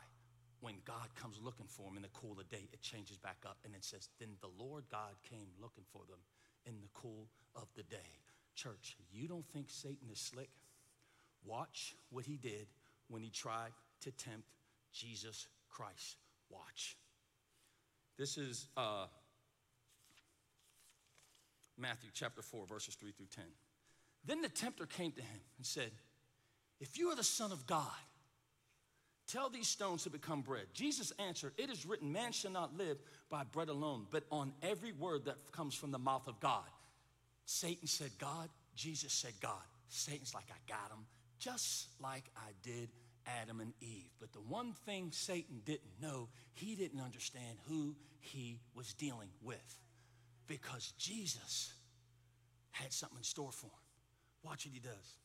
when 0.60 0.76
God 0.86 1.14
comes 1.14 1.38
looking 1.42 1.66
for 1.66 1.86
them 1.88 1.96
in 1.96 2.02
the 2.02 2.08
cool 2.08 2.32
of 2.32 2.38
the 2.38 2.56
day, 2.56 2.68
it 2.72 2.80
changes 2.80 3.18
back 3.18 3.44
up 3.44 3.58
and 3.64 3.74
it 3.74 3.84
says, 3.84 4.08
Then 4.18 4.30
the 4.40 4.50
Lord 4.58 4.84
God 4.90 5.14
came 5.28 5.48
looking 5.60 5.84
for 5.92 6.02
them 6.08 6.18
in 6.64 6.80
the 6.80 6.88
cool 6.94 7.28
of 7.54 7.68
the 7.76 7.82
day. 7.82 8.19
Church, 8.60 8.96
you 9.12 9.26
don't 9.26 9.46
think 9.52 9.66
Satan 9.68 10.08
is 10.12 10.18
slick? 10.18 10.50
Watch 11.46 11.94
what 12.10 12.26
he 12.26 12.36
did 12.36 12.66
when 13.08 13.22
he 13.22 13.30
tried 13.30 13.70
to 14.02 14.10
tempt 14.10 14.46
Jesus 14.92 15.46
Christ. 15.70 16.16
Watch. 16.50 16.96
This 18.18 18.36
is 18.36 18.66
uh, 18.76 19.06
Matthew 21.78 22.10
chapter 22.12 22.42
4, 22.42 22.66
verses 22.66 22.96
3 22.96 23.12
through 23.12 23.28
10. 23.34 23.44
Then 24.26 24.42
the 24.42 24.48
tempter 24.50 24.84
came 24.84 25.12
to 25.12 25.22
him 25.22 25.40
and 25.56 25.64
said, 25.64 25.90
If 26.80 26.98
you 26.98 27.08
are 27.08 27.16
the 27.16 27.24
Son 27.24 27.52
of 27.52 27.66
God, 27.66 27.86
Tell 29.30 29.48
these 29.48 29.68
stones 29.68 30.02
to 30.02 30.10
become 30.10 30.40
bread. 30.40 30.64
Jesus 30.74 31.12
answered, 31.20 31.52
It 31.56 31.70
is 31.70 31.86
written, 31.86 32.10
Man 32.10 32.32
shall 32.32 32.50
not 32.50 32.76
live 32.76 32.98
by 33.28 33.44
bread 33.44 33.68
alone, 33.68 34.06
but 34.10 34.24
on 34.32 34.52
every 34.60 34.90
word 34.90 35.26
that 35.26 35.52
comes 35.52 35.72
from 35.72 35.92
the 35.92 36.00
mouth 36.00 36.26
of 36.26 36.40
God. 36.40 36.64
Satan 37.50 37.88
said, 37.88 38.12
God. 38.20 38.48
Jesus 38.76 39.12
said, 39.12 39.32
God. 39.42 39.64
Satan's 39.88 40.34
like, 40.34 40.44
I 40.50 40.72
got 40.72 40.88
him, 40.96 41.04
just 41.40 41.88
like 42.00 42.22
I 42.36 42.52
did 42.62 42.90
Adam 43.42 43.58
and 43.58 43.72
Eve. 43.80 44.08
But 44.20 44.32
the 44.32 44.38
one 44.38 44.72
thing 44.86 45.08
Satan 45.10 45.60
didn't 45.66 46.00
know, 46.00 46.28
he 46.52 46.76
didn't 46.76 47.00
understand 47.00 47.58
who 47.68 47.96
he 48.20 48.60
was 48.76 48.92
dealing 48.92 49.30
with. 49.42 49.78
Because 50.46 50.92
Jesus 50.96 51.72
had 52.70 52.92
something 52.92 53.18
in 53.18 53.24
store 53.24 53.50
for 53.50 53.66
him. 53.66 53.82
Watch 54.44 54.66
what 54.66 54.72
he 54.72 54.78
does. 54.80 55.16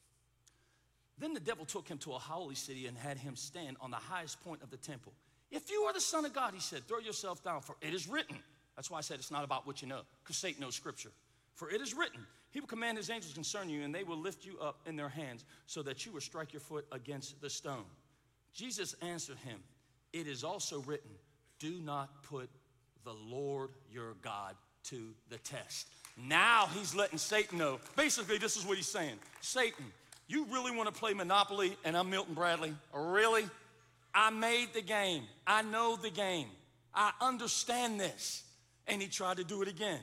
Then 1.19 1.35
the 1.35 1.39
devil 1.39 1.63
took 1.63 1.87
him 1.87 1.99
to 1.99 2.13
a 2.13 2.19
holy 2.19 2.55
city 2.55 2.87
and 2.87 2.97
had 2.97 3.19
him 3.19 3.35
stand 3.35 3.77
on 3.79 3.91
the 3.91 3.97
highest 3.97 4.43
point 4.43 4.63
of 4.63 4.71
the 4.71 4.77
temple. 4.77 5.13
If 5.51 5.69
you 5.69 5.83
are 5.83 5.93
the 5.93 6.01
Son 6.01 6.25
of 6.25 6.33
God, 6.33 6.55
he 6.55 6.59
said, 6.59 6.87
throw 6.87 6.99
yourself 6.99 7.43
down, 7.43 7.61
for 7.61 7.75
it 7.81 7.93
is 7.93 8.07
written. 8.07 8.37
That's 8.75 8.89
why 8.89 8.97
I 8.97 9.01
said 9.01 9.19
it's 9.19 9.31
not 9.31 9.43
about 9.43 9.67
what 9.67 9.83
you 9.83 9.87
know, 9.87 10.01
because 10.23 10.37
Satan 10.37 10.61
knows 10.61 10.73
scripture. 10.73 11.11
For 11.55 11.69
it 11.69 11.81
is 11.81 11.93
written, 11.93 12.25
He 12.51 12.59
will 12.59 12.67
command 12.67 12.97
His 12.97 13.09
angels 13.09 13.33
concerning 13.33 13.73
you, 13.73 13.83
and 13.83 13.95
they 13.95 14.03
will 14.03 14.19
lift 14.19 14.45
you 14.45 14.59
up 14.61 14.79
in 14.85 14.95
their 14.95 15.09
hands, 15.09 15.43
so 15.65 15.81
that 15.83 16.05
you 16.05 16.11
will 16.11 16.21
strike 16.21 16.53
your 16.53 16.59
foot 16.59 16.85
against 16.91 17.41
the 17.41 17.49
stone. 17.49 17.85
Jesus 18.53 18.95
answered 19.01 19.37
him, 19.37 19.59
It 20.13 20.27
is 20.27 20.43
also 20.43 20.79
written, 20.81 21.11
Do 21.59 21.79
not 21.81 22.23
put 22.23 22.49
the 23.03 23.13
Lord 23.13 23.71
your 23.91 24.13
God 24.21 24.55
to 24.85 25.13
the 25.29 25.37
test. 25.39 25.87
Now 26.17 26.67
he's 26.73 26.95
letting 26.95 27.17
Satan 27.17 27.57
know. 27.57 27.79
Basically, 27.95 28.37
this 28.37 28.55
is 28.55 28.65
what 28.65 28.77
he's 28.77 28.87
saying 28.87 29.15
Satan, 29.41 29.85
you 30.27 30.45
really 30.45 30.75
want 30.75 30.91
to 30.91 30.97
play 30.97 31.13
Monopoly 31.13 31.77
and 31.83 31.97
I'm 31.97 32.09
Milton 32.09 32.33
Bradley? 32.33 32.73
Really? 32.93 33.45
I 34.13 34.29
made 34.29 34.69
the 34.73 34.81
game. 34.81 35.23
I 35.45 35.61
know 35.61 35.97
the 35.97 36.09
game. 36.09 36.47
I 36.93 37.11
understand 37.19 37.99
this. 37.99 38.43
And 38.87 39.01
he 39.01 39.09
tried 39.09 39.37
to 39.37 39.43
do 39.43 39.61
it 39.61 39.67
again. 39.67 39.99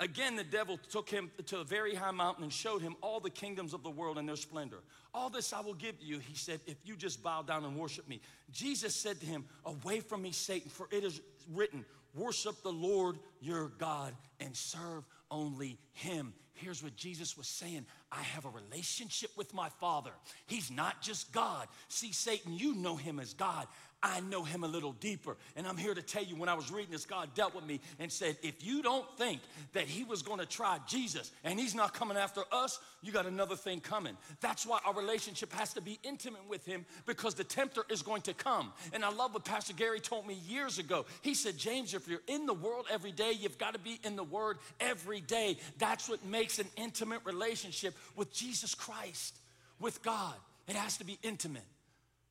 Again, 0.00 0.34
the 0.34 0.44
devil 0.44 0.80
took 0.88 1.10
him 1.10 1.30
to 1.46 1.58
a 1.58 1.64
very 1.64 1.94
high 1.94 2.10
mountain 2.10 2.42
and 2.42 2.52
showed 2.52 2.80
him 2.80 2.96
all 3.02 3.20
the 3.20 3.28
kingdoms 3.28 3.74
of 3.74 3.82
the 3.82 3.90
world 3.90 4.16
and 4.16 4.26
their 4.26 4.34
splendor. 4.34 4.78
All 5.12 5.28
this 5.28 5.52
I 5.52 5.60
will 5.60 5.74
give 5.74 5.94
you, 6.00 6.18
he 6.18 6.34
said, 6.34 6.60
if 6.66 6.76
you 6.84 6.96
just 6.96 7.22
bow 7.22 7.42
down 7.42 7.66
and 7.66 7.76
worship 7.76 8.08
me. 8.08 8.20
Jesus 8.50 8.94
said 8.94 9.20
to 9.20 9.26
him, 9.26 9.44
Away 9.66 10.00
from 10.00 10.22
me, 10.22 10.32
Satan, 10.32 10.70
for 10.70 10.88
it 10.90 11.04
is 11.04 11.20
written, 11.52 11.84
Worship 12.14 12.62
the 12.62 12.72
Lord 12.72 13.18
your 13.40 13.68
God 13.78 14.14
and 14.40 14.56
serve 14.56 15.04
only 15.30 15.78
him. 15.92 16.32
Here's 16.54 16.82
what 16.82 16.96
Jesus 16.96 17.36
was 17.36 17.46
saying 17.46 17.86
I 18.10 18.22
have 18.22 18.46
a 18.46 18.50
relationship 18.50 19.30
with 19.36 19.52
my 19.54 19.68
Father. 19.80 20.12
He's 20.46 20.70
not 20.70 21.02
just 21.02 21.30
God. 21.30 21.68
See, 21.88 22.12
Satan, 22.12 22.54
you 22.54 22.74
know 22.74 22.96
him 22.96 23.20
as 23.20 23.34
God. 23.34 23.66
I 24.02 24.20
know 24.20 24.42
him 24.44 24.64
a 24.64 24.66
little 24.66 24.92
deeper. 24.92 25.36
And 25.56 25.66
I'm 25.66 25.76
here 25.76 25.94
to 25.94 26.00
tell 26.00 26.24
you 26.24 26.34
when 26.34 26.48
I 26.48 26.54
was 26.54 26.70
reading 26.70 26.90
this, 26.90 27.04
God 27.04 27.34
dealt 27.34 27.54
with 27.54 27.66
me 27.66 27.80
and 27.98 28.10
said, 28.10 28.36
if 28.42 28.64
you 28.64 28.82
don't 28.82 29.06
think 29.18 29.40
that 29.74 29.84
he 29.84 30.04
was 30.04 30.22
going 30.22 30.38
to 30.38 30.46
try 30.46 30.78
Jesus 30.86 31.30
and 31.44 31.60
he's 31.60 31.74
not 31.74 31.92
coming 31.92 32.16
after 32.16 32.42
us, 32.50 32.78
you 33.02 33.12
got 33.12 33.26
another 33.26 33.56
thing 33.56 33.80
coming. 33.80 34.16
That's 34.40 34.64
why 34.64 34.78
our 34.86 34.94
relationship 34.94 35.52
has 35.52 35.74
to 35.74 35.82
be 35.82 35.98
intimate 36.02 36.48
with 36.48 36.64
him 36.64 36.86
because 37.04 37.34
the 37.34 37.44
tempter 37.44 37.84
is 37.90 38.00
going 38.00 38.22
to 38.22 38.32
come. 38.32 38.72
And 38.94 39.04
I 39.04 39.10
love 39.10 39.34
what 39.34 39.44
Pastor 39.44 39.74
Gary 39.74 40.00
told 40.00 40.26
me 40.26 40.38
years 40.48 40.78
ago. 40.78 41.04
He 41.20 41.34
said, 41.34 41.58
James, 41.58 41.92
if 41.92 42.08
you're 42.08 42.22
in 42.26 42.46
the 42.46 42.54
world 42.54 42.86
every 42.90 43.12
day, 43.12 43.32
you've 43.38 43.58
got 43.58 43.74
to 43.74 43.80
be 43.80 44.00
in 44.02 44.16
the 44.16 44.24
word 44.24 44.58
every 44.80 45.20
day. 45.20 45.58
That's 45.78 46.08
what 46.08 46.24
makes 46.24 46.58
an 46.58 46.66
intimate 46.76 47.20
relationship 47.24 47.94
with 48.16 48.32
Jesus 48.32 48.74
Christ, 48.74 49.36
with 49.78 50.02
God. 50.02 50.34
It 50.68 50.76
has 50.76 50.96
to 50.98 51.04
be 51.04 51.18
intimate. 51.22 51.64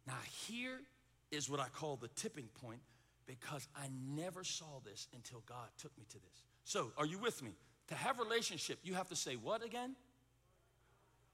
Now, 0.08 0.18
here 0.48 0.80
is 1.32 1.50
what 1.50 1.60
I 1.60 1.68
call 1.70 1.96
the 1.96 2.08
tipping 2.10 2.50
point 2.62 2.82
because 3.26 3.68
I 3.76 3.88
never 4.16 4.44
saw 4.44 4.80
this 4.84 5.08
until 5.14 5.44
God 5.46 5.68
took 5.78 5.96
me 5.98 6.06
to 6.10 6.18
this. 6.18 6.44
So, 6.64 6.92
are 6.98 7.06
you 7.06 7.20
with 7.20 7.44
me? 7.44 7.52
To 7.88 7.96
have 7.96 8.20
relationship, 8.20 8.80
you 8.84 8.94
have 8.94 9.10
to 9.10 9.16
say 9.16 9.36
what 9.36 9.64
again? 9.64 9.96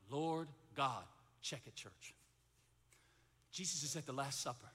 Lord 0.10 0.47
God. 0.75 1.03
Check 1.41 1.62
it, 1.67 1.75
church. 1.75 2.15
Jesus 3.51 3.84
is 3.84 3.95
at 3.95 4.05
the 4.05 4.13
Last 4.13 4.41
Supper. 4.41 4.67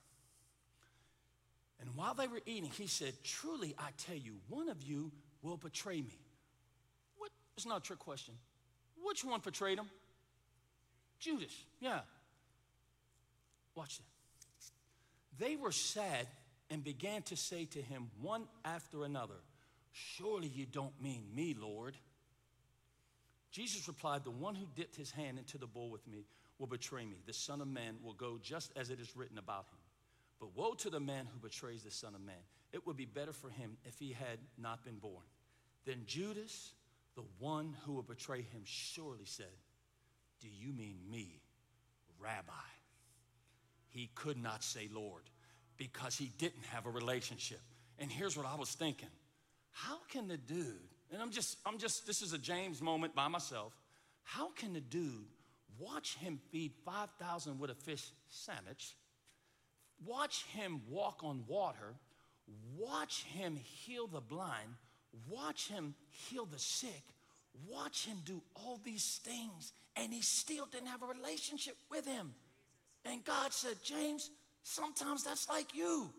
And 1.81 1.91
while 1.97 2.15
they 2.15 2.27
were 2.27 2.41
eating, 2.47 2.71
he 2.77 2.87
said, 2.87 3.15
Truly, 3.25 3.75
I 3.79 3.91
tell 3.99 4.17
you, 4.17 4.37
one 4.49 4.69
of 4.69 4.83
you 4.83 5.11
will 5.43 5.57
betray 5.57 6.01
me. 6.01 6.19
What? 7.19 7.31
It's 7.57 7.67
not 7.67 7.79
a 7.79 7.81
trick 7.81 7.99
question. 7.99 8.35
Which 9.03 9.25
one 9.25 9.41
betrayed 9.41 9.79
him? 9.79 9.87
Judas. 11.19 11.65
Yeah. 11.81 12.01
Watch 13.75 13.99
this. 13.99 14.07
They 15.41 15.57
were 15.57 15.73
sad 15.73 16.27
and 16.69 16.85
began 16.85 17.23
to 17.23 17.37
say 17.37 17.65
to 17.65 17.81
him 17.81 18.11
one 18.21 18.45
after 18.65 19.05
another, 19.05 19.41
Surely 19.91 20.47
you 20.47 20.67
don't 20.67 20.93
mean 21.03 21.25
me, 21.35 21.57
Lord. 21.59 21.97
Jesus 23.51 23.89
replied, 23.89 24.23
The 24.23 24.31
one 24.31 24.55
who 24.55 24.67
dipped 24.77 24.95
his 24.95 25.11
hand 25.11 25.39
into 25.39 25.57
the 25.57 25.67
bowl 25.67 25.91
with 25.91 26.07
me 26.07 26.27
will 26.59 26.67
betray 26.67 27.07
me. 27.07 27.17
The 27.27 27.33
Son 27.33 27.63
of 27.63 27.69
Man 27.69 27.97
will 28.05 28.13
go 28.13 28.39
just 28.41 28.71
as 28.77 28.91
it 28.91 29.01
is 29.01 29.17
written 29.17 29.39
about 29.39 29.65
him. 29.65 29.79
But 30.39 30.55
woe 30.55 30.75
to 30.75 30.91
the 30.91 31.01
man 31.01 31.27
who 31.33 31.41
betrays 31.41 31.83
the 31.83 31.91
Son 31.91 32.15
of 32.15 32.21
Man. 32.21 32.37
It 32.73 32.87
would 32.87 32.97
be 32.97 33.07
better 33.07 33.33
for 33.33 33.49
him 33.49 33.79
if 33.85 33.99
he 33.99 34.13
had 34.13 34.39
not 34.59 34.85
been 34.85 34.99
born. 34.99 35.25
Then 35.87 36.03
Judas, 36.07 36.73
the 37.17 37.25
one 37.39 37.75
who 37.85 37.95
will 37.95 38.03
betray 38.03 38.43
him, 38.43 38.61
surely 38.65 39.25
said, 39.25 39.47
Do 40.41 40.49
you 40.49 40.73
mean 40.73 40.99
me, 41.11 41.41
Rabbi? 42.21 42.53
He 43.91 44.11
could 44.15 44.37
not 44.37 44.65
say 44.65 44.89
Lord 44.93 45.23
because 45.77 46.17
he 46.17 46.31
didn't 46.39 46.65
have 46.71 46.87
a 46.87 46.91
relationship. 46.91 47.61
And 47.99 48.11
here's 48.11 48.37
what 48.37 48.47
I 48.47 48.55
was 48.55 48.71
thinking 48.71 49.09
how 49.73 49.99
can 50.09 50.29
the 50.29 50.37
dude, 50.37 50.77
and 51.13 51.23
I'm 51.23 51.31
just, 51.31 51.59
I'm 51.65 51.79
just, 51.79 52.07
this 52.07 52.23
is 52.23 52.33
a 52.33 52.39
James 52.39 52.83
moment 52.83 53.15
by 53.15 53.29
myself, 53.29 53.73
how 54.23 54.51
can 54.51 54.73
the 54.73 54.81
dude 54.81 55.27
watch 55.79 56.17
him 56.17 56.39
feed 56.51 56.73
5,000 56.85 57.59
with 57.59 57.71
a 57.71 57.75
fish 57.75 58.11
sandwich, 58.29 58.95
watch 60.05 60.45
him 60.47 60.83
walk 60.89 61.21
on 61.23 61.45
water, 61.47 61.95
watch 62.77 63.25
him 63.25 63.57
heal 63.57 64.07
the 64.07 64.21
blind, 64.21 64.75
watch 65.29 65.69
him 65.69 65.95
heal 66.09 66.47
the 66.47 66.59
sick, 66.59 67.05
watch 67.69 68.07
him 68.07 68.19
do 68.25 68.41
all 68.55 68.81
these 68.85 69.21
things, 69.25 69.73
and 69.97 70.13
he 70.13 70.23
still 70.23 70.67
didn't 70.67 70.89
have 70.89 71.03
a 71.03 71.07
relationship 71.07 71.77
with 71.91 72.07
him? 72.07 72.35
And 73.05 73.25
God 73.25 73.53
said, 73.53 73.77
James, 73.83 74.31
sometimes 74.63 75.25
that's 75.25 75.49
like 75.49 75.75
you. 75.75 76.11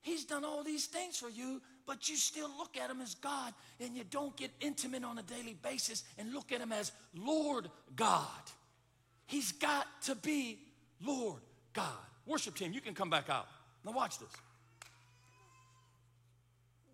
He's 0.00 0.24
done 0.24 0.44
all 0.44 0.62
these 0.62 0.86
things 0.86 1.16
for 1.16 1.30
you, 1.30 1.62
but 1.86 2.08
you 2.08 2.16
still 2.16 2.50
look 2.58 2.76
at 2.76 2.90
him 2.90 3.00
as 3.00 3.14
God 3.14 3.54
and 3.80 3.96
you 3.96 4.04
don't 4.04 4.36
get 4.36 4.50
intimate 4.60 5.02
on 5.02 5.18
a 5.18 5.22
daily 5.22 5.56
basis 5.62 6.04
and 6.18 6.32
look 6.32 6.52
at 6.52 6.60
him 6.60 6.72
as 6.72 6.92
Lord 7.14 7.70
God. 7.96 8.28
He's 9.26 9.52
got 9.52 9.86
to 10.02 10.14
be 10.14 10.58
Lord 11.02 11.40
God. 11.72 11.88
Worship 12.26 12.54
team, 12.54 12.72
you 12.72 12.82
can 12.82 12.94
come 12.94 13.08
back 13.08 13.30
out. 13.30 13.46
Now 13.84 13.92
watch 13.92 14.18
this. 14.18 14.28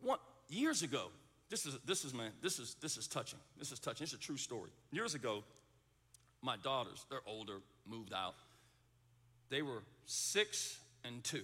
One, 0.03 0.19
years 0.49 0.83
ago, 0.83 1.09
this 1.49 1.67
is 1.67 1.77
this 1.85 2.05
is 2.05 2.15
man, 2.15 2.31
this 2.41 2.59
is 2.59 2.77
this 2.81 2.97
is 2.97 3.09
touching. 3.09 3.39
This 3.59 3.73
is 3.73 3.81
touching. 3.81 4.05
It's 4.05 4.13
a 4.13 4.19
true 4.19 4.37
story. 4.37 4.71
Years 4.93 5.15
ago, 5.15 5.43
my 6.43 6.57
daughters, 6.63 7.05
they're 7.11 7.27
older, 7.27 7.59
moved 7.87 8.13
out. 8.15 8.35
They 9.51 9.63
were 9.63 9.83
six 10.07 10.79
and 11.05 11.23
two. 11.23 11.43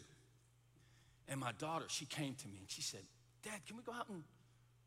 And 1.29 1.41
my 1.41 1.53
daughter, 1.59 1.85
she 1.89 2.07
came 2.07 2.35
to 2.35 2.49
me 2.49 2.59
and 2.61 2.71
she 2.71 2.83
said, 2.83 3.01
Dad, 3.43 3.61
can 3.67 3.77
we 3.77 3.83
go 3.83 3.93
out 3.93 4.09
and 4.09 4.23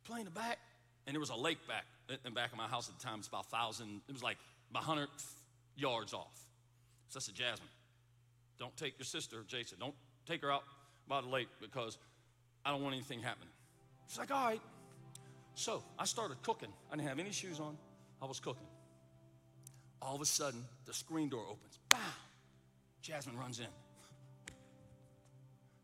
play 0.06 0.20
in 0.20 0.26
the 0.26 0.32
back? 0.32 0.58
And 1.06 1.14
there 1.14 1.20
was 1.20 1.30
a 1.30 1.36
lake 1.36 1.60
back 1.68 1.86
in 2.10 2.18
the 2.24 2.32
back 2.32 2.52
of 2.52 2.58
my 2.58 2.68
house 2.68 2.90
at 2.90 2.98
the 2.98 3.06
time. 3.06 3.20
It's 3.20 3.28
about 3.28 3.52
1,000, 3.52 4.02
it 4.08 4.14
was 4.14 4.24
like 4.24 4.38
about 4.72 4.88
100 4.88 5.10
yards 5.76 6.14
off. 6.14 6.48
So 7.10 7.18
I 7.18 7.22
said, 7.22 7.36
Jasmine, 7.36 7.68
don't 8.58 8.76
take 8.78 8.98
your 8.98 9.06
sister, 9.06 9.44
Jason, 9.48 9.80
don't 9.80 9.96
take 10.26 10.42
her 10.42 10.52
out 10.52 10.64
by 11.08 11.22
the 11.22 11.28
lake 11.28 11.48
because 11.60 11.98
I 12.66 12.72
don't 12.72 12.84
want 12.84 12.96
anything 12.96 13.22
happening. 13.22 13.50
She's 14.08 14.20
like, 14.20 14.32
all 14.32 14.46
right. 14.46 14.62
So 15.56 15.84
I 15.98 16.06
started 16.06 16.42
cooking. 16.44 16.70
I 16.92 16.96
didn't 16.96 17.08
have 17.10 17.20
any 17.20 17.32
shoes 17.32 17.60
on. 17.60 17.78
I 18.22 18.26
was 18.26 18.40
cooking. 18.40 18.68
All 20.02 20.16
of 20.16 20.22
a 20.22 20.26
sudden, 20.26 20.64
the 20.86 20.94
screen 20.94 21.30
door 21.30 21.44
opens. 21.50 21.80
Bam! 21.90 22.00
Jasmine 23.02 23.38
runs 23.38 23.60
in. 23.60 23.66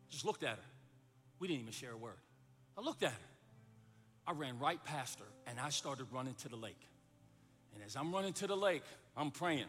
Just 0.10 0.26
looked 0.26 0.44
at 0.44 0.58
her. 0.58 0.70
We 1.40 1.48
didn't 1.48 1.62
even 1.62 1.74
share 1.74 1.92
a 1.92 1.98
word. 1.98 2.20
I 2.78 2.82
looked 2.82 3.04
at 3.04 3.12
her. 3.12 3.18
I 4.28 4.32
ran 4.32 4.60
right 4.60 4.84
past 4.84 5.20
her 5.20 5.26
and 5.48 5.60
I 5.60 5.70
started 5.70 6.08
running 6.12 6.36
to 6.36 6.50
the 6.50 6.56
lake. 6.56 6.80
And 7.74 7.84
as 7.84 7.96
I'm 7.96 8.14
running 8.14 8.34
to 8.34 8.48
the 8.48 8.56
lake, 8.56 8.84
I'm 9.16 9.32
praying. 9.32 9.66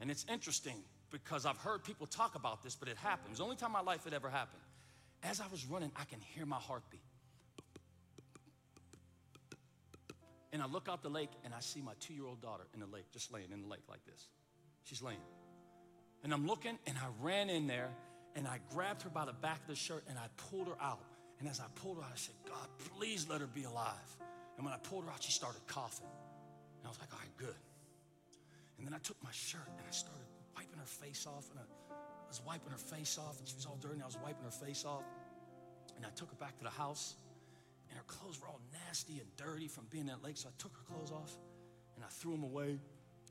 And 0.00 0.10
it's 0.10 0.24
interesting 0.32 0.76
because 1.10 1.44
I've 1.44 1.58
heard 1.58 1.84
people 1.84 2.06
talk 2.06 2.34
about 2.34 2.62
this, 2.62 2.74
but 2.76 2.88
it 2.88 2.96
was 3.28 3.38
the 3.38 3.44
only 3.44 3.56
time 3.56 3.68
in 3.68 3.72
my 3.72 3.80
life 3.80 4.06
it 4.06 4.12
ever 4.12 4.30
happened. 4.30 4.62
As 5.22 5.40
I 5.40 5.46
was 5.50 5.66
running, 5.66 5.90
I 5.96 6.04
can 6.04 6.20
hear 6.20 6.46
my 6.46 6.56
heartbeat. 6.56 7.02
And 10.52 10.62
I 10.62 10.66
look 10.66 10.88
out 10.88 11.02
the 11.02 11.10
lake 11.10 11.30
and 11.44 11.54
I 11.54 11.60
see 11.60 11.80
my 11.80 11.92
two 12.00 12.14
year 12.14 12.26
old 12.26 12.40
daughter 12.40 12.64
in 12.74 12.80
the 12.80 12.86
lake, 12.86 13.10
just 13.12 13.32
laying 13.32 13.52
in 13.52 13.62
the 13.62 13.68
lake 13.68 13.82
like 13.88 14.04
this. 14.06 14.28
She's 14.84 15.02
laying. 15.02 15.20
And 16.22 16.32
I'm 16.32 16.46
looking 16.46 16.78
and 16.86 16.96
I 16.98 17.06
ran 17.22 17.48
in 17.50 17.66
there 17.66 17.90
And 18.36 18.46
I 18.46 18.58
grabbed 18.72 19.02
her 19.02 19.10
by 19.10 19.24
the 19.24 19.32
back 19.32 19.60
of 19.62 19.66
the 19.66 19.74
shirt 19.74 20.04
and 20.08 20.18
I 20.18 20.26
pulled 20.36 20.68
her 20.68 20.76
out. 20.80 21.00
And 21.40 21.48
as 21.48 21.58
I 21.58 21.64
pulled 21.74 21.96
her 21.96 22.02
out, 22.02 22.10
I 22.12 22.16
said, 22.16 22.34
God, 22.46 22.68
please 22.96 23.26
let 23.28 23.40
her 23.40 23.46
be 23.46 23.64
alive. 23.64 24.16
And 24.56 24.64
when 24.64 24.74
I 24.74 24.78
pulled 24.78 25.04
her 25.04 25.10
out, 25.10 25.22
she 25.22 25.32
started 25.32 25.60
coughing. 25.66 26.06
And 26.78 26.86
I 26.86 26.88
was 26.88 26.98
like, 27.00 27.12
all 27.12 27.18
right, 27.18 27.36
good. 27.36 27.60
And 28.78 28.86
then 28.86 28.94
I 28.94 28.98
took 28.98 29.16
my 29.24 29.32
shirt 29.32 29.66
and 29.66 29.84
I 29.86 29.90
started 29.90 30.26
wiping 30.54 30.78
her 30.78 30.86
face 30.86 31.26
off. 31.26 31.50
And 31.50 31.60
I, 31.60 31.62
was 32.30 32.40
wiping 32.46 32.70
her 32.70 32.78
face 32.78 33.18
off, 33.18 33.38
and 33.40 33.48
she 33.48 33.56
was 33.56 33.66
all 33.66 33.76
dirty, 33.82 33.94
and 33.94 34.04
I 34.04 34.06
was 34.06 34.16
wiping 34.22 34.44
her 34.44 34.54
face 34.54 34.84
off. 34.84 35.02
And 35.96 36.06
I 36.06 36.10
took 36.10 36.30
her 36.30 36.36
back 36.36 36.56
to 36.58 36.64
the 36.64 36.70
house, 36.70 37.16
and 37.90 37.98
her 37.98 38.04
clothes 38.06 38.40
were 38.40 38.46
all 38.46 38.60
nasty 38.86 39.18
and 39.18 39.26
dirty 39.36 39.66
from 39.66 39.86
being 39.90 40.06
in 40.06 40.14
that 40.14 40.22
lake. 40.22 40.36
So 40.36 40.48
I 40.48 40.54
took 40.56 40.72
her 40.72 40.94
clothes 40.94 41.10
off, 41.10 41.36
and 41.96 42.04
I 42.04 42.08
threw 42.08 42.32
them 42.32 42.44
away, 42.44 42.78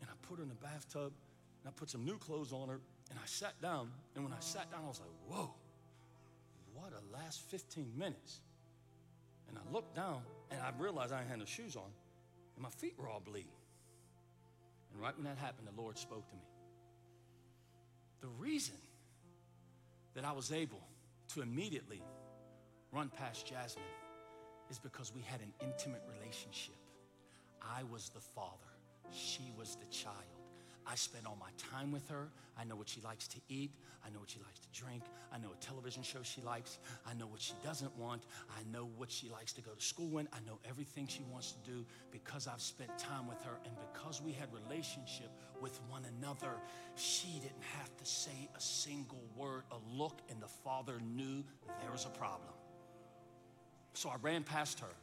and 0.02 0.10
I 0.12 0.14
put 0.28 0.38
her 0.38 0.44
in 0.44 0.50
the 0.50 0.60
bathtub, 0.60 1.14
I 1.68 1.72
put 1.72 1.90
some 1.90 2.06
new 2.06 2.18
clothes 2.18 2.54
on 2.54 2.70
her, 2.70 2.80
and 3.10 3.20
I 3.22 3.26
sat 3.26 3.62
down. 3.62 3.92
And 4.16 4.24
when 4.24 4.34
I 4.34 4.40
sat 4.40 4.72
down, 4.72 4.82
I 4.86 4.88
was 4.88 5.00
like, 5.00 5.10
whoa, 5.28 5.54
what 6.74 6.92
a 6.94 7.14
last 7.14 7.42
15 7.50 7.92
minutes. 7.98 8.40
And 9.48 9.58
I 9.58 9.74
looked 9.74 9.96
down, 9.96 10.22
and 10.52 10.62
I 10.62 10.72
realized 10.78 11.12
I 11.12 11.24
had 11.24 11.40
no 11.40 11.46
shoes 11.46 11.76
on, 11.76 11.92
and 12.56 12.64
my 12.64 12.70
feet 12.70 12.96
were 12.98 13.10
all 13.10 13.20
bleeding. 13.20 13.52
And 14.92 15.02
right 15.02 15.16
when 15.16 15.26
that 15.26 15.38
happened, 15.38 15.68
the 15.68 15.82
Lord 15.82 15.98
spoke 15.98 16.28
to 16.30 16.36
me. 16.36 16.42
The 18.22 18.28
reason 18.28 18.76
that 20.14 20.26
I 20.26 20.32
was 20.32 20.52
able 20.52 20.82
to 21.34 21.42
immediately 21.42 22.02
run 22.92 23.10
past 23.10 23.46
Jasmine 23.46 23.84
is 24.70 24.80
because 24.80 25.14
we 25.14 25.22
had 25.22 25.42
an 25.42 25.54
intimate 25.62 26.04
relationship. 26.20 26.76
I 27.62 27.84
was 27.84 28.10
the 28.10 28.20
father, 28.20 28.74
she 29.12 29.52
was 29.58 29.76
the 29.76 29.86
child. 29.86 30.39
I 30.90 30.96
spend 30.96 31.28
all 31.28 31.38
my 31.40 31.52
time 31.72 31.92
with 31.92 32.08
her. 32.10 32.30
I 32.58 32.64
know 32.64 32.76
what 32.76 32.90
she 32.90 33.00
likes 33.02 33.28
to 33.28 33.38
eat. 33.48 33.72
I 34.04 34.10
know 34.10 34.20
what 34.20 34.30
she 34.32 34.40
likes 34.40 34.60
to 34.60 34.82
drink. 34.82 35.04
I 35.32 35.38
know 35.38 35.50
a 35.54 35.64
television 35.64 36.02
show 36.02 36.20
she 36.24 36.42
likes. 36.42 36.80
I 37.06 37.14
know 37.14 37.28
what 37.28 37.42
she 37.42 37.54
doesn't 37.64 37.96
want. 37.96 38.24
I 38.50 38.62
know 38.72 38.90
what 38.98 39.12
she 39.12 39.30
likes 39.30 39.54
to 39.54 39.62
go 39.62 39.72
to 39.72 39.82
school 39.82 40.18
in. 40.18 40.28
I 40.34 40.40
know 40.48 40.58
everything 40.68 41.06
she 41.06 41.22
wants 41.32 41.52
to 41.52 41.70
do 41.70 41.86
because 42.12 42.48
I've 42.48 42.62
spent 42.62 42.98
time 42.98 43.28
with 43.28 43.40
her 43.44 43.60
and 43.66 43.74
because 43.94 44.20
we 44.20 44.32
had 44.32 44.48
relationship 44.52 45.30
with 45.62 45.80
one 45.90 46.06
another. 46.18 46.54
She 46.96 47.34
didn't 47.36 47.64
have 47.78 47.96
to 47.98 48.06
say 48.06 48.50
a 48.58 48.60
single 48.62 49.24
word, 49.36 49.64
a 49.72 49.78
look, 49.96 50.22
and 50.32 50.42
the 50.42 50.48
father 50.48 51.00
knew 51.16 51.44
there 51.82 51.92
was 51.92 52.06
a 52.06 52.18
problem. 52.18 52.50
So 53.94 54.10
I 54.10 54.16
ran 54.24 54.44
past 54.44 54.80
her 54.80 54.96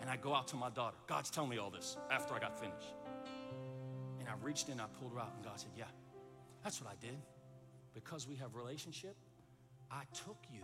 and 0.00 0.10
I 0.10 0.16
go 0.16 0.34
out 0.34 0.48
to 0.48 0.56
my 0.56 0.70
daughter. 0.70 0.96
God's 1.06 1.30
telling 1.30 1.50
me 1.50 1.58
all 1.58 1.70
this 1.70 1.96
after 2.10 2.34
I 2.34 2.40
got 2.40 2.58
finished. 2.58 2.94
And 4.38 4.46
reached 4.46 4.68
in, 4.68 4.78
I 4.78 4.84
pulled 5.00 5.12
her 5.14 5.18
out, 5.18 5.32
and 5.34 5.44
God 5.44 5.58
said, 5.58 5.70
Yeah, 5.76 5.84
that's 6.62 6.80
what 6.80 6.90
I 6.90 6.94
did. 7.04 7.18
Because 7.94 8.28
we 8.28 8.36
have 8.36 8.54
relationship, 8.54 9.16
I 9.90 10.02
took 10.14 10.36
you, 10.52 10.60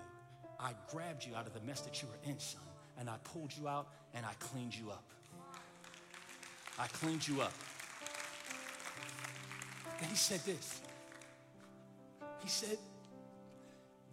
I 0.61 0.73
grabbed 0.91 1.25
you 1.27 1.35
out 1.35 1.47
of 1.47 1.55
the 1.55 1.61
mess 1.61 1.81
that 1.81 2.01
you 2.01 2.09
were 2.09 2.31
in, 2.31 2.39
son, 2.39 2.63
and 2.99 3.11
I 3.11 3.17
pulled 3.25 3.53
you 3.57 3.67
out 3.67 3.89
and 4.15 4.25
I 4.25 4.33
cleaned 4.39 4.77
you 4.77 4.91
up. 4.91 5.05
I 6.79 6.87
cleaned 6.89 7.27
you 7.27 7.41
up. 7.41 7.53
Then 10.01 10.09
he 10.09 10.17
said 10.17 10.41
this. 10.41 10.81
He 12.41 12.49
said, 12.49 12.79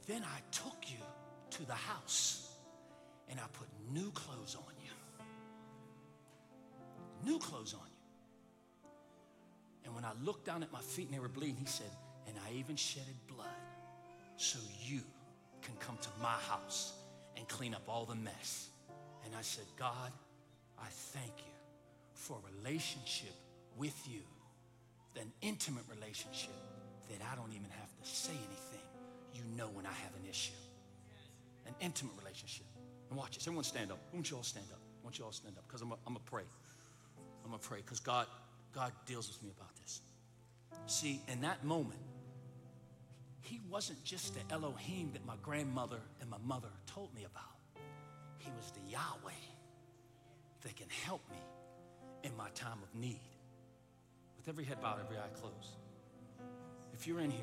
Then 0.07 0.23
I 0.23 0.39
took 0.51 0.77
you 0.87 0.97
to 1.51 1.65
the 1.65 1.73
house 1.73 2.49
and 3.29 3.39
I 3.39 3.43
put 3.53 3.67
new 3.93 4.09
clothes 4.11 4.55
on 4.55 4.73
you. 4.83 4.91
New 7.31 7.39
clothes 7.39 7.73
on 7.73 7.85
you. 7.85 7.90
And 9.85 9.95
when 9.95 10.05
I 10.05 10.11
looked 10.23 10.45
down 10.45 10.63
at 10.63 10.71
my 10.71 10.81
feet 10.81 11.07
and 11.07 11.15
they 11.15 11.19
were 11.19 11.27
bleeding, 11.27 11.57
he 11.57 11.65
said, 11.65 11.91
And 12.27 12.35
I 12.47 12.53
even 12.53 12.75
shedded 12.75 13.15
blood 13.27 13.47
so 14.37 14.59
you 14.79 15.01
can 15.61 15.75
come 15.79 15.97
to 16.01 16.09
my 16.21 16.37
house 16.49 16.93
and 17.37 17.47
clean 17.47 17.73
up 17.73 17.83
all 17.87 18.05
the 18.05 18.15
mess. 18.15 18.69
And 19.25 19.35
I 19.35 19.41
said, 19.41 19.65
God, 19.77 20.11
I 20.79 20.87
thank 20.89 21.33
you 21.37 21.53
for 22.13 22.37
a 22.37 22.57
relationship 22.57 23.33
with 23.77 23.95
you, 24.07 24.21
an 25.19 25.31
intimate 25.41 25.83
relationship 25.89 26.55
that 27.09 27.19
I 27.31 27.35
don't 27.35 27.51
even 27.51 27.69
have 27.69 27.89
to 28.01 28.09
say 28.09 28.31
anything. 28.31 28.85
You 29.33 29.41
know 29.57 29.69
when 29.73 29.85
I 29.85 29.93
have 29.93 30.13
an 30.23 30.29
issue. 30.29 30.53
An 31.67 31.73
intimate 31.79 32.13
relationship. 32.17 32.65
And 33.09 33.17
watch 33.17 33.35
this. 33.35 33.47
Everyone 33.47 33.63
stand 33.63 33.91
up. 33.91 33.99
I 34.11 34.15
want 34.15 34.29
you 34.29 34.37
all 34.37 34.43
stand 34.43 34.65
up. 34.71 34.79
I 34.79 35.03
want 35.03 35.19
you 35.19 35.25
all 35.25 35.31
stand 35.31 35.55
up 35.57 35.65
because 35.67 35.81
I'm 35.81 35.89
going 35.89 35.99
to 36.15 36.31
pray. 36.31 36.43
I'm 37.43 37.49
going 37.49 37.61
to 37.61 37.67
pray 37.67 37.79
because 37.79 37.99
God, 37.99 38.27
God 38.73 38.91
deals 39.05 39.27
with 39.27 39.43
me 39.43 39.51
about 39.55 39.75
this. 39.77 40.01
See, 40.87 41.21
in 41.27 41.41
that 41.41 41.63
moment, 41.63 41.99
he 43.41 43.59
wasn't 43.69 44.03
just 44.03 44.33
the 44.33 44.53
Elohim 44.53 45.11
that 45.13 45.25
my 45.25 45.35
grandmother 45.41 45.99
and 46.21 46.29
my 46.29 46.37
mother 46.45 46.69
told 46.85 47.13
me 47.13 47.25
about. 47.25 47.43
He 48.37 48.49
was 48.57 48.71
the 48.71 48.91
Yahweh 48.91 49.31
that 50.61 50.75
can 50.75 50.87
help 51.05 51.21
me 51.29 51.37
in 52.23 52.35
my 52.37 52.49
time 52.55 52.77
of 52.81 52.99
need. 52.99 53.19
With 54.37 54.47
every 54.47 54.63
head 54.63 54.81
bowed, 54.81 54.99
every 55.03 55.17
eye 55.17 55.29
closed. 55.39 55.75
If 56.93 57.07
you're 57.07 57.19
in 57.19 57.31
here 57.31 57.41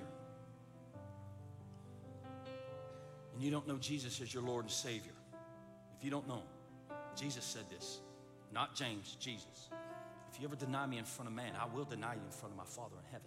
and 3.35 3.43
you 3.43 3.51
don't 3.51 3.69
know 3.69 3.77
Jesus 3.77 4.21
as 4.21 4.33
your 4.33 4.43
Lord 4.43 4.65
and 4.65 4.73
Savior, 4.73 5.13
if 5.97 6.05
you 6.05 6.11
don't 6.11 6.27
know 6.27 6.37
him, 6.37 6.97
Jesus 7.17 7.45
said 7.45 7.65
this, 7.71 8.01
not 8.53 8.75
James, 8.75 9.17
Jesus. 9.21 9.69
If 10.39 10.43
you 10.43 10.49
ever 10.51 10.57
deny 10.57 10.87
me 10.87 10.99
in 10.99 11.05
front 11.05 11.29
of 11.29 11.35
man, 11.35 11.55
I 11.61 11.67
will 11.67 11.85
deny 11.85 12.15
you 12.15 12.21
in 12.25 12.31
front 12.31 12.53
of 12.53 12.59
my 12.59 12.65
Father 12.65 12.95
in 12.97 13.11
heaven. 13.11 13.27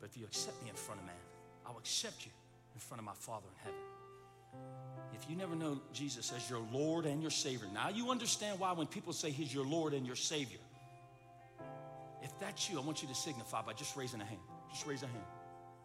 But 0.00 0.10
if 0.10 0.16
you 0.18 0.24
accept 0.24 0.60
me 0.64 0.68
in 0.68 0.74
front 0.74 1.00
of 1.00 1.06
man, 1.06 1.14
I 1.64 1.70
will 1.70 1.78
accept 1.78 2.26
you 2.26 2.32
in 2.74 2.80
front 2.80 2.98
of 2.98 3.04
my 3.04 3.12
Father 3.12 3.46
in 3.54 3.70
heaven. 3.70 3.80
If 5.14 5.30
you 5.30 5.36
never 5.36 5.54
know 5.54 5.80
Jesus 5.92 6.32
as 6.34 6.50
your 6.50 6.58
Lord 6.72 7.06
and 7.06 7.22
your 7.22 7.30
Savior, 7.30 7.68
now 7.72 7.88
you 7.88 8.10
understand 8.10 8.58
why 8.58 8.72
when 8.72 8.88
people 8.88 9.12
say 9.12 9.30
He's 9.30 9.54
your 9.54 9.64
Lord 9.64 9.94
and 9.94 10.04
your 10.04 10.16
Savior. 10.16 10.58
If 12.20 12.36
that's 12.40 12.68
you, 12.68 12.80
I 12.80 12.82
want 12.82 13.00
you 13.00 13.06
to 13.06 13.14
signify 13.14 13.62
by 13.62 13.74
just 13.74 13.94
raising 13.94 14.20
a 14.20 14.24
hand. 14.24 14.40
Just 14.72 14.88
raise 14.88 15.04
a 15.04 15.06
hand. 15.06 15.24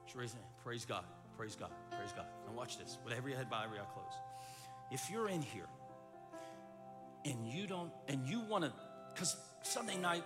Just 0.08 0.18
raise 0.18 0.34
a 0.34 0.38
hand. 0.38 0.48
Praise 0.64 0.84
God. 0.84 1.04
Praise 1.38 1.56
God. 1.56 1.70
Praise 1.92 2.12
God. 2.16 2.26
Now 2.48 2.58
watch 2.58 2.80
this. 2.80 2.98
With 3.06 3.14
every 3.14 3.36
head 3.36 3.52
bowed, 3.52 3.66
every 3.66 3.78
eye 3.78 3.84
closed. 3.94 4.18
If 4.90 5.12
you're 5.12 5.30
in 5.30 5.44
here 5.44 5.68
and 7.24 7.48
you 7.48 7.68
don't, 7.68 7.92
and 8.08 8.28
you 8.28 8.40
want 8.40 8.64
to, 8.64 8.74
because 9.14 9.36
Sunday 9.62 9.98
night, 9.98 10.24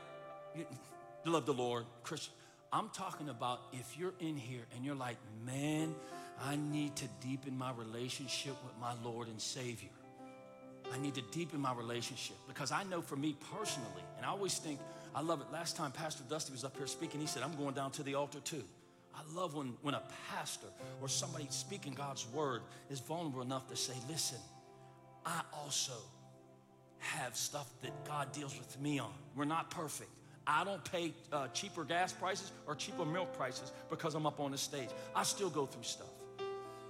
love 1.26 1.46
the 1.46 1.54
Lord, 1.54 1.86
Christian. 2.04 2.34
I'm 2.72 2.90
talking 2.90 3.30
about 3.30 3.62
if 3.72 3.98
you're 3.98 4.14
in 4.20 4.36
here 4.36 4.64
and 4.76 4.84
you're 4.84 4.96
like, 4.96 5.18
man, 5.46 5.94
I 6.42 6.56
need 6.56 6.96
to 6.98 7.06
deepen 7.22 7.58
my 7.58 7.72
relationship 7.72 8.56
with 8.64 8.74
my 8.82 8.94
Lord 9.04 9.28
and 9.28 9.40
Savior. 9.40 9.90
I 10.92 10.98
need 10.98 11.16
to 11.16 11.22
deepen 11.32 11.60
my 11.60 11.74
relationship 11.74 12.36
because 12.48 12.72
I 12.72 12.84
know 12.84 13.02
for 13.02 13.16
me 13.16 13.36
personally, 13.56 14.04
and 14.18 14.26
I 14.26 14.30
always 14.30 14.58
think, 14.58 14.80
I 15.16 15.22
love 15.22 15.42
it. 15.42 15.48
Last 15.54 15.76
time 15.76 15.92
Pastor 15.92 16.24
Dusty 16.28 16.52
was 16.52 16.64
up 16.64 16.76
here 16.76 16.88
speaking, 16.88 17.22
he 17.22 17.28
said, 17.28 17.44
I'm 17.44 17.56
going 17.56 17.76
down 17.76 17.92
to 17.92 18.04
the 18.04 18.16
altar 18.16 18.40
too. 18.40 18.64
I 19.16 19.22
love 19.36 19.54
when, 19.54 19.74
when 19.84 19.94
a 19.94 20.02
pastor 20.32 20.68
or 21.02 21.08
somebody 21.08 21.46
speaking 21.50 21.94
God's 21.94 22.28
word 22.30 22.62
is 22.90 23.00
vulnerable 23.00 23.44
enough 23.44 23.70
to 23.70 23.76
say, 23.76 23.94
listen, 24.10 24.40
I 25.26 25.42
also 25.54 25.94
have 26.98 27.36
stuff 27.36 27.72
that 27.84 27.92
God 28.08 28.32
deals 28.32 28.58
with 28.58 28.80
me 28.82 29.00
on. 29.00 29.14
We're 29.36 29.46
not 29.46 29.70
perfect. 29.70 30.10
I 30.46 30.64
don't 30.64 30.84
pay 30.92 31.14
uh, 31.32 31.48
cheaper 31.50 31.84
gas 31.84 32.12
prices 32.12 32.52
or 32.68 32.76
cheaper 32.76 33.06
milk 33.06 33.36
prices 33.38 33.72
because 33.90 34.14
I'm 34.16 34.26
up 34.26 34.40
on 34.40 34.52
the 34.52 34.58
stage. 34.58 34.90
I 35.16 35.24
still 35.24 35.50
go 35.50 35.66
through 35.66 35.84
stuff. 35.84 36.10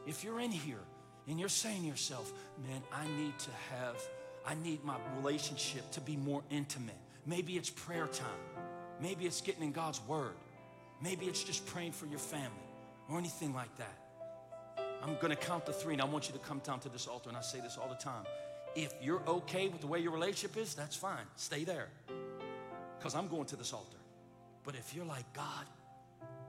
If 0.07 0.23
you're 0.23 0.39
in 0.39 0.51
here 0.51 0.79
and 1.27 1.39
you're 1.39 1.49
saying 1.49 1.81
to 1.81 1.87
yourself, 1.87 2.31
man, 2.67 2.81
I 2.91 3.05
need 3.21 3.37
to 3.39 3.51
have, 3.71 4.01
I 4.45 4.55
need 4.55 4.83
my 4.83 4.97
relationship 5.17 5.89
to 5.91 6.01
be 6.01 6.17
more 6.17 6.41
intimate. 6.49 6.97
Maybe 7.25 7.55
it's 7.55 7.69
prayer 7.69 8.07
time. 8.07 8.27
Maybe 8.99 9.25
it's 9.25 9.41
getting 9.41 9.63
in 9.63 9.71
God's 9.71 10.01
word. 10.07 10.33
Maybe 11.01 11.25
it's 11.25 11.43
just 11.43 11.65
praying 11.67 11.91
for 11.91 12.05
your 12.07 12.19
family 12.19 12.49
or 13.09 13.17
anything 13.17 13.53
like 13.53 13.75
that. 13.77 13.97
I'm 15.03 15.15
going 15.15 15.29
to 15.29 15.35
count 15.35 15.65
to 15.67 15.73
three 15.73 15.93
and 15.93 16.01
I 16.01 16.05
want 16.05 16.27
you 16.27 16.33
to 16.33 16.39
come 16.39 16.59
down 16.59 16.79
to 16.81 16.89
this 16.89 17.07
altar 17.07 17.29
and 17.29 17.37
I 17.37 17.41
say 17.41 17.59
this 17.59 17.77
all 17.77 17.89
the 17.89 17.95
time. 17.95 18.25
If 18.75 18.93
you're 19.01 19.21
okay 19.27 19.67
with 19.67 19.81
the 19.81 19.87
way 19.87 19.99
your 19.99 20.11
relationship 20.11 20.57
is, 20.57 20.73
that's 20.73 20.95
fine. 20.95 21.25
Stay 21.35 21.63
there 21.63 21.89
because 23.03 23.15
I'm 23.15 23.27
going 23.27 23.43
to 23.47 23.57
this 23.57 23.73
altar. 23.73 23.97
But 24.63 24.75
if 24.75 24.95
you're 24.95 25.03
like, 25.03 25.25
God, 25.33 25.65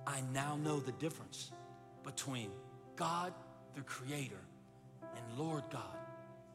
I 0.06 0.22
now 0.32 0.54
know 0.54 0.78
the 0.78 0.92
difference 0.92 1.50
between 2.04 2.48
God, 2.94 3.32
the 3.74 3.80
Creator, 3.80 4.38
and 5.02 5.36
Lord 5.36 5.64
God, 5.72 5.98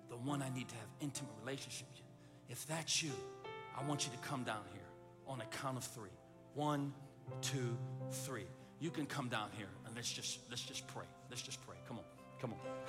the 0.10 0.16
one 0.16 0.41
I 0.41 0.56
need 0.56 0.70
to 0.70 0.76
have 0.76 0.86
intimate 1.02 1.34
relationship 1.43 1.86
with. 1.91 2.02
If 2.47 2.66
that's 2.66 3.04
you, 3.04 3.12
I 3.78 3.84
want 3.84 4.06
you 4.06 4.14
to 4.14 4.18
come 4.20 4.45
down 4.45 4.62
here 4.72 4.88
on 5.28 5.41
a 5.41 5.45
count 5.58 5.76
of 5.76 5.84
three. 5.84 6.16
One, 6.54 6.93
two, 7.41 7.78
three. 8.10 8.47
You 8.80 8.91
can 8.91 9.06
come 9.06 9.28
down 9.28 9.50
here 9.58 9.68
and 9.86 9.93
let's 9.97 10.14
just 10.14 10.39
let's 10.50 10.64
just 10.64 10.88
pray. 10.88 11.06
Let's 11.30 11.41
just 11.41 11.60
pray. 11.68 11.76
Come 11.89 11.97
on, 11.97 12.06
come 12.39 12.54
on. 12.54 12.60
Come 12.60 12.80